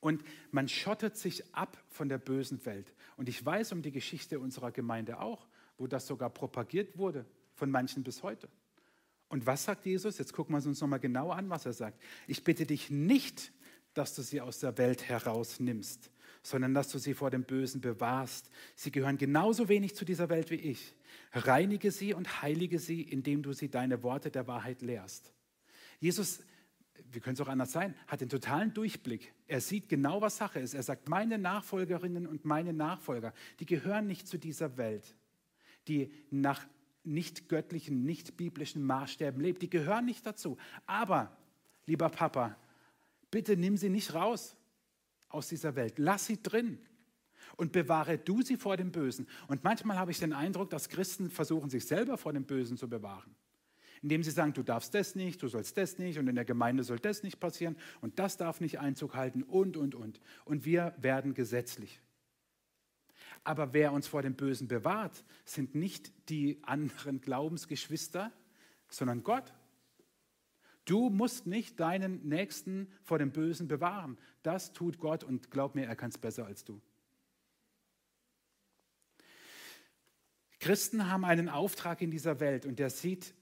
und 0.00 0.22
man 0.52 0.68
schottet 0.68 1.16
sich 1.16 1.54
ab 1.54 1.82
von 1.88 2.08
der 2.08 2.18
bösen 2.18 2.64
Welt. 2.64 2.94
Und 3.16 3.28
ich 3.28 3.44
weiß 3.44 3.72
um 3.72 3.82
die 3.82 3.92
Geschichte 3.92 4.38
unserer 4.38 4.70
Gemeinde 4.70 5.18
auch, 5.20 5.48
wo 5.78 5.86
das 5.86 6.06
sogar 6.06 6.30
propagiert 6.30 6.96
wurde, 6.98 7.26
von 7.54 7.70
manchen 7.70 8.02
bis 8.02 8.22
heute. 8.22 8.48
Und 9.28 9.46
was 9.46 9.64
sagt 9.64 9.86
Jesus? 9.86 10.18
Jetzt 10.18 10.32
gucken 10.32 10.54
wir 10.54 10.64
uns 10.64 10.80
nochmal 10.80 11.00
genau 11.00 11.30
an, 11.30 11.50
was 11.50 11.66
er 11.66 11.72
sagt. 11.72 12.00
Ich 12.26 12.44
bitte 12.44 12.64
dich 12.64 12.90
nicht, 12.90 13.52
dass 13.94 14.14
du 14.14 14.22
sie 14.22 14.40
aus 14.40 14.60
der 14.60 14.78
Welt 14.78 15.08
herausnimmst, 15.08 16.10
sondern 16.42 16.74
dass 16.74 16.88
du 16.88 16.98
sie 16.98 17.14
vor 17.14 17.30
dem 17.30 17.44
Bösen 17.44 17.80
bewahrst. 17.80 18.50
Sie 18.74 18.92
gehören 18.92 19.18
genauso 19.18 19.68
wenig 19.68 19.96
zu 19.96 20.04
dieser 20.04 20.28
Welt 20.28 20.50
wie 20.50 20.56
ich. 20.56 20.94
Reinige 21.32 21.90
sie 21.90 22.14
und 22.14 22.42
heilige 22.42 22.78
sie, 22.78 23.02
indem 23.02 23.42
du 23.42 23.52
sie 23.52 23.68
deine 23.68 24.02
Worte 24.02 24.30
der 24.30 24.46
Wahrheit 24.46 24.82
lehrst. 24.82 25.32
Jesus 25.98 26.42
wie 27.10 27.20
könnte 27.20 27.42
es 27.42 27.46
auch 27.46 27.50
anders 27.50 27.72
sein, 27.72 27.94
hat 28.06 28.20
den 28.20 28.28
totalen 28.28 28.72
Durchblick. 28.72 29.32
Er 29.46 29.60
sieht 29.60 29.88
genau, 29.88 30.20
was 30.20 30.36
Sache 30.36 30.60
ist. 30.60 30.74
Er 30.74 30.82
sagt, 30.82 31.08
meine 31.08 31.38
Nachfolgerinnen 31.38 32.26
und 32.26 32.44
meine 32.44 32.72
Nachfolger, 32.72 33.32
die 33.60 33.66
gehören 33.66 34.06
nicht 34.06 34.26
zu 34.26 34.38
dieser 34.38 34.76
Welt, 34.76 35.14
die 35.88 36.12
nach 36.30 36.66
nicht 37.04 37.48
göttlichen, 37.48 38.04
nicht 38.04 38.36
biblischen 38.36 38.82
Maßstäben 38.82 39.40
lebt. 39.40 39.62
Die 39.62 39.70
gehören 39.70 40.04
nicht 40.04 40.26
dazu. 40.26 40.56
Aber, 40.86 41.36
lieber 41.86 42.08
Papa, 42.08 42.56
bitte 43.30 43.56
nimm 43.56 43.76
sie 43.76 43.88
nicht 43.88 44.14
raus 44.14 44.56
aus 45.28 45.48
dieser 45.48 45.76
Welt. 45.76 45.94
Lass 45.98 46.26
sie 46.26 46.42
drin 46.42 46.78
und 47.56 47.72
bewahre 47.72 48.18
du 48.18 48.42
sie 48.42 48.56
vor 48.56 48.76
dem 48.76 48.90
Bösen. 48.90 49.28
Und 49.46 49.62
manchmal 49.62 49.98
habe 49.98 50.10
ich 50.10 50.18
den 50.18 50.32
Eindruck, 50.32 50.70
dass 50.70 50.88
Christen 50.88 51.30
versuchen, 51.30 51.70
sich 51.70 51.86
selber 51.86 52.18
vor 52.18 52.32
dem 52.32 52.44
Bösen 52.44 52.76
zu 52.76 52.88
bewahren 52.88 53.34
indem 54.02 54.22
sie 54.22 54.30
sagen, 54.30 54.52
du 54.52 54.62
darfst 54.62 54.94
das 54.94 55.14
nicht, 55.14 55.42
du 55.42 55.48
sollst 55.48 55.76
das 55.76 55.98
nicht 55.98 56.18
und 56.18 56.28
in 56.28 56.34
der 56.34 56.44
Gemeinde 56.44 56.84
soll 56.84 56.98
das 56.98 57.22
nicht 57.22 57.40
passieren 57.40 57.76
und 58.00 58.18
das 58.18 58.36
darf 58.36 58.60
nicht 58.60 58.78
Einzug 58.78 59.14
halten 59.14 59.42
und, 59.42 59.76
und, 59.76 59.94
und. 59.94 60.20
Und 60.44 60.64
wir 60.64 60.94
werden 60.98 61.34
gesetzlich. 61.34 62.00
Aber 63.46 63.72
wer 63.72 63.92
uns 63.92 64.08
vor 64.08 64.22
dem 64.22 64.34
Bösen 64.34 64.66
bewahrt, 64.66 65.24
sind 65.44 65.76
nicht 65.76 66.10
die 66.28 66.58
anderen 66.64 67.20
Glaubensgeschwister, 67.20 68.32
sondern 68.88 69.22
Gott. 69.22 69.54
Du 70.84 71.10
musst 71.10 71.46
nicht 71.46 71.78
deinen 71.78 72.26
Nächsten 72.26 72.90
vor 73.04 73.20
dem 73.20 73.30
Bösen 73.30 73.68
bewahren. 73.68 74.18
Das 74.42 74.72
tut 74.72 74.98
Gott 74.98 75.22
und 75.22 75.52
glaub 75.52 75.76
mir, 75.76 75.86
er 75.86 75.94
kann 75.94 76.10
es 76.10 76.18
besser 76.18 76.44
als 76.44 76.64
du. 76.64 76.82
Christen 80.58 81.08
haben 81.08 81.24
einen 81.24 81.48
Auftrag 81.48 82.02
in 82.02 82.10
dieser 82.10 82.40
Welt 82.40 82.66
und 82.66 82.80
der 82.80 82.90
sieht 82.90 83.32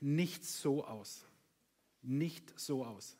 nicht 0.00 0.44
so 0.44 0.84
aus. 0.84 1.24
Nicht 2.02 2.58
so 2.58 2.84
aus. 2.84 3.16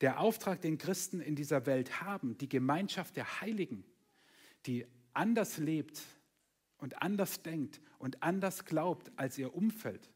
Der 0.00 0.18
Auftrag, 0.18 0.62
den 0.62 0.78
Christen 0.78 1.20
in 1.20 1.36
dieser 1.36 1.66
Welt 1.66 2.00
haben, 2.00 2.38
die 2.38 2.48
Gemeinschaft 2.48 3.14
der 3.14 3.42
Heiligen, 3.42 3.84
die 4.68 4.86
anders 5.14 5.56
lebt 5.56 6.02
und 6.76 7.00
anders 7.02 7.42
denkt 7.42 7.80
und 7.98 8.22
anders 8.22 8.66
glaubt 8.66 9.10
als 9.16 9.38
ihr 9.38 9.54
Umfeld. 9.54 10.10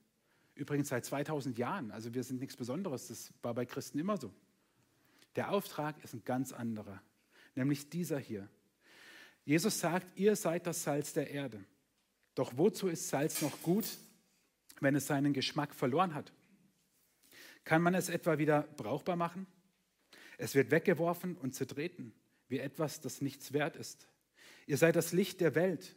Übrigens 0.54 0.88
seit 0.88 1.06
2000 1.06 1.56
Jahren, 1.56 1.90
also 1.90 2.12
wir 2.12 2.22
sind 2.22 2.38
nichts 2.38 2.56
Besonderes, 2.56 3.08
das 3.08 3.32
war 3.40 3.54
bei 3.54 3.64
Christen 3.64 3.98
immer 3.98 4.18
so. 4.18 4.32
Der 5.36 5.50
Auftrag 5.50 6.04
ist 6.04 6.12
ein 6.12 6.22
ganz 6.26 6.52
anderer, 6.52 7.02
nämlich 7.54 7.88
dieser 7.88 8.18
hier. 8.18 8.46
Jesus 9.46 9.80
sagt, 9.80 10.06
ihr 10.18 10.36
seid 10.36 10.66
das 10.66 10.84
Salz 10.84 11.14
der 11.14 11.30
Erde. 11.30 11.64
Doch 12.34 12.58
wozu 12.58 12.88
ist 12.88 13.08
Salz 13.08 13.40
noch 13.40 13.62
gut, 13.62 13.86
wenn 14.80 14.94
es 14.94 15.06
seinen 15.06 15.32
Geschmack 15.32 15.74
verloren 15.74 16.12
hat? 16.12 16.30
Kann 17.64 17.80
man 17.80 17.94
es 17.94 18.10
etwa 18.10 18.36
wieder 18.36 18.62
brauchbar 18.76 19.16
machen? 19.16 19.46
Es 20.36 20.54
wird 20.54 20.70
weggeworfen 20.70 21.36
und 21.38 21.54
zertreten, 21.54 22.12
wie 22.48 22.58
etwas, 22.58 23.00
das 23.00 23.22
nichts 23.22 23.54
wert 23.54 23.76
ist. 23.76 24.08
Ihr 24.66 24.76
seid 24.76 24.96
das 24.96 25.12
Licht 25.12 25.40
der 25.40 25.54
Welt, 25.54 25.96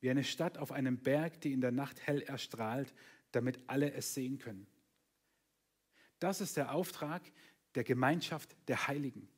wie 0.00 0.10
eine 0.10 0.24
Stadt 0.24 0.58
auf 0.58 0.72
einem 0.72 0.98
Berg, 0.98 1.40
die 1.40 1.52
in 1.52 1.60
der 1.60 1.72
Nacht 1.72 2.06
hell 2.06 2.22
erstrahlt, 2.22 2.92
damit 3.30 3.58
alle 3.66 3.92
es 3.92 4.14
sehen 4.14 4.38
können. 4.38 4.66
Das 6.18 6.40
ist 6.40 6.56
der 6.56 6.74
Auftrag 6.74 7.22
der 7.74 7.84
Gemeinschaft 7.84 8.54
der 8.68 8.86
Heiligen. 8.86 9.28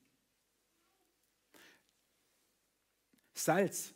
Salz 3.33 3.95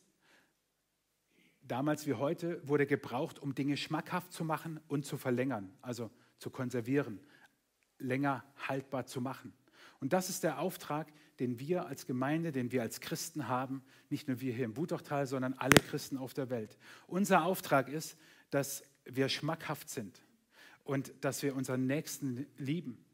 damals 1.68 2.06
wie 2.06 2.14
heute, 2.14 2.66
wurde 2.66 2.86
gebraucht, 2.86 3.38
um 3.38 3.54
Dinge 3.54 3.76
schmackhaft 3.76 4.32
zu 4.32 4.44
machen 4.44 4.80
und 4.88 5.04
zu 5.04 5.16
verlängern, 5.16 5.76
also 5.82 6.10
zu 6.38 6.50
konservieren, 6.50 7.20
länger 7.98 8.44
haltbar 8.68 9.06
zu 9.06 9.20
machen. 9.20 9.52
Und 10.00 10.12
das 10.12 10.28
ist 10.28 10.44
der 10.44 10.60
Auftrag, 10.60 11.12
den 11.40 11.58
wir 11.58 11.86
als 11.86 12.06
Gemeinde, 12.06 12.52
den 12.52 12.72
wir 12.72 12.82
als 12.82 13.00
Christen 13.00 13.48
haben, 13.48 13.82
nicht 14.10 14.28
nur 14.28 14.40
wir 14.40 14.52
hier 14.52 14.64
im 14.64 14.76
Wutachtal, 14.76 15.26
sondern 15.26 15.54
alle 15.54 15.76
Christen 15.76 16.16
auf 16.16 16.34
der 16.34 16.50
Welt. 16.50 16.78
Unser 17.06 17.44
Auftrag 17.44 17.88
ist, 17.88 18.16
dass 18.50 18.82
wir 19.04 19.28
schmackhaft 19.28 19.88
sind 19.88 20.22
und 20.84 21.12
dass 21.20 21.42
wir 21.42 21.54
unseren 21.54 21.86
Nächsten 21.86 22.46
lieben. 22.56 23.04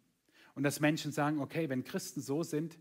Und 0.54 0.62
dass 0.62 0.80
Menschen 0.80 1.10
sagen, 1.10 1.40
okay, 1.40 1.68
wenn 1.68 1.84
Christen 1.84 2.20
so 2.20 2.42
sind, 2.42 2.78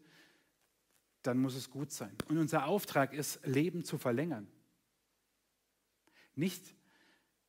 dann 1.24 1.38
muss 1.38 1.56
es 1.56 1.70
gut 1.70 1.92
sein. 1.92 2.16
Und 2.28 2.38
unser 2.38 2.66
Auftrag 2.66 3.14
ist, 3.14 3.46
Leben 3.46 3.84
zu 3.84 3.98
verlängern. 3.98 4.48
Nicht 6.36 6.76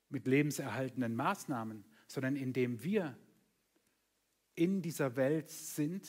mit 0.09 0.27
lebenserhaltenden 0.27 1.17
Maßnahmen, 1.17 1.85
sondern 2.07 2.37
indem 2.37 2.83
wir 2.85 3.19
in 4.55 4.81
dieser 4.81 5.17
Welt 5.17 5.51
sind 5.51 6.07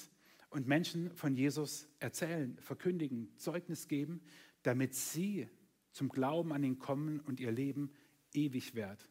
und 0.49 0.67
Menschen 0.67 1.11
von 1.15 1.35
Jesus 1.35 1.87
erzählen, 1.99 2.57
verkündigen, 2.59 3.29
Zeugnis 3.37 3.87
geben, 3.87 4.21
damit 4.63 4.95
sie 4.95 5.47
zum 5.91 6.09
Glauben 6.09 6.51
an 6.53 6.63
ihn 6.63 6.79
kommen 6.79 7.19
und 7.21 7.39
ihr 7.39 7.51
Leben 7.51 7.91
ewig 8.33 8.75
wird. 8.75 9.09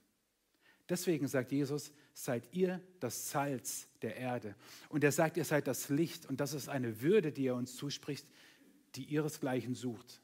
Deswegen 0.88 1.28
sagt 1.28 1.52
Jesus, 1.52 1.92
seid 2.12 2.52
ihr 2.52 2.80
das 3.00 3.30
Salz 3.30 3.88
der 4.02 4.16
Erde. 4.16 4.54
Und 4.90 5.02
er 5.02 5.12
sagt, 5.12 5.36
ihr 5.36 5.44
seid 5.44 5.66
das 5.66 5.88
Licht. 5.88 6.26
Und 6.26 6.40
das 6.40 6.52
ist 6.52 6.68
eine 6.68 7.00
Würde, 7.00 7.32
die 7.32 7.46
er 7.46 7.54
uns 7.54 7.74
zuspricht, 7.76 8.26
die 8.94 9.04
ihresgleichen 9.04 9.74
sucht. 9.74 10.20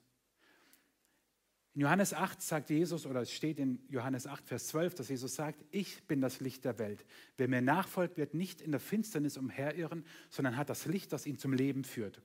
In 1.80 1.84
Johannes 1.84 2.12
8 2.12 2.42
sagt 2.42 2.68
Jesus, 2.68 3.06
oder 3.06 3.22
es 3.22 3.32
steht 3.32 3.58
in 3.58 3.78
Johannes 3.88 4.26
8, 4.26 4.46
Vers 4.46 4.66
12, 4.66 4.96
dass 4.96 5.08
Jesus 5.08 5.34
sagt, 5.34 5.64
ich 5.70 6.02
bin 6.06 6.20
das 6.20 6.38
Licht 6.40 6.66
der 6.66 6.78
Welt. 6.78 7.06
Wer 7.38 7.48
mir 7.48 7.62
nachfolgt, 7.62 8.18
wird 8.18 8.34
nicht 8.34 8.60
in 8.60 8.70
der 8.70 8.80
Finsternis 8.80 9.38
umherirren, 9.38 10.04
sondern 10.28 10.58
hat 10.58 10.68
das 10.68 10.84
Licht, 10.84 11.10
das 11.10 11.24
ihn 11.24 11.38
zum 11.38 11.54
Leben 11.54 11.84
führt. 11.84 12.20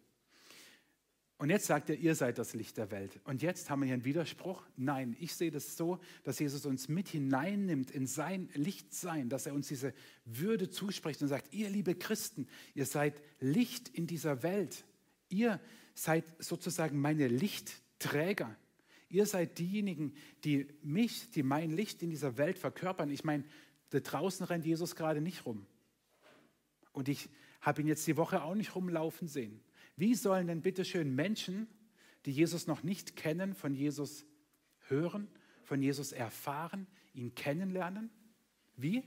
Und 1.38 1.52
jetzt 1.52 1.68
sagt 1.68 1.90
er, 1.90 1.96
ihr 1.96 2.16
seid 2.16 2.38
das 2.38 2.54
Licht 2.54 2.76
der 2.76 2.92
Welt. 2.92 3.22
Und 3.24 3.42
jetzt 3.42 3.70
haben 3.70 3.80
wir 3.80 3.86
hier 3.86 3.94
einen 3.94 4.04
Widerspruch. 4.04 4.62
Nein, 4.76 5.16
ich 5.22 5.34
sehe 5.34 5.52
das 5.52 5.78
so, 5.78 6.00
dass 6.26 6.38
Jesus 6.40 6.66
uns 6.66 6.90
mit 6.90 7.08
hineinnimmt 7.08 7.92
in 7.92 8.08
sein 8.08 8.50
Lichtsein, 8.56 9.30
dass 9.30 9.46
er 9.46 9.54
uns 9.54 9.70
diese 9.70 9.94
Würde 10.26 10.70
zuspricht 10.70 11.22
und 11.22 11.30
sagt, 11.30 11.54
ihr 11.54 11.70
liebe 11.70 11.96
Christen, 11.96 12.50
ihr 12.74 12.86
seid 12.86 13.22
Licht 13.40 13.88
in 13.88 14.06
dieser 14.06 14.44
Welt. 14.44 14.84
Ihr 15.30 15.62
seid 15.94 16.26
sozusagen 16.40 17.00
meine 17.00 17.30
Lichtträger. 17.30 18.54
Ihr 19.16 19.26
seid 19.26 19.60
diejenigen, 19.60 20.14
die 20.44 20.68
mich, 20.84 21.32
die 21.32 21.42
mein 21.42 21.72
Licht 21.72 22.04
in 22.04 22.10
dieser 22.10 22.38
Welt 22.38 22.60
verkörpern. 22.60 23.10
Ich 23.10 23.24
meine, 23.24 23.46
da 23.92 24.02
draußen 24.02 24.46
rennt 24.46 24.66
Jesus 24.66 24.98
gerade 24.98 25.22
nicht 25.22 25.46
rum. 25.46 25.66
Und 26.92 27.08
ich 27.08 27.30
habe 27.62 27.80
ihn 27.80 27.88
jetzt 27.88 28.06
die 28.08 28.18
Woche 28.18 28.44
auch 28.44 28.56
nicht 28.56 28.76
rumlaufen 28.76 29.30
sehen. 29.30 29.64
Wie 29.96 30.16
sollen 30.16 30.48
denn 30.48 30.62
bitte 30.62 30.84
schön 30.84 31.16
Menschen, 31.16 31.70
die 32.26 32.32
Jesus 32.32 32.68
noch 32.68 32.84
nicht 32.84 33.16
kennen, 33.16 33.54
von 33.54 33.74
Jesus 33.74 34.26
hören, 34.90 35.30
von 35.64 35.82
Jesus 35.82 36.12
erfahren, 36.12 36.86
ihn 37.14 37.36
kennenlernen? 37.36 38.10
Wie? 38.76 39.02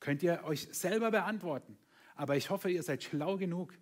Könnt 0.00 0.22
ihr 0.22 0.42
euch 0.44 0.68
selber 0.72 1.10
beantworten. 1.10 1.76
Aber 2.14 2.38
ich 2.38 2.48
hoffe, 2.48 2.70
ihr 2.70 2.82
seid 2.82 3.02
schlau 3.02 3.36
genug, 3.36 3.74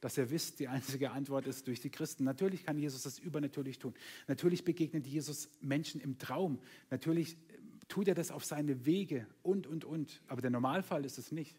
dass 0.00 0.16
ihr 0.16 0.30
wisst, 0.30 0.60
die 0.60 0.68
einzige 0.68 1.10
Antwort 1.10 1.46
ist 1.46 1.66
durch 1.66 1.80
die 1.80 1.90
Christen. 1.90 2.24
Natürlich 2.24 2.64
kann 2.64 2.78
Jesus 2.78 3.02
das 3.02 3.18
übernatürlich 3.18 3.78
tun. 3.78 3.94
Natürlich 4.28 4.64
begegnet 4.64 5.06
Jesus 5.06 5.48
Menschen 5.60 6.00
im 6.00 6.18
Traum. 6.18 6.58
Natürlich 6.90 7.36
tut 7.88 8.08
er 8.08 8.14
das 8.14 8.30
auf 8.30 8.44
seine 8.44 8.86
Wege 8.86 9.26
und, 9.42 9.66
und, 9.66 9.84
und. 9.84 10.22
Aber 10.28 10.40
der 10.40 10.50
Normalfall 10.50 11.04
ist 11.04 11.18
es 11.18 11.32
nicht. 11.32 11.56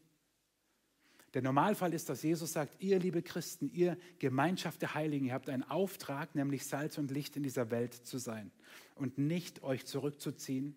Der 1.33 1.41
Normalfall 1.41 1.93
ist, 1.93 2.09
dass 2.09 2.23
Jesus 2.23 2.51
sagt, 2.51 2.81
ihr 2.81 2.99
liebe 2.99 3.21
Christen, 3.21 3.71
ihr 3.73 3.97
Gemeinschaft 4.19 4.81
der 4.81 4.95
Heiligen, 4.95 5.27
ihr 5.27 5.33
habt 5.33 5.49
einen 5.49 5.63
Auftrag, 5.63 6.35
nämlich 6.35 6.65
Salz 6.65 6.97
und 6.97 7.09
Licht 7.09 7.37
in 7.37 7.43
dieser 7.43 7.71
Welt 7.71 7.93
zu 7.93 8.17
sein 8.17 8.51
und 8.95 9.17
nicht 9.17 9.63
euch 9.63 9.85
zurückzuziehen 9.85 10.75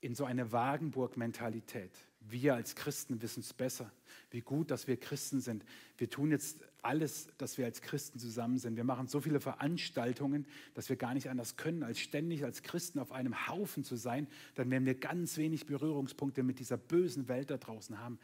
in 0.00 0.16
so 0.16 0.24
eine 0.24 0.50
Wagenburg-Mentalität. 0.50 1.92
Wir 2.28 2.54
als 2.54 2.74
Christen 2.74 3.20
wissen 3.22 3.40
es 3.40 3.52
besser. 3.52 3.90
Wie 4.30 4.40
gut, 4.40 4.70
dass 4.70 4.86
wir 4.86 4.96
Christen 4.96 5.40
sind. 5.40 5.64
Wir 5.98 6.08
tun 6.08 6.30
jetzt 6.30 6.58
alles, 6.82 7.28
dass 7.38 7.58
wir 7.58 7.64
als 7.64 7.80
Christen 7.82 8.18
zusammen 8.18 8.58
sind. 8.58 8.76
Wir 8.76 8.84
machen 8.84 9.06
so 9.06 9.20
viele 9.20 9.40
Veranstaltungen, 9.40 10.46
dass 10.74 10.88
wir 10.88 10.96
gar 10.96 11.14
nicht 11.14 11.28
anders 11.30 11.56
können, 11.56 11.82
als 11.82 11.98
ständig 12.00 12.44
als 12.44 12.62
Christen 12.62 12.98
auf 12.98 13.12
einem 13.12 13.48
Haufen 13.48 13.84
zu 13.84 13.96
sein. 13.96 14.26
Dann 14.54 14.70
werden 14.70 14.86
wir 14.86 14.94
ganz 14.94 15.36
wenig 15.36 15.66
Berührungspunkte 15.66 16.42
mit 16.42 16.58
dieser 16.58 16.76
bösen 16.76 17.28
Welt 17.28 17.50
da 17.50 17.58
draußen 17.58 17.98
haben. 17.98 18.18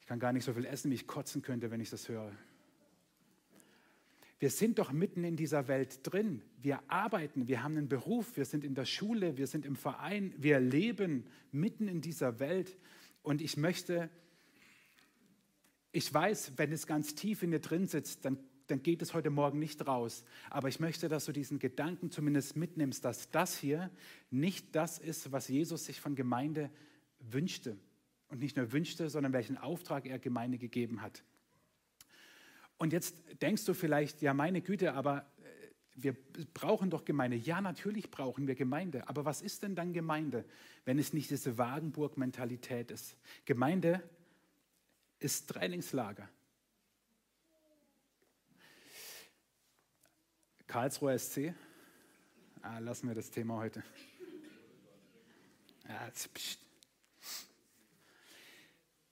Ich 0.00 0.06
kann 0.06 0.18
gar 0.18 0.32
nicht 0.32 0.44
so 0.44 0.52
viel 0.54 0.64
essen, 0.64 0.90
wie 0.90 0.96
ich 0.96 1.06
kotzen 1.06 1.42
könnte, 1.42 1.70
wenn 1.70 1.80
ich 1.80 1.90
das 1.90 2.08
höre. 2.08 2.32
Wir 4.42 4.50
sind 4.50 4.80
doch 4.80 4.90
mitten 4.90 5.22
in 5.22 5.36
dieser 5.36 5.68
Welt 5.68 6.00
drin. 6.02 6.42
Wir 6.60 6.80
arbeiten, 6.90 7.46
wir 7.46 7.62
haben 7.62 7.76
einen 7.76 7.88
Beruf, 7.88 8.36
wir 8.36 8.44
sind 8.44 8.64
in 8.64 8.74
der 8.74 8.86
Schule, 8.86 9.36
wir 9.36 9.46
sind 9.46 9.64
im 9.64 9.76
Verein, 9.76 10.34
wir 10.36 10.58
leben 10.58 11.26
mitten 11.52 11.86
in 11.86 12.00
dieser 12.00 12.40
Welt. 12.40 12.76
Und 13.22 13.40
ich 13.40 13.56
möchte, 13.56 14.10
ich 15.92 16.12
weiß, 16.12 16.54
wenn 16.56 16.72
es 16.72 16.88
ganz 16.88 17.14
tief 17.14 17.44
in 17.44 17.52
dir 17.52 17.60
drin 17.60 17.86
sitzt, 17.86 18.24
dann, 18.24 18.36
dann 18.66 18.82
geht 18.82 19.00
es 19.00 19.14
heute 19.14 19.30
Morgen 19.30 19.60
nicht 19.60 19.86
raus. 19.86 20.24
Aber 20.50 20.66
ich 20.66 20.80
möchte, 20.80 21.08
dass 21.08 21.26
du 21.26 21.30
diesen 21.30 21.60
Gedanken 21.60 22.10
zumindest 22.10 22.56
mitnimmst, 22.56 23.04
dass 23.04 23.30
das 23.30 23.56
hier 23.56 23.90
nicht 24.32 24.74
das 24.74 24.98
ist, 24.98 25.30
was 25.30 25.46
Jesus 25.46 25.84
sich 25.84 26.00
von 26.00 26.16
Gemeinde 26.16 26.68
wünschte 27.20 27.76
und 28.26 28.40
nicht 28.40 28.56
nur 28.56 28.72
wünschte, 28.72 29.08
sondern 29.08 29.34
welchen 29.34 29.56
Auftrag 29.56 30.04
er 30.04 30.18
Gemeinde 30.18 30.58
gegeben 30.58 31.00
hat. 31.00 31.22
Und 32.82 32.92
jetzt 32.92 33.14
denkst 33.40 33.64
du 33.64 33.74
vielleicht, 33.74 34.22
ja 34.22 34.34
meine 34.34 34.60
Güte, 34.60 34.94
aber 34.94 35.18
äh, 35.38 35.68
wir 35.94 36.16
brauchen 36.52 36.90
doch 36.90 37.04
Gemeinde. 37.04 37.36
Ja, 37.36 37.60
natürlich 37.60 38.10
brauchen 38.10 38.48
wir 38.48 38.56
Gemeinde. 38.56 39.08
Aber 39.08 39.24
was 39.24 39.40
ist 39.40 39.62
denn 39.62 39.76
dann 39.76 39.92
Gemeinde, 39.92 40.44
wenn 40.84 40.98
es 40.98 41.12
nicht 41.12 41.30
diese 41.30 41.56
Wagenburg-Mentalität 41.58 42.90
ist? 42.90 43.16
Gemeinde 43.44 44.02
ist 45.20 45.48
Trainingslager. 45.48 46.28
Karlsruher 50.66 51.16
SC, 51.16 51.54
ah, 52.62 52.80
lassen 52.80 53.06
wir 53.06 53.14
das 53.14 53.30
Thema 53.30 53.58
heute. 53.58 53.84
Ja. 55.88 56.10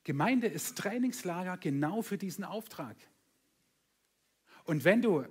Gemeinde 0.03 0.49
ist 0.49 0.77
Trainingslager 0.77 1.57
genau 1.57 2.03
für 2.03 2.19
diesen 2.19 2.43
Auftrag. 2.43 2.97
Und 4.71 4.85
wenn 4.85 5.03
du, 5.03 5.25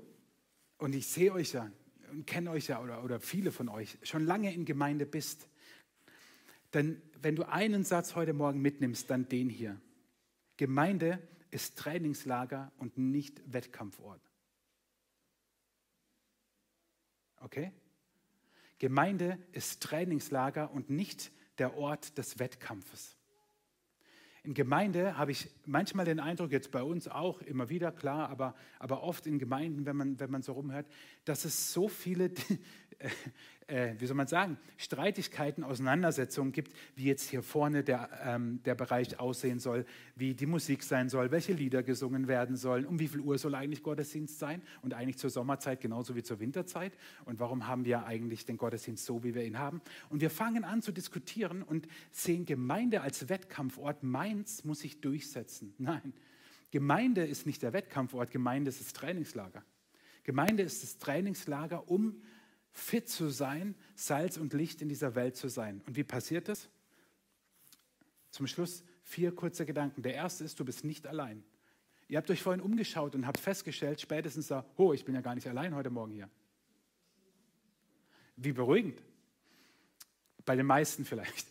und 0.79 0.93
ich 0.93 1.07
sehe 1.07 1.31
euch 1.31 1.53
ja 1.53 1.71
und 2.11 2.27
kenne 2.27 2.51
euch 2.51 2.67
ja 2.67 2.83
oder, 2.83 3.05
oder 3.05 3.21
viele 3.21 3.53
von 3.53 3.69
euch, 3.69 3.97
schon 4.03 4.25
lange 4.25 4.53
in 4.53 4.65
Gemeinde 4.65 5.05
bist, 5.05 5.47
dann, 6.71 7.01
wenn 7.21 7.37
du 7.37 7.47
einen 7.47 7.85
Satz 7.85 8.15
heute 8.15 8.33
Morgen 8.33 8.61
mitnimmst, 8.61 9.09
dann 9.09 9.29
den 9.29 9.49
hier. 9.49 9.79
Gemeinde 10.57 11.25
ist 11.51 11.77
Trainingslager 11.77 12.73
und 12.79 12.97
nicht 12.97 13.41
Wettkampfort. 13.45 14.19
Okay? 17.37 17.71
Gemeinde 18.77 19.39
ist 19.53 19.81
Trainingslager 19.81 20.69
und 20.69 20.89
nicht 20.89 21.31
der 21.59 21.77
Ort 21.77 22.17
des 22.17 22.39
Wettkampfes. 22.39 23.15
In 24.43 24.53
Gemeinde 24.53 25.17
habe 25.17 25.31
ich 25.31 25.49
manchmal 25.65 26.05
den 26.05 26.19
Eindruck, 26.19 26.51
jetzt 26.51 26.71
bei 26.71 26.81
uns 26.81 27.07
auch 27.07 27.41
immer 27.41 27.69
wieder, 27.69 27.91
klar, 27.91 28.29
aber, 28.29 28.55
aber 28.79 29.03
oft 29.03 29.27
in 29.27 29.37
Gemeinden, 29.37 29.85
wenn 29.85 29.97
man, 29.97 30.19
wenn 30.19 30.31
man 30.31 30.41
so 30.41 30.53
rumhört, 30.53 30.87
dass 31.25 31.43
es 31.43 31.73
so 31.73 31.89
viele 31.89 32.31
äh, 33.67 33.93
wie 33.97 34.05
soll 34.05 34.15
man 34.15 34.27
sagen, 34.27 34.57
Streitigkeiten, 34.77 35.63
Auseinandersetzungen 35.63 36.51
gibt, 36.51 36.73
wie 36.95 37.05
jetzt 37.05 37.29
hier 37.29 37.43
vorne 37.43 37.83
der, 37.83 38.09
ähm, 38.23 38.61
der 38.63 38.75
Bereich 38.75 39.19
aussehen 39.19 39.59
soll, 39.59 39.85
wie 40.15 40.33
die 40.33 40.45
Musik 40.45 40.83
sein 40.83 41.09
soll, 41.09 41.31
welche 41.31 41.53
Lieder 41.53 41.83
gesungen 41.83 42.27
werden 42.27 42.55
sollen, 42.55 42.85
um 42.85 42.99
wie 42.99 43.07
viel 43.07 43.19
Uhr 43.19 43.37
soll 43.37 43.55
eigentlich 43.55 43.83
Gottesdienst 43.83 44.39
sein 44.39 44.61
und 44.81 44.93
eigentlich 44.93 45.17
zur 45.17 45.29
Sommerzeit 45.29 45.81
genauso 45.81 46.15
wie 46.15 46.23
zur 46.23 46.39
Winterzeit 46.39 46.93
und 47.25 47.39
warum 47.39 47.67
haben 47.67 47.85
wir 47.85 48.05
eigentlich 48.05 48.45
den 48.45 48.57
Gottesdienst 48.57 49.05
so, 49.05 49.23
wie 49.23 49.35
wir 49.35 49.45
ihn 49.45 49.59
haben. 49.59 49.81
Und 50.09 50.21
wir 50.21 50.29
fangen 50.29 50.63
an 50.63 50.81
zu 50.81 50.91
diskutieren 50.91 51.61
und 51.61 51.87
sehen 52.11 52.45
Gemeinde 52.45 53.01
als 53.01 53.29
Wettkampfort. 53.29 54.03
Meins 54.03 54.63
muss 54.63 54.79
sich 54.79 54.99
durchsetzen. 54.99 55.73
Nein, 55.77 56.13
Gemeinde 56.71 57.25
ist 57.25 57.45
nicht 57.45 57.61
der 57.61 57.73
Wettkampfort, 57.73 58.31
Gemeinde 58.31 58.69
ist 58.69 58.79
das 58.79 58.93
Trainingslager. 58.93 59.63
Gemeinde 60.23 60.63
ist 60.63 60.83
das 60.83 60.97
Trainingslager, 60.97 61.89
um 61.89 62.21
fit 62.71 63.09
zu 63.09 63.29
sein, 63.29 63.75
Salz 63.95 64.37
und 64.37 64.53
Licht 64.53 64.81
in 64.81 64.89
dieser 64.89 65.15
Welt 65.15 65.35
zu 65.35 65.49
sein. 65.49 65.81
Und 65.85 65.95
wie 65.95 66.03
passiert 66.03 66.47
das? 66.47 66.69
Zum 68.31 68.47
Schluss 68.47 68.83
vier 69.03 69.33
kurze 69.33 69.65
Gedanken. 69.65 70.01
Der 70.01 70.13
erste 70.13 70.43
ist, 70.43 70.59
du 70.59 70.65
bist 70.65 70.83
nicht 70.83 71.07
allein. 71.07 71.43
Ihr 72.07 72.17
habt 72.17 72.29
euch 72.31 72.41
vorhin 72.41 72.61
umgeschaut 72.61 73.15
und 73.15 73.27
habt 73.27 73.39
festgestellt, 73.39 74.01
spätestens 74.01 74.47
da, 74.47 74.65
oh, 74.77 74.93
ich 74.93 75.05
bin 75.05 75.15
ja 75.15 75.21
gar 75.21 75.35
nicht 75.35 75.47
allein 75.47 75.75
heute 75.75 75.89
Morgen 75.89 76.11
hier. 76.11 76.29
Wie 78.35 78.51
beruhigend. 78.51 79.01
Bei 80.45 80.55
den 80.55 80.65
meisten 80.65 81.05
vielleicht. 81.05 81.47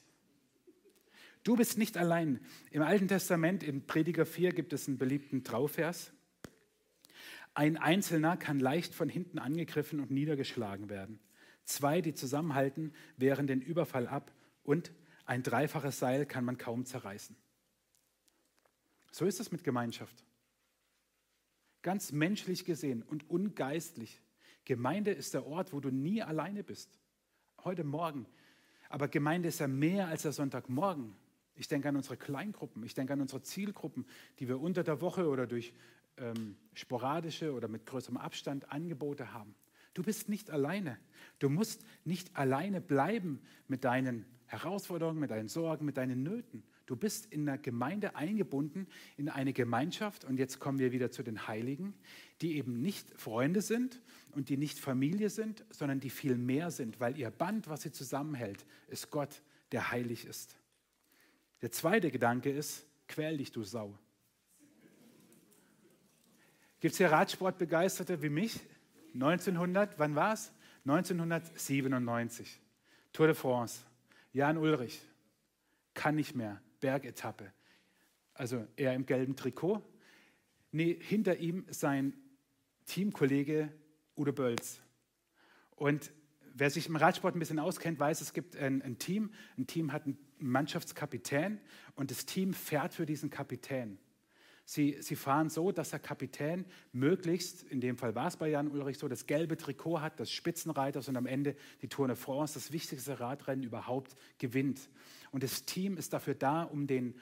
Du 1.45 1.57
bist 1.57 1.79
nicht 1.79 1.97
allein. 1.97 2.41
Im 2.71 2.83
Alten 2.83 3.09
Testament, 3.09 3.63
in 3.63 3.87
Prediger 3.87 4.27
4, 4.27 4.53
gibt 4.53 4.73
es 4.73 4.89
einen 4.89 4.99
beliebten 4.99 5.45
Trauvers. 5.45 6.13
Ein 7.59 7.77
Einzelner 7.77 8.37
kann 8.37 8.61
leicht 8.61 8.95
von 8.95 9.09
hinten 9.09 9.41
angegriffen 9.41 9.99
und 9.99 10.13
niedergeschlagen 10.13 10.89
werden. 10.89 11.19
Zwei, 11.65 12.01
die 12.01 12.15
zusammenhalten, 12.15 12.95
wehren 13.17 13.49
den 13.49 13.61
Überfall 13.61 14.07
ab 14.07 14.33
und 14.63 14.93
ein 15.25 15.43
dreifaches 15.43 15.99
Seil 15.99 16.25
kann 16.25 16.45
man 16.45 16.57
kaum 16.57 16.85
zerreißen. 16.85 17.35
So 19.11 19.27
ist 19.27 19.41
es 19.41 19.51
mit 19.51 19.65
Gemeinschaft. 19.65 20.25
Ganz 21.83 22.13
menschlich 22.13 22.65
gesehen 22.65 23.03
und 23.03 23.29
ungeistlich. 23.29 24.21
Gemeinde 24.65 25.11
ist 25.11 25.35
der 25.35 25.45
Ort, 25.45 25.73
wo 25.73 25.81
du 25.81 25.91
nie 25.91 26.23
alleine 26.23 26.63
bist. 26.63 26.97
Heute 27.65 27.83
Morgen. 27.83 28.27
Aber 28.89 29.09
Gemeinde 29.09 29.49
ist 29.49 29.59
ja 29.59 29.67
mehr 29.67 30.07
als 30.07 30.23
der 30.23 30.31
Sonntagmorgen. 30.31 31.17
Ich 31.57 31.67
denke 31.67 31.89
an 31.89 31.97
unsere 31.97 32.17
Kleingruppen, 32.17 32.85
ich 32.85 32.95
denke 32.95 33.15
an 33.15 33.21
unsere 33.21 33.43
Zielgruppen, 33.43 34.07
die 34.39 34.47
wir 34.47 34.61
unter 34.61 34.85
der 34.85 35.01
Woche 35.01 35.27
oder 35.27 35.49
durch 35.49 35.75
ähm, 36.21 36.57
sporadische 36.75 37.53
oder 37.53 37.69
mit 37.69 37.87
größerem 37.87 38.17
Abstand 38.17 38.71
Angebote 38.71 39.33
haben. 39.33 39.55
Du 39.95 40.03
bist 40.03 40.29
nicht 40.29 40.51
alleine. 40.51 40.99
Du 41.39 41.49
musst 41.49 41.85
nicht 42.05 42.37
alleine 42.37 42.81
bleiben 42.81 43.41
mit 43.67 43.85
deinen 43.85 44.27
Herausforderungen, 44.47 45.19
mit 45.19 45.31
deinen 45.31 45.49
Sorgen, 45.49 45.85
mit 45.85 45.97
deinen 45.97 46.23
Nöten. 46.23 46.63
Du 46.87 46.97
bist 46.97 47.27
in 47.27 47.45
der 47.45 47.59
Gemeinde 47.59 48.17
eingebunden, 48.17 48.87
in 49.17 49.29
eine 49.29 49.53
Gemeinschaft. 49.53 50.25
Und 50.25 50.39
jetzt 50.39 50.59
kommen 50.59 50.79
wir 50.79 50.93
wieder 50.93 51.11
zu 51.11 51.23
den 51.23 51.47
Heiligen, 51.47 51.95
die 52.41 52.57
eben 52.57 52.81
nicht 52.81 53.11
Freunde 53.21 53.61
sind 53.61 54.01
und 54.33 54.49
die 54.49 54.57
nicht 54.57 54.79
Familie 54.79 55.29
sind, 55.29 55.65
sondern 55.71 56.01
die 56.01 56.11
viel 56.11 56.37
mehr 56.37 56.71
sind, 56.71 56.99
weil 56.99 57.19
ihr 57.19 57.31
Band, 57.31 57.69
was 57.69 57.83
sie 57.83 57.93
zusammenhält, 57.93 58.65
ist 58.87 59.11
Gott, 59.11 59.43
der 59.73 59.91
heilig 59.91 60.25
ist. 60.25 60.57
Der 61.61 61.71
zweite 61.73 62.11
Gedanke 62.11 62.51
ist, 62.51 62.87
quäl 63.07 63.37
dich, 63.37 63.53
du 63.53 63.65
Sau. 63.65 63.99
Gibt 66.81 66.93
es 66.93 66.99
hier 66.99 67.11
Radsportbegeisterte 67.11 68.23
wie 68.23 68.29
mich? 68.29 68.61
1900, 69.15 69.99
wann 69.99 70.15
war 70.15 70.35
es? 70.35 70.53
1997. 70.85 72.61
Tour 73.13 73.27
de 73.27 73.35
France. 73.35 73.83
Jan 74.33 74.57
Ulrich. 74.57 75.01
Kann 75.95 76.15
nicht 76.15 76.37
mehr. 76.37 76.63
Bergetappe. 76.81 77.53
Also 78.35 78.65
er 78.77 78.95
im 78.95 79.07
gelben 79.07 79.35
Trikot. 79.35 79.83
Nee, 80.71 80.97
hinter 81.01 81.39
ihm 81.39 81.67
sein 81.71 82.15
Teamkollege 82.87 83.73
Udo 84.17 84.33
Bölz. 84.33 84.81
Und 85.75 86.13
wer 86.55 86.71
sich 86.71 86.87
im 86.87 86.97
Radsport 86.97 87.35
ein 87.35 87.41
bisschen 87.41 87.59
auskennt, 87.59 87.99
weiß, 87.99 88.21
es 88.21 88.33
gibt 88.33 88.55
ein, 88.57 88.83
ein 88.83 88.99
Team. 88.99 89.33
Ein 89.57 89.67
Team 89.67 89.93
hat 89.93 90.05
einen 90.05 90.19
Mannschaftskapitän 90.39 91.61
und 91.97 92.13
das 92.13 92.27
Team 92.27 92.55
fährt 92.55 92.95
für 92.95 93.07
diesen 93.07 93.31
Kapitän. 93.31 93.99
Sie, 94.71 94.99
sie 95.01 95.17
fahren 95.17 95.49
so, 95.49 95.73
dass 95.73 95.89
der 95.89 95.99
Kapitän 95.99 96.67
möglichst, 96.93 97.63
in 97.63 97.81
dem 97.81 97.97
Fall 97.97 98.15
war 98.15 98.27
es 98.27 98.37
bei 98.37 98.51
Jan 98.51 98.69
Ulrich 98.69 98.99
so, 98.99 99.09
das 99.09 99.25
gelbe 99.25 99.57
Trikot 99.57 100.03
hat, 100.03 100.21
das 100.21 100.31
Spitzenreiters 100.31 101.09
und 101.09 101.17
am 101.17 101.25
Ende 101.25 101.57
die 101.81 101.89
Tour 101.89 102.07
de 102.07 102.17
France, 102.17 102.53
das 102.53 102.71
wichtigste 102.71 103.19
Radrennen 103.19 103.65
überhaupt, 103.65 104.15
gewinnt. 104.37 104.91
Und 105.31 105.43
das 105.43 105.65
Team 105.65 105.97
ist 105.97 106.13
dafür 106.13 106.35
da, 106.35 106.65
um 106.65 106.87
den, 106.87 107.15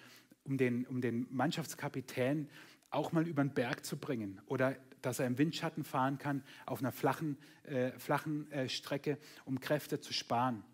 um 0.43 0.59
den, 0.59 0.87
um 0.87 1.01
den 1.01 1.29
Mannschaftskapitän 1.31 2.49
auch 2.91 3.13
mal 3.13 3.29
über 3.29 3.45
den 3.45 3.55
Berg 3.55 3.85
zu 3.85 3.97
bringen 3.97 4.41
oder 4.47 4.75
dass 5.01 5.21
er 5.21 5.29
im 5.29 5.39
Windschatten 5.39 5.85
fahren 5.85 6.19
kann 6.19 6.43
auf 6.67 6.81
einer 6.81 6.91
flachen, 6.91 7.39
äh, 7.63 7.93
flachen 7.93 8.51
äh, 8.51 8.69
Strecke, 8.69 9.19
um 9.45 9.61
Kräfte 9.61 10.01
zu 10.01 10.13
sparen. 10.13 10.65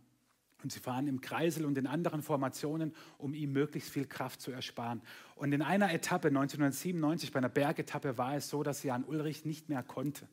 Und 0.62 0.72
sie 0.72 0.80
fahren 0.80 1.06
im 1.06 1.20
Kreisel 1.20 1.64
und 1.64 1.76
in 1.76 1.86
anderen 1.86 2.22
Formationen, 2.22 2.94
um 3.18 3.34
ihm 3.34 3.52
möglichst 3.52 3.90
viel 3.90 4.06
Kraft 4.06 4.40
zu 4.40 4.52
ersparen. 4.52 5.02
Und 5.34 5.52
in 5.52 5.62
einer 5.62 5.92
Etappe, 5.92 6.28
1997, 6.28 7.32
bei 7.32 7.38
einer 7.38 7.48
Bergetappe, 7.48 8.16
war 8.18 8.36
es 8.36 8.48
so, 8.48 8.62
dass 8.62 8.82
Jan 8.82 9.04
Ulrich 9.04 9.44
nicht 9.44 9.68
mehr 9.68 9.82
konnte. 9.82 10.28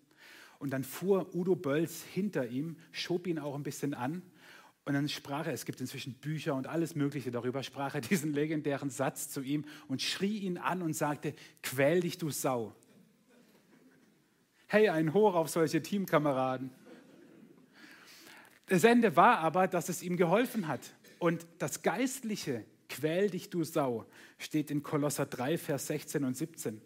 Und 0.60 0.72
dann 0.72 0.84
fuhr 0.84 1.34
Udo 1.34 1.56
Bölz 1.56 2.04
hinter 2.04 2.48
ihm, 2.48 2.78
schob 2.92 3.28
ihn 3.28 3.39
auch 3.39 3.56
ein 3.56 3.63
bisschen 3.63 3.94
an. 3.94 4.22
Und 4.86 4.94
dann 4.94 5.08
sprach 5.08 5.48
er, 5.48 5.54
es 5.54 5.65
gibt 5.65 5.82
inzwischen 5.82 6.13
Bücher 6.15 6.56
und 6.56 6.68
alles 6.68 6.96
Mögliche 6.96 7.32
darüber, 7.32 7.63
sprach 7.63 7.96
er 7.96 8.02
diesen 8.02 8.34
legendären 8.34 8.89
Satz 8.89 9.30
zu 9.30 9.42
ihm 9.42 9.65
und 9.88 10.02
schrie 10.02 10.39
ihn 10.39 10.58
an 10.58 10.82
und 10.82 10.96
sagte, 10.96 11.34
quäl 11.63 12.02
dich, 12.02 12.18
du 12.18 12.30
Sau. 12.30 12.74
Hey, 14.68 14.89
ein 14.89 15.13
Hoch 15.13 15.34
auf 15.34 15.50
solche 15.50 15.82
Teamkameraden. 15.82 16.72
Das 18.69 18.84
Ende 18.84 19.15
war 19.15 19.39
aber, 19.39 19.67
dass 19.67 19.89
es 19.89 20.03
ihm 20.03 20.15
geholfen 20.15 20.67
hat. 20.67 20.93
Und 21.17 21.45
das 21.58 21.82
Geistliche, 21.82 22.63
quäl 22.88 23.29
dich, 23.29 23.49
du 23.49 23.63
Sau, 23.63 24.05
steht 24.38 24.69
in 24.69 24.84
Kolosser 24.84 25.25
3, 25.25 25.58
Vers 25.58 25.88
16 25.88 26.23
und 26.23 26.38
17. 26.38 26.79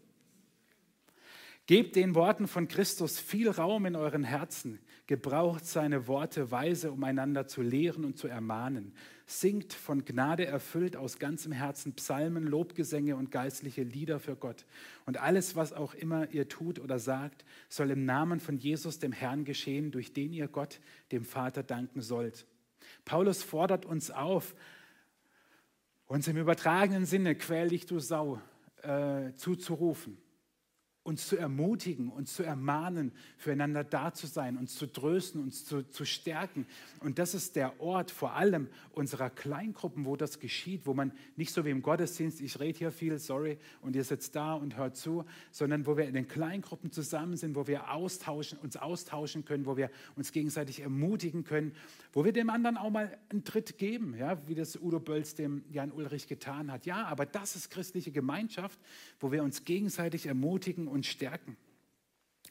Gebt 1.65 1.95
den 1.95 2.15
Worten 2.15 2.47
von 2.47 2.67
Christus 2.69 3.19
viel 3.19 3.49
Raum 3.49 3.85
in 3.85 3.95
euren 3.95 4.23
Herzen. 4.23 4.79
Gebraucht 5.05 5.65
seine 5.65 6.07
Worte 6.07 6.49
weise, 6.49 6.91
um 6.91 7.03
einander 7.03 7.45
zu 7.45 7.61
lehren 7.61 8.05
und 8.05 8.17
zu 8.17 8.29
ermahnen. 8.29 8.93
Singt 9.25 9.73
von 9.73 10.05
Gnade 10.05 10.45
erfüllt 10.45 10.95
aus 10.95 11.19
ganzem 11.19 11.51
Herzen 11.51 11.93
Psalmen, 11.93 12.45
Lobgesänge 12.45 13.17
und 13.17 13.29
geistliche 13.29 13.83
Lieder 13.83 14.21
für 14.21 14.37
Gott. 14.37 14.65
Und 15.05 15.17
alles, 15.17 15.57
was 15.57 15.73
auch 15.73 15.93
immer 15.93 16.31
ihr 16.31 16.47
tut 16.47 16.79
oder 16.79 16.99
sagt, 16.99 17.43
soll 17.67 17.91
im 17.91 18.05
Namen 18.05 18.39
von 18.39 18.57
Jesus, 18.57 18.99
dem 18.99 19.11
Herrn, 19.11 19.43
geschehen, 19.43 19.91
durch 19.91 20.13
den 20.13 20.31
ihr 20.31 20.47
Gott, 20.47 20.79
dem 21.11 21.25
Vater, 21.25 21.63
danken 21.63 22.01
sollt. 22.01 22.45
Paulus 23.03 23.43
fordert 23.43 23.85
uns 23.85 24.09
auf, 24.09 24.55
uns 26.05 26.29
im 26.29 26.37
übertragenen 26.37 27.05
Sinne, 27.05 27.35
quäl 27.35 27.69
dich 27.69 27.85
du 27.85 27.99
Sau, 27.99 28.39
äh, 28.83 29.33
zuzurufen 29.35 30.17
uns 31.03 31.27
zu 31.27 31.35
ermutigen, 31.35 32.09
uns 32.09 32.33
zu 32.33 32.43
ermahnen, 32.43 33.11
füreinander 33.37 33.83
da 33.83 34.13
zu 34.13 34.25
sein, 34.25 34.55
uns 34.55 34.75
zu 34.75 34.87
trösten, 34.87 35.41
uns 35.41 35.65
zu, 35.65 35.83
zu 35.83 36.05
stärken. 36.05 36.65
Und 37.01 37.19
das 37.19 37.33
ist 37.33 37.57
der 37.57 37.81
Ort 37.81 38.09
vor 38.09 38.33
allem 38.33 38.69
unserer 38.93 39.29
Kleingruppen, 39.29 40.05
wo 40.05 40.15
das 40.15 40.39
geschieht, 40.39 40.85
wo 40.85 40.93
man 40.93 41.11
nicht 41.35 41.51
so 41.51 41.65
wie 41.65 41.71
im 41.71 41.81
Gottesdienst, 41.81 42.39
ich 42.39 42.57
rede 42.57 42.77
hier 42.77 42.91
viel, 42.91 43.19
sorry, 43.19 43.57
und 43.81 43.97
ihr 43.97 44.05
sitzt 44.05 44.33
da 44.37 44.53
und 44.53 44.77
hört 44.77 44.95
zu, 44.95 45.25
sondern 45.51 45.85
wo 45.85 45.97
wir 45.97 46.05
in 46.05 46.13
den 46.13 46.29
Kleingruppen 46.29 46.89
zusammen 46.89 47.35
sind, 47.35 47.55
wo 47.55 47.67
wir 47.67 47.91
austauschen, 47.91 48.57
uns 48.59 48.77
austauschen 48.77 49.43
können, 49.43 49.65
wo 49.65 49.75
wir 49.75 49.89
uns 50.15 50.31
gegenseitig 50.31 50.79
ermutigen 50.79 51.43
können, 51.43 51.73
wo 52.13 52.23
wir 52.23 52.31
dem 52.31 52.49
anderen 52.49 52.77
auch 52.77 52.91
mal 52.91 53.17
einen 53.29 53.43
Tritt 53.43 53.77
geben, 53.77 54.15
ja, 54.17 54.37
wie 54.47 54.55
das 54.55 54.77
Udo 54.81 55.01
Bölz 55.01 55.35
dem 55.35 55.65
Jan 55.69 55.91
Ulrich 55.91 56.27
getan 56.27 56.71
hat. 56.71 56.85
Ja, 56.85 57.07
aber 57.07 57.25
das 57.25 57.57
ist 57.57 57.71
christliche 57.71 58.11
Gemeinschaft, 58.11 58.79
wo 59.19 59.33
wir 59.33 59.43
uns 59.43 59.65
gegenseitig 59.65 60.27
ermutigen 60.27 60.92
und 60.93 61.05
stärken. 61.05 61.57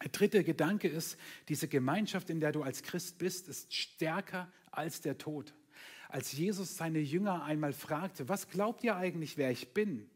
Der 0.02 0.10
dritte 0.10 0.42
Gedanke 0.42 0.88
ist, 0.88 1.16
diese 1.48 1.68
Gemeinschaft, 1.68 2.28
in 2.28 2.40
der 2.40 2.52
du 2.52 2.62
als 2.62 2.82
Christ 2.82 3.18
bist, 3.18 3.48
ist 3.48 3.72
stärker 3.72 4.50
als 4.70 5.00
der 5.00 5.16
Tod. 5.16 5.54
Als 6.08 6.32
Jesus 6.32 6.76
seine 6.76 6.98
Jünger 6.98 7.44
einmal 7.44 7.72
fragte, 7.72 8.28
was 8.28 8.48
glaubt 8.48 8.84
ihr 8.84 8.96
eigentlich, 8.96 9.36
wer 9.36 9.50
ich 9.50 9.72
bin? 9.72 10.10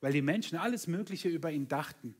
Weil 0.00 0.12
die 0.12 0.22
Menschen 0.22 0.58
alles 0.58 0.86
Mögliche 0.86 1.28
über 1.28 1.50
ihn 1.50 1.68
dachten, 1.68 2.16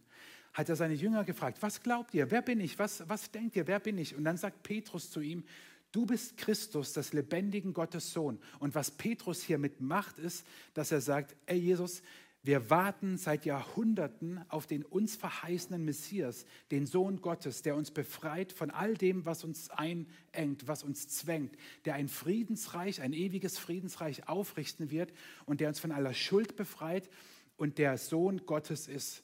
hat 0.53 0.69
er 0.69 0.77
seine 0.77 0.95
Jünger 0.95 1.25
gefragt, 1.25 1.59
was 1.63 1.83
glaubt 1.83 2.15
ihr, 2.15 2.31
wer 2.31 2.43
bin 2.43 2.61
ich, 2.61 2.79
was, 2.79 3.09
was 3.09 3.31
denkt 3.31 3.57
ihr, 3.57 3.67
wer 3.67 3.81
bin 3.81 3.99
ich? 3.99 4.15
Und 4.15 4.25
dann 4.25 4.37
sagt 4.37 4.63
Petrus 4.63 5.11
zu 5.11 5.21
ihm, 5.21 5.45
du 5.93 6.07
bist 6.07 6.37
Christus, 6.37 6.93
das 6.93 7.13
lebendigen 7.13 7.73
Gottes 7.73 8.13
Sohn. 8.13 8.39
Und 8.59 8.75
was 8.75 8.91
Petrus 8.91 9.43
hiermit 9.43 9.81
macht, 9.81 10.19
ist, 10.19 10.47
dass 10.75 10.93
er 10.93 11.01
sagt, 11.01 11.35
ey 11.47 11.59
Jesus, 11.59 12.03
wir 12.45 12.71
warten 12.71 13.19
seit 13.19 13.47
Jahrhunderten 13.47 14.45
auf 14.49 14.67
den 14.67 14.85
uns 14.85 15.15
verheißenen 15.15 15.85
Messias, 15.85 16.45
den 16.73 16.87
Sohn 16.87 17.21
Gottes, 17.21 17.63
der 17.63 17.77
uns 17.77 17.93
befreit 17.93 18.53
von 18.53 18.73
all 18.73 18.95
dem, 18.95 19.25
was 19.25 19.45
uns 19.45 19.71
einengt, 19.71 20.67
was 20.67 20.83
uns 20.83 21.07
zwängt, 21.07 21.57
der 21.85 21.95
ein 21.95 22.09
Friedensreich, 22.09 23.01
ein 23.01 23.13
ewiges 23.13 23.59
Friedensreich 23.59 24.29
aufrichten 24.29 24.91
wird 24.91 25.13
und 25.47 25.61
der 25.61 25.69
uns 25.69 25.79
von 25.79 25.93
aller 25.93 26.15
Schuld 26.15 26.57
befreit 26.57 27.09
und 27.57 27.79
der 27.79 27.97
Sohn 27.97 28.45
Gottes 28.45 28.89
ist. 28.89 29.23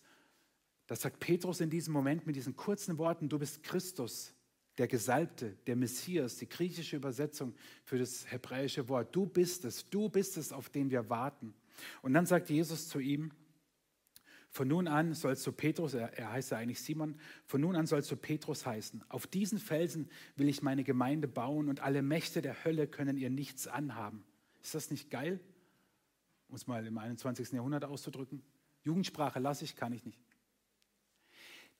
Das 0.86 1.00
sagt 1.00 1.18
Petrus 1.18 1.60
in 1.60 1.70
diesem 1.70 1.92
Moment 1.92 2.24
mit 2.24 2.36
diesen 2.36 2.54
kurzen 2.54 2.98
Worten, 2.98 3.28
du 3.28 3.40
bist 3.40 3.64
Christus, 3.64 4.32
der 4.78 4.86
Gesalbte, 4.86 5.56
der 5.66 5.74
Messias, 5.74 6.36
die 6.36 6.48
griechische 6.48 6.94
Übersetzung 6.94 7.52
für 7.84 7.98
das 7.98 8.30
hebräische 8.30 8.88
Wort. 8.88 9.14
Du 9.14 9.26
bist 9.26 9.64
es, 9.64 9.90
du 9.90 10.08
bist 10.08 10.36
es, 10.36 10.52
auf 10.52 10.68
den 10.68 10.88
wir 10.90 11.10
warten. 11.10 11.52
Und 12.02 12.14
dann 12.14 12.26
sagt 12.26 12.50
Jesus 12.50 12.88
zu 12.88 12.98
ihm, 12.98 13.32
von 14.50 14.66
nun 14.66 14.88
an 14.88 15.12
sollst 15.12 15.46
du 15.46 15.52
Petrus, 15.52 15.94
er, 15.94 16.16
er 16.18 16.32
heißt 16.32 16.52
ja 16.52 16.58
eigentlich 16.58 16.80
Simon, 16.80 17.20
von 17.46 17.60
nun 17.60 17.76
an 17.76 17.86
sollst 17.86 18.10
du 18.10 18.16
Petrus 18.16 18.64
heißen. 18.64 19.04
Auf 19.08 19.26
diesen 19.26 19.58
Felsen 19.58 20.08
will 20.36 20.48
ich 20.48 20.62
meine 20.62 20.84
Gemeinde 20.84 21.28
bauen 21.28 21.68
und 21.68 21.80
alle 21.80 22.02
Mächte 22.02 22.40
der 22.40 22.64
Hölle 22.64 22.86
können 22.88 23.18
ihr 23.18 23.30
nichts 23.30 23.66
anhaben. 23.66 24.24
Ist 24.62 24.74
das 24.74 24.90
nicht 24.90 25.10
geil? 25.10 25.38
Um 26.48 26.54
es 26.56 26.66
mal 26.66 26.86
im 26.86 26.96
21. 26.96 27.52
Jahrhundert 27.52 27.84
auszudrücken. 27.84 28.42
Jugendsprache 28.84 29.38
lasse 29.38 29.64
ich, 29.64 29.76
kann 29.76 29.92
ich 29.92 30.04
nicht. 30.04 30.18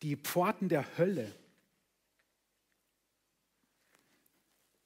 Die 0.02 0.16
Pforten 0.16 0.68
der 0.68 0.98
Hölle, 0.98 1.34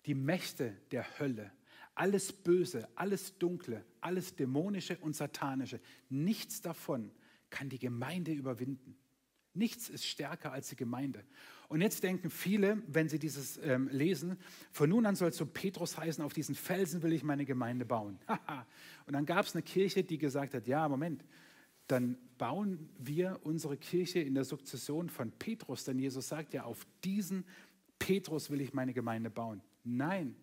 die 0.07 0.14
Mächte 0.14 0.77
der 0.92 1.18
Hölle 1.18 1.51
alles 1.94 2.33
Böse, 2.33 2.88
alles 2.94 3.38
Dunkle, 3.38 3.85
alles 4.03 4.35
Dämonische 4.37 4.99
und 4.99 5.17
Satanische, 5.17 5.81
nichts 6.09 6.61
davon 6.61 7.11
kann 7.51 7.69
die 7.69 7.79
Gemeinde 7.79 8.33
überwinden. 8.33 8.97
Nichts 9.55 9.91
ist 9.91 10.07
stärker 10.07 10.53
als 10.53 10.69
die 10.69 10.77
Gemeinde. 10.77 11.25
Und 11.69 11.83
jetzt 11.83 12.03
denken 12.03 12.31
viele, 12.31 12.83
wenn 12.87 13.09
sie 13.09 13.19
dieses 13.19 13.59
ähm, 13.59 13.88
lesen, 13.93 14.38
von 14.71 14.88
nun 14.88 15.05
an 15.05 15.15
soll 15.15 15.29
es 15.29 15.37
so 15.37 15.47
Petrus 15.47 15.99
heißen, 15.99 16.25
auf 16.25 16.33
diesen 16.33 16.55
Felsen 16.55 17.03
will 17.03 17.12
ich 17.12 17.23
meine 17.23 17.45
Gemeinde 17.45 17.85
bauen. 17.85 18.19
und 19.07 19.12
dann 19.12 19.27
gab 19.27 19.45
es 19.45 19.55
eine 19.55 19.62
Kirche, 19.62 20.05
die 20.05 20.19
gesagt 20.19 20.55
hat, 20.55 20.67
ja, 20.67 20.88
Moment, 20.88 21.25
dann 21.87 22.17
bauen 22.38 22.88
wir 22.99 23.41
unsere 23.43 23.77
Kirche 23.77 24.21
in 24.21 24.35
der 24.35 24.45
Sukzession 24.45 25.11
von 25.11 25.33
Petrus, 25.33 25.85
denn 25.85 25.99
Jesus 25.99 26.29
sagt 26.29 26.55
ja, 26.55 26.65
auf 26.65 26.87
diesen 27.05 27.45
Petrus 27.99 28.51
will 28.51 28.61
ich 28.62 28.73
meine 28.73 28.95
Gemeinde 28.95 29.29
bauen. 29.29 29.61
Nein, 29.85 30.35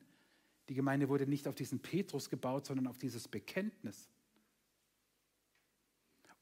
die 0.69 0.75
Gemeinde 0.75 1.09
wurde 1.09 1.25
nicht 1.25 1.47
auf 1.47 1.55
diesen 1.55 1.79
Petrus 1.79 2.29
gebaut, 2.29 2.67
sondern 2.67 2.85
auf 2.85 2.99
dieses 2.99 3.27
Bekenntnis. 3.27 4.07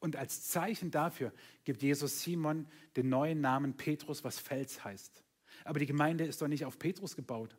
Und 0.00 0.16
als 0.16 0.44
Zeichen 0.44 0.90
dafür 0.90 1.32
gibt 1.64 1.82
Jesus 1.82 2.22
Simon 2.22 2.68
den 2.96 3.08
neuen 3.08 3.40
Namen 3.40 3.76
Petrus, 3.76 4.22
was 4.24 4.38
Fels 4.38 4.84
heißt. 4.84 5.24
Aber 5.64 5.78
die 5.78 5.86
Gemeinde 5.86 6.24
ist 6.24 6.40
doch 6.42 6.46
nicht 6.46 6.66
auf 6.66 6.78
Petrus 6.78 7.16
gebaut. 7.16 7.56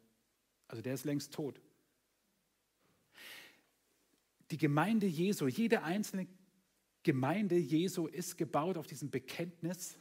Also 0.68 0.84
der 0.84 0.94
ist 0.94 1.06
längst 1.06 1.34
tot. 1.34 1.60
Die 4.52 4.58
Gemeinde 4.58 5.08
Jesu, 5.08 5.48
jede 5.48 5.84
einzelne 5.84 6.28
Gemeinde 7.02 7.58
Jesu 7.58 8.08
ist 8.08 8.38
gebaut 8.38 8.78
auf 8.78 8.86
diesem 8.86 9.10
Bekenntnis, 9.10 9.98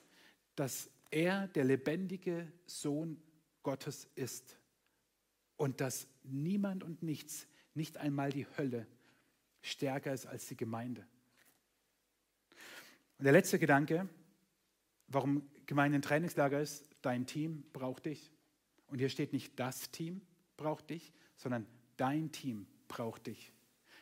dass 0.54 0.90
er 1.10 1.48
der 1.48 1.64
lebendige 1.64 2.52
Sohn 2.66 3.20
Gottes 3.62 4.06
ist 4.14 4.57
und 5.58 5.82
dass 5.82 6.06
niemand 6.22 6.82
und 6.82 7.02
nichts, 7.02 7.46
nicht 7.74 7.98
einmal 7.98 8.32
die 8.32 8.46
Hölle, 8.56 8.86
stärker 9.60 10.14
ist 10.14 10.24
als 10.24 10.46
die 10.46 10.56
Gemeinde. 10.56 11.06
Und 13.18 13.24
der 13.24 13.32
letzte 13.32 13.58
Gedanke, 13.58 14.08
warum 15.08 15.42
Gemeinde 15.66 15.98
ein 15.98 16.02
Trainingslager 16.02 16.60
ist, 16.60 16.88
dein 17.02 17.26
Team 17.26 17.64
braucht 17.72 18.06
dich. 18.06 18.32
Und 18.86 19.00
hier 19.00 19.10
steht 19.10 19.32
nicht 19.34 19.58
das 19.58 19.90
Team 19.90 20.22
braucht 20.56 20.88
dich, 20.90 21.12
sondern 21.36 21.66
dein 21.96 22.32
Team 22.32 22.66
braucht 22.86 23.26
dich. 23.26 23.52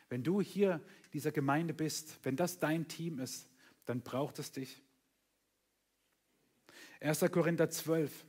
Wenn 0.09 0.23
du 0.23 0.41
hier 0.41 0.79
dieser 1.11 1.31
Gemeinde 1.31 1.73
bist, 1.73 2.19
wenn 2.23 2.35
das 2.35 2.59
dein 2.59 2.87
Team 2.87 3.19
ist, 3.19 3.49
dann 3.85 4.01
braucht 4.01 4.39
es 4.39 4.51
dich. 4.51 4.81
1. 7.01 7.19
Korinther 7.31 7.69
12, 7.69 8.25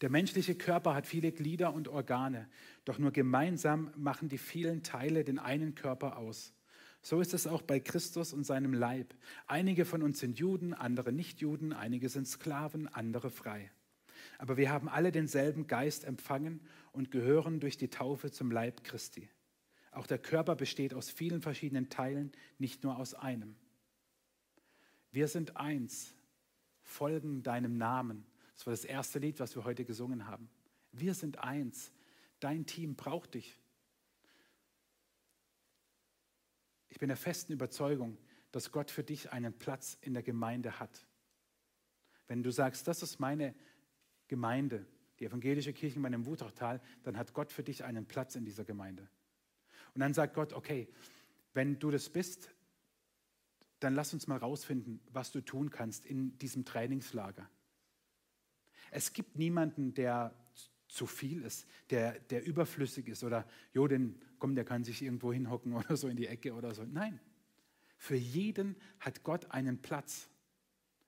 der 0.00 0.10
menschliche 0.10 0.54
Körper 0.54 0.94
hat 0.94 1.06
viele 1.06 1.30
Glieder 1.30 1.74
und 1.74 1.88
Organe, 1.88 2.48
doch 2.84 2.98
nur 2.98 3.10
gemeinsam 3.10 3.90
machen 3.96 4.28
die 4.28 4.38
vielen 4.38 4.82
Teile 4.82 5.24
den 5.24 5.38
einen 5.38 5.74
Körper 5.74 6.16
aus. 6.16 6.54
So 7.02 7.20
ist 7.20 7.34
es 7.34 7.46
auch 7.46 7.62
bei 7.62 7.80
Christus 7.80 8.32
und 8.32 8.44
seinem 8.44 8.72
Leib. 8.72 9.14
Einige 9.46 9.84
von 9.84 10.02
uns 10.02 10.20
sind 10.20 10.38
Juden, 10.38 10.74
andere 10.74 11.12
nicht 11.12 11.40
Juden, 11.40 11.72
einige 11.72 12.08
sind 12.08 12.26
Sklaven, 12.26 12.88
andere 12.88 13.30
frei. 13.30 13.70
Aber 14.38 14.56
wir 14.56 14.70
haben 14.70 14.88
alle 14.88 15.12
denselben 15.12 15.66
Geist 15.66 16.04
empfangen 16.04 16.60
und 16.92 17.10
gehören 17.10 17.60
durch 17.60 17.76
die 17.76 17.88
Taufe 17.88 18.30
zum 18.30 18.50
Leib 18.50 18.84
Christi. 18.84 19.28
Auch 19.92 20.06
der 20.06 20.18
Körper 20.18 20.56
besteht 20.56 20.94
aus 20.94 21.10
vielen 21.10 21.42
verschiedenen 21.42 21.88
Teilen, 21.88 22.32
nicht 22.58 22.84
nur 22.84 22.98
aus 22.98 23.14
einem. 23.14 23.56
Wir 25.10 25.26
sind 25.26 25.56
eins, 25.56 26.14
folgen 26.82 27.42
deinem 27.42 27.76
Namen 27.76 28.24
das 28.60 28.66
war 28.66 28.72
das 28.72 28.84
erste 28.84 29.18
Lied, 29.18 29.40
was 29.40 29.56
wir 29.56 29.64
heute 29.64 29.86
gesungen 29.86 30.26
haben. 30.26 30.50
Wir 30.92 31.14
sind 31.14 31.38
eins. 31.38 31.94
Dein 32.40 32.66
Team 32.66 32.94
braucht 32.94 33.32
dich. 33.32 33.58
Ich 36.90 36.98
bin 36.98 37.08
der 37.08 37.16
festen 37.16 37.54
Überzeugung, 37.54 38.18
dass 38.52 38.70
Gott 38.70 38.90
für 38.90 39.02
dich 39.02 39.32
einen 39.32 39.58
Platz 39.58 39.96
in 40.02 40.12
der 40.12 40.22
Gemeinde 40.22 40.78
hat. 40.78 41.06
Wenn 42.26 42.42
du 42.42 42.52
sagst, 42.52 42.86
das 42.86 43.02
ist 43.02 43.18
meine 43.18 43.54
Gemeinde, 44.28 44.84
die 45.20 45.24
evangelische 45.24 45.72
Kirche 45.72 45.96
in 45.96 46.02
meinem 46.02 46.26
Wutachtal, 46.26 46.82
dann 47.02 47.16
hat 47.16 47.32
Gott 47.32 47.52
für 47.52 47.62
dich 47.62 47.84
einen 47.84 48.04
Platz 48.04 48.34
in 48.34 48.44
dieser 48.44 48.66
Gemeinde. 48.66 49.08
Und 49.94 50.02
dann 50.02 50.12
sagt 50.12 50.34
Gott, 50.34 50.52
okay, 50.52 50.86
wenn 51.54 51.78
du 51.78 51.90
das 51.90 52.10
bist, 52.10 52.50
dann 53.78 53.94
lass 53.94 54.12
uns 54.12 54.26
mal 54.26 54.36
rausfinden, 54.36 55.00
was 55.10 55.32
du 55.32 55.40
tun 55.40 55.70
kannst 55.70 56.04
in 56.04 56.36
diesem 56.36 56.66
Trainingslager. 56.66 57.48
Es 58.90 59.12
gibt 59.12 59.36
niemanden, 59.36 59.94
der 59.94 60.34
zu 60.88 61.06
viel 61.06 61.42
ist, 61.42 61.66
der, 61.90 62.18
der 62.18 62.44
überflüssig 62.44 63.08
ist 63.08 63.22
oder, 63.22 63.46
jo, 63.72 63.86
den, 63.86 64.20
komm, 64.38 64.54
der 64.54 64.64
kann 64.64 64.84
sich 64.84 65.02
irgendwo 65.02 65.32
hinhocken 65.32 65.72
oder 65.74 65.96
so 65.96 66.08
in 66.08 66.16
die 66.16 66.26
Ecke 66.26 66.54
oder 66.54 66.74
so. 66.74 66.84
Nein, 66.84 67.20
für 67.96 68.16
jeden 68.16 68.76
hat 68.98 69.22
Gott 69.22 69.50
einen 69.50 69.80
Platz. 69.80 70.28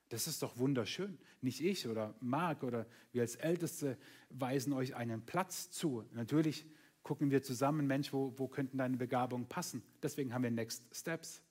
Das 0.08 0.26
ist 0.26 0.42
doch 0.42 0.58
wunderschön. 0.58 1.18
Nicht 1.40 1.62
ich 1.62 1.88
oder 1.88 2.14
Marc 2.20 2.62
oder 2.62 2.86
wir 3.12 3.22
als 3.22 3.34
Älteste 3.36 3.96
weisen 4.28 4.72
euch 4.72 4.94
einen 4.94 5.24
Platz 5.24 5.70
zu. 5.70 6.04
Natürlich 6.12 6.66
gucken 7.02 7.30
wir 7.30 7.42
zusammen, 7.42 7.86
Mensch, 7.86 8.12
wo, 8.12 8.34
wo 8.36 8.46
könnten 8.46 8.78
deine 8.78 8.96
Begabungen 8.96 9.48
passen? 9.48 9.82
Deswegen 10.02 10.34
haben 10.34 10.42
wir 10.42 10.50
Next 10.50 10.84
Steps. 10.94 11.42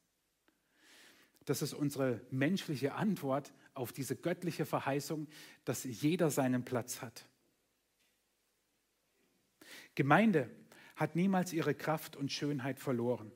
Das 1.46 1.62
ist 1.62 1.74
unsere 1.74 2.22
menschliche 2.30 2.94
Antwort 2.94 3.54
auf 3.74 3.92
diese 3.92 4.16
göttliche 4.16 4.66
Verheißung, 4.66 5.28
dass 5.66 5.84
jeder 5.84 6.30
seinen 6.30 6.64
Platz 6.64 7.02
hat. 7.02 7.26
Gemeinde 9.96 10.50
hat 10.96 11.16
niemals 11.16 11.54
ihre 11.54 11.74
Kraft 11.74 12.16
und 12.16 12.32
Schönheit 12.32 12.80
verloren. 12.80 13.32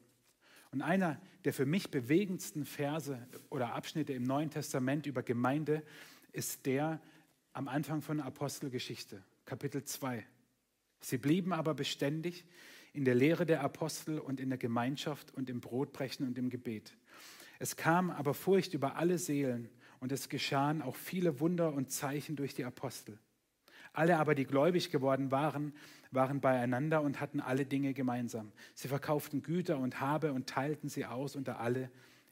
Und 0.72 0.82
einer 0.82 1.22
der 1.45 1.53
für 1.53 1.66
mich 1.66 1.89
bewegendsten 1.89 2.66
Verse 2.66 3.28
oder 3.49 3.74
Abschnitte 3.74 4.14
im 4.14 4.24
Neuen 4.24 4.49
Testament 4.49 5.06
über 5.06 5.24
Gemeinde 5.24 5.84
ist 6.32 6.66
der 6.66 7.01
am 7.53 7.68
Anfang 7.70 8.01
von 8.01 8.20
Apostelgeschichte, 8.20 9.24
Kapitel 9.45 9.86
2. 9.86 10.26
Sie 10.99 11.18
blieben 11.18 11.53
aber 11.53 11.74
beständig 11.74 12.45
in 12.91 13.06
der 13.06 13.16
Lehre 13.16 13.45
der 13.45 13.62
Apostel 13.62 14.20
und 14.20 14.39
in 14.39 14.49
der 14.49 14.58
Gemeinschaft 14.58 15.34
und 15.34 15.49
im 15.49 15.62
Brotbrechen 15.62 16.28
und 16.28 16.38
im 16.38 16.49
Gebet. 16.49 16.93
Es 17.60 17.76
kam 17.76 18.10
aber 18.12 18.34
Furcht 18.34 18.74
über 18.74 18.95
alle 18.95 19.18
Seelen 19.18 19.70
und 19.99 20.12
es 20.12 20.30
geschahen 20.30 20.82
auch 20.82 20.95
viele 20.95 21.39
Wunder 21.39 21.74
und 21.74 21.91
Zeichen 21.91 22.36
durch 22.36 22.53
die 22.53 22.66
Apostel. 22.66 23.18
Alle 23.93 24.18
aber, 24.18 24.36
die 24.36 24.45
gläubig 24.45 24.91
geworden 24.91 25.32
waren, 25.32 25.74
waren 26.12 26.41
beieinander 26.41 27.01
und 27.01 27.22
hatten 27.22 27.39
alle 27.39 27.66
Dinge 27.66 27.93
gemeinsam. 27.93 28.51
Sie 28.74 28.89
verkauften 28.89 29.41
Güter 29.41 29.78
und 29.78 30.01
Habe 30.01 30.34
und 30.34 30.47
teilten 30.47 30.89
sie 30.89 31.06
aus 31.06 31.36
unter 31.36 31.60
alle, 31.60 31.89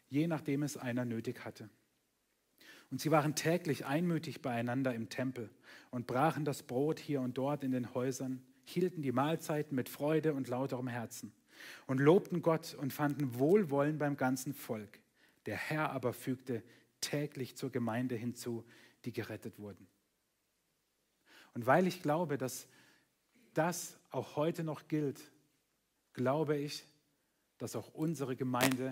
je 0.09 0.27
nachdem 0.27 0.63
es 0.63 0.75
einer 0.75 1.05
nötig 1.05 1.45
hatte. 1.45 1.69
Und 2.91 2.99
sie 2.99 3.11
waren 3.11 3.33
täglich 3.33 3.85
einmütig 3.85 4.41
beieinander 4.41 4.93
im 4.93 5.09
Tempel 5.09 5.49
und 5.89 6.05
brachen 6.05 6.45
das 6.45 6.63
Brot 6.63 6.99
hier 6.99 7.21
und 7.21 7.37
dort 7.37 7.63
in 7.63 7.71
den 7.71 7.93
Häusern, 7.93 8.43
hielten 8.65 9.01
die 9.01 9.11
Mahlzeiten 9.11 9.75
mit 9.75 9.89
Freude 9.89 10.33
und 10.33 10.47
lauterem 10.47 10.87
Herzen 10.87 11.33
und 11.87 11.99
lobten 11.99 12.41
Gott 12.41 12.73
und 12.73 12.93
fanden 12.93 13.39
Wohlwollen 13.39 13.97
beim 13.97 14.17
ganzen 14.17 14.53
Volk. 14.53 14.99
Der 15.45 15.57
Herr 15.57 15.91
aber 15.91 16.13
fügte 16.13 16.63
täglich 17.01 17.55
zur 17.57 17.71
Gemeinde 17.71 18.15
hinzu, 18.15 18.65
die 19.05 19.11
gerettet 19.11 19.59
wurden. 19.59 19.87
Und 21.53 21.65
weil 21.65 21.87
ich 21.87 22.01
glaube, 22.01 22.37
dass 22.37 22.67
das 23.53 23.99
auch 24.09 24.35
heute 24.35 24.63
noch 24.63 24.87
gilt, 24.87 25.21
glaube 26.13 26.57
ich, 26.57 26.85
dass 27.57 27.75
auch 27.75 27.93
unsere 27.93 28.35
Gemeinde 28.35 28.91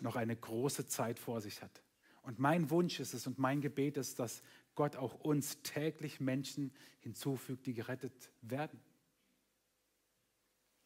noch 0.00 0.16
eine 0.16 0.36
große 0.36 0.86
Zeit 0.86 1.18
vor 1.18 1.40
sich 1.40 1.62
hat. 1.62 1.82
Und 2.22 2.38
mein 2.38 2.70
Wunsch 2.70 3.00
ist 3.00 3.14
es 3.14 3.26
und 3.26 3.38
mein 3.38 3.60
Gebet 3.60 3.96
ist, 3.96 4.18
dass 4.18 4.42
Gott 4.74 4.96
auch 4.96 5.14
uns 5.14 5.62
täglich 5.62 6.20
Menschen 6.20 6.72
hinzufügt, 7.00 7.66
die 7.66 7.74
gerettet 7.74 8.30
werden. 8.40 8.80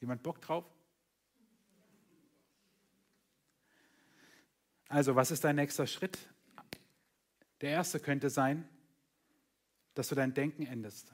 Jemand 0.00 0.22
Bock 0.22 0.40
drauf? 0.40 0.64
Also, 4.88 5.16
was 5.16 5.30
ist 5.30 5.44
dein 5.44 5.56
nächster 5.56 5.86
Schritt? 5.86 6.18
Der 7.60 7.70
erste 7.70 8.00
könnte 8.00 8.30
sein, 8.30 8.68
dass 9.94 10.08
du 10.08 10.14
dein 10.14 10.34
Denken 10.34 10.66
änderst. 10.66 11.12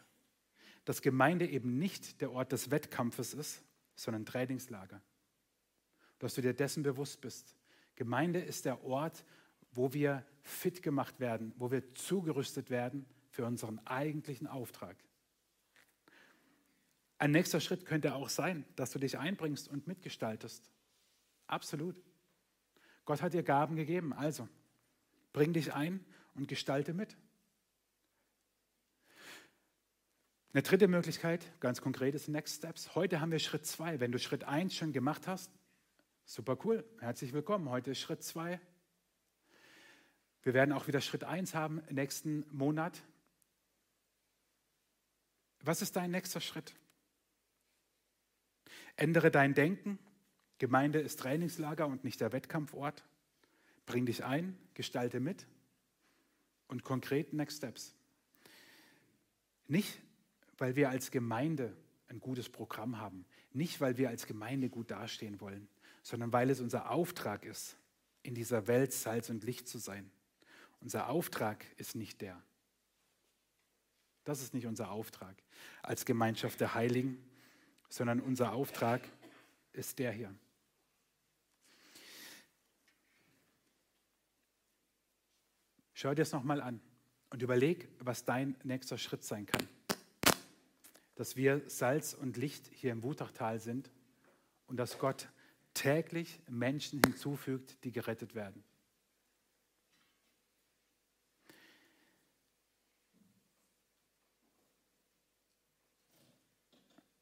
Dass 0.85 1.03
Gemeinde 1.03 1.47
eben 1.47 1.79
nicht 1.79 2.21
der 2.21 2.33
Ort 2.33 2.53
des 2.53 2.71
Wettkampfes 2.71 3.33
ist, 3.35 3.63
sondern 3.95 4.27
Trainingslager. 4.27 5.01
Dass 6.19 6.35
du 6.35 6.43
dir 6.43 6.55
dessen 6.55 6.83
bewusst 6.83 7.21
bist. 7.21 7.57
Gemeinde 7.95 8.41
ist 8.41 8.65
der 8.65 8.85
Ort, 8.85 9.25
wo 9.71 9.93
wir 9.93 10.25
fit 10.43 10.83
gemacht 10.83 11.21
werden, 11.21 11.53
wo 11.57 11.71
wir 11.71 11.95
zugerüstet 11.95 12.71
werden 12.71 13.07
für 13.31 13.47
unseren 13.47 13.79
eigentlichen 13.87 14.47
Auftrag. 14.47 14.97
Ein 17.19 17.31
nächster 17.31 17.61
Schritt 17.61 17.87
könnte 17.87 18.15
auch 18.15 18.29
sein, 18.29 18.65
dass 18.75 18.91
du 18.91 18.99
dich 18.99 19.17
einbringst 19.17 19.69
und 19.69 19.87
mitgestaltest. 19.87 20.69
Absolut. 21.47 21.97
Gott 23.05 23.23
hat 23.23 23.35
dir 23.35 23.43
Gaben 23.43 23.77
gegeben, 23.77 24.13
also 24.13 24.49
bring 25.33 25.53
dich 25.53 25.73
ein 25.73 26.05
und 26.35 26.49
gestalte 26.49 26.95
mit. 26.95 27.17
Eine 30.53 30.63
dritte 30.63 30.87
Möglichkeit, 30.87 31.51
ganz 31.61 31.81
konkret, 31.81 32.15
ist 32.15 32.29
Next 32.29 32.57
Steps. 32.57 32.95
Heute 32.95 33.21
haben 33.21 33.33
wir 33.33 33.39
Schritt 33.39 33.65
zwei. 33.67 34.01
Wenn 34.01 34.13
du 34.13 34.19
Schritt 34.19 34.45
eins 34.45 34.75
schon 34.77 34.93
gemacht 34.93 35.27
hast, 35.27 35.51
super 36.27 36.59
cool, 36.65 36.85
herzlich 37.01 37.33
willkommen. 37.33 37.71
Heute 37.71 37.93
ist 37.93 38.01
Schritt 38.01 38.23
zwei. 38.23 38.61
Wir 40.43 40.55
werden 40.55 40.73
auch 40.73 40.89
wieder 40.89 41.01
Schritt 41.01 41.25
eins 41.25 41.55
haben 41.55 41.83
nächsten 41.91 42.45
Monat. 42.51 43.03
Was 45.61 45.81
ist 45.81 45.97
dein 45.97 46.11
nächster 46.11 46.41
Schritt? 46.41 46.75
Ändere 48.97 49.31
dein 49.31 49.55
Denken. 49.55 49.99
Gemeinde 50.63 51.01
ist 51.01 51.19
Trainingslager 51.19 51.89
und 51.89 52.05
nicht 52.05 52.21
der 52.21 52.31
Wettkampfort. 52.31 53.03
Bring 53.85 54.07
dich 54.07 54.23
ein, 54.23 54.57
gestalte 54.75 55.19
mit 55.19 55.49
und 56.69 56.85
konkret 56.85 57.33
Next 57.33 57.57
Steps. 57.57 57.97
Nicht 59.67 60.01
weil 60.59 60.77
wir 60.77 60.89
als 60.89 61.11
Gemeinde 61.11 61.77
ein 62.07 62.21
gutes 62.21 62.49
Programm 62.49 62.99
haben, 63.01 63.25
nicht 63.53 63.81
weil 63.81 63.99
wir 63.99 64.09
als 64.09 64.25
Gemeinde 64.25 64.69
gut 64.69 64.93
dastehen 64.93 65.41
wollen, 65.41 65.67
sondern 66.01 66.33
weil 66.33 66.49
es 66.49 66.61
unser 66.61 66.93
Auftrag 66.93 67.45
ist, 67.45 67.77
in 68.23 68.37
dieser 68.37 68.69
Welt 68.69 68.93
Salz 68.93 69.31
und 69.31 69.43
Licht 69.43 69.67
zu 69.67 69.79
sein. 69.79 70.13
Unser 70.79 71.09
Auftrag 71.09 71.67
ist 71.77 71.97
nicht 71.97 72.21
der. 72.21 72.41
Das 74.23 74.41
ist 74.41 74.55
nicht 74.55 74.69
unser 74.69 74.93
Auftrag 74.93 75.35
als 75.83 76.05
Gemeinschaft 76.05 76.61
der 76.61 76.75
Heiligen, 76.75 77.21
sondern 77.89 78.21
unser 78.21 78.53
Auftrag 78.53 79.03
ist 79.73 79.99
der 79.99 80.13
hier. 80.13 80.33
Schau 86.03 86.11
dir 86.11 86.17
das 86.17 86.33
nochmal 86.33 86.61
an 86.61 86.81
und 87.31 87.43
überleg, 87.43 87.89
was 88.01 88.25
dein 88.25 88.57
nächster 88.65 88.99
Schritt 88.99 89.23
sein 89.23 89.47
kann 89.47 89.69
dass 91.15 91.37
wir 91.37 91.63
Salz 91.69 92.15
und 92.15 92.37
Licht 92.37 92.67
hier 92.73 92.91
im 92.91 93.05
Wutachtal 93.05 93.61
sind 93.61 93.91
und 94.67 94.77
dass 94.77 94.99
Gott 94.99 95.29
täglich 95.75 96.41
Menschen 96.49 97.01
hinzufügt, 97.05 97.85
die 97.85 97.93
gerettet 97.93 98.35
werden. 98.35 98.65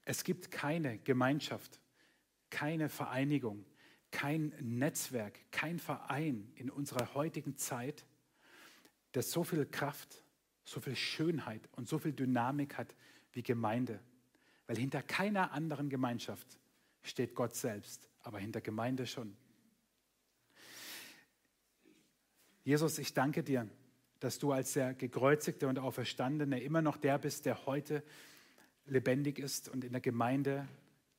Es 0.05 0.25
gibt 0.25 0.51
keine 0.51 0.99
Gemeinschaft, 0.99 1.79
keine 2.49 2.89
Vereinigung, 2.89 3.67
kein 4.11 4.55
Netzwerk, 4.61 5.39
kein 5.53 5.79
Verein 5.79 6.51
in 6.57 6.71
unserer 6.71 7.15
heutigen 7.15 7.57
Zeit, 7.57 8.07
der 9.15 9.23
so 9.23 9.45
viel 9.45 9.67
Kraft, 9.67 10.25
so 10.65 10.81
viel 10.81 10.97
Schönheit 10.97 11.69
und 11.73 11.89
so 11.89 11.99
viel 11.99 12.13
Dynamik 12.13 12.77
hat 12.77 12.95
wie 13.33 13.43
Gemeinde. 13.43 14.01
Weil 14.67 14.77
hinter 14.77 15.03
keiner 15.03 15.53
anderen 15.53 15.89
Gemeinschaft 15.89 16.47
steht 17.03 17.35
Gott 17.35 17.55
selbst, 17.55 18.09
aber 18.21 18.39
hinter 18.39 18.61
Gemeinde 18.61 19.07
schon. 19.07 19.37
Jesus, 22.63 22.99
ich 22.99 23.15
danke 23.15 23.43
dir, 23.43 23.69
dass 24.21 24.39
du 24.39 24.53
als 24.53 24.75
der 24.75 24.95
gekreuzigte 24.95 25.67
und 25.67 25.79
auferstandene 25.79 26.61
immer 26.61 26.83
noch 26.83 26.99
der 26.99 27.19
bist, 27.19 27.47
der 27.47 27.67
heute 27.67 28.03
lebendig 28.87 29.39
ist 29.39 29.69
und 29.69 29.85
in 29.85 29.93
der 29.93 30.01
Gemeinde 30.01 30.69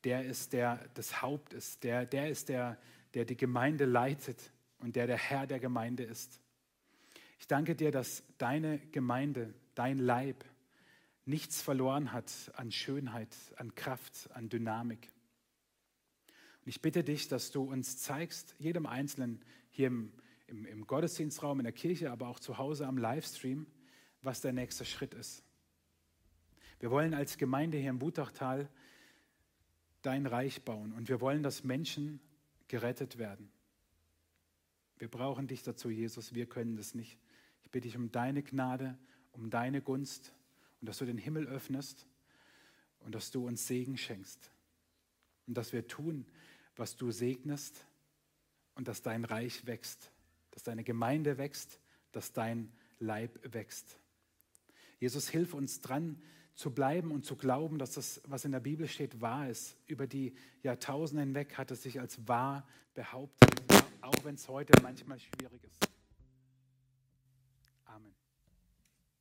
der 0.04 0.26
ist, 0.26 0.54
der 0.54 0.90
das 0.94 1.22
Haupt 1.22 1.54
ist, 1.54 1.84
der, 1.84 2.06
der 2.06 2.30
ist, 2.30 2.50
der, 2.50 2.78
der 3.14 3.26
die 3.26 3.38
Gemeinde 3.38 3.86
leitet 3.86 4.52
und 4.80 4.96
der 4.96 5.08
der 5.08 5.18
Herr 5.18 5.46
der 5.48 5.60
Gemeinde 5.60 6.04
ist. 6.04 6.40
Ich 7.42 7.48
danke 7.48 7.76
dir, 7.76 7.90
dass 7.90 8.24
deine 8.38 8.78
Gemeinde, 8.92 9.52
dein 9.74 9.98
Leib, 9.98 10.46
nichts 11.26 11.60
verloren 11.60 12.14
hat 12.14 12.32
an 12.54 12.72
Schönheit, 12.72 13.36
an 13.56 13.74
Kraft, 13.74 14.30
an 14.34 14.48
Dynamik. 14.48 15.10
Und 16.28 16.68
ich 16.68 16.84
bitte 16.84 17.04
dich, 17.04 17.30
dass 17.30 17.50
du 17.50 17.64
uns 17.64 17.98
zeigst, 17.98 18.54
jedem 18.60 18.86
Einzelnen 18.86 19.44
hier 19.72 19.88
im, 19.88 20.14
im, 20.46 20.68
im 20.68 20.86
Gottesdienstraum, 20.86 21.60
in 21.60 21.64
der 21.64 21.74
Kirche, 21.74 22.12
aber 22.12 22.28
auch 22.28 22.40
zu 22.40 22.60
Hause 22.60 22.86
am 22.86 23.00
Livestream, 23.00 23.66
was 24.22 24.42
der 24.42 24.54
nächste 24.54 24.86
Schritt 24.86 25.16
ist. 25.16 25.44
Wir 26.80 26.92
wollen 26.92 27.16
als 27.16 27.40
Gemeinde 27.40 27.80
hier 27.80 27.90
im 27.90 28.02
Wutachtal 28.02 28.70
dein 30.04 30.28
Reich 30.28 30.62
bauen 30.62 30.94
und 30.94 31.10
wir 31.10 31.22
wollen, 31.22 31.42
dass 31.42 31.64
Menschen 31.64 32.20
gerettet 32.68 33.18
werden. 33.18 33.52
Wir 35.00 35.10
brauchen 35.10 35.48
dich 35.48 35.64
dazu, 35.64 35.90
Jesus, 35.90 36.36
wir 36.36 36.46
können 36.46 36.76
das 36.76 36.94
nicht. 36.94 37.18
Ich 37.72 37.74
bitte 37.74 37.88
dich 37.88 37.96
um 37.96 38.12
deine 38.12 38.44
Gnade, 38.44 38.98
um 39.32 39.50
deine 39.50 39.82
Gunst 39.82 40.34
und 40.82 40.90
dass 40.90 40.98
du 40.98 41.06
den 41.06 41.18
Himmel 41.18 41.48
öffnest 41.48 42.06
und 43.00 43.16
dass 43.16 43.32
du 43.32 43.48
uns 43.48 43.66
Segen 43.66 43.96
schenkst 43.96 44.52
und 45.48 45.56
dass 45.56 45.72
wir 45.72 45.88
tun, 45.88 46.26
was 46.76 46.98
du 46.98 47.12
segnest 47.12 47.86
und 48.76 48.90
dass 48.90 49.04
dein 49.04 49.24
Reich 49.24 49.68
wächst, 49.68 50.12
dass 50.52 50.64
deine 50.64 50.84
Gemeinde 50.84 51.38
wächst, 51.38 51.80
dass 52.12 52.34
dein 52.34 52.74
Leib 53.00 53.40
wächst. 53.54 53.96
Jesus, 55.00 55.30
hilf 55.30 55.54
uns 55.54 55.80
dran 55.80 56.22
zu 56.56 56.72
bleiben 56.72 57.10
und 57.10 57.24
zu 57.24 57.38
glauben, 57.38 57.80
dass 57.80 57.94
das, 57.94 58.20
was 58.26 58.44
in 58.44 58.52
der 58.52 58.60
Bibel 58.60 58.90
steht, 58.90 59.22
wahr 59.22 59.50
ist. 59.50 59.78
Über 59.88 60.08
die 60.08 60.36
Jahrtausende 60.62 61.24
hinweg 61.24 61.58
hat 61.58 61.72
es 61.72 61.84
sich 61.84 62.02
als 62.02 62.28
wahr 62.28 62.68
behauptet, 62.96 63.62
auch 64.02 64.26
wenn 64.26 64.36
es 64.36 64.50
heute 64.50 64.74
manchmal 64.82 65.22
schwierig 65.22 65.64
ist. 65.64 65.91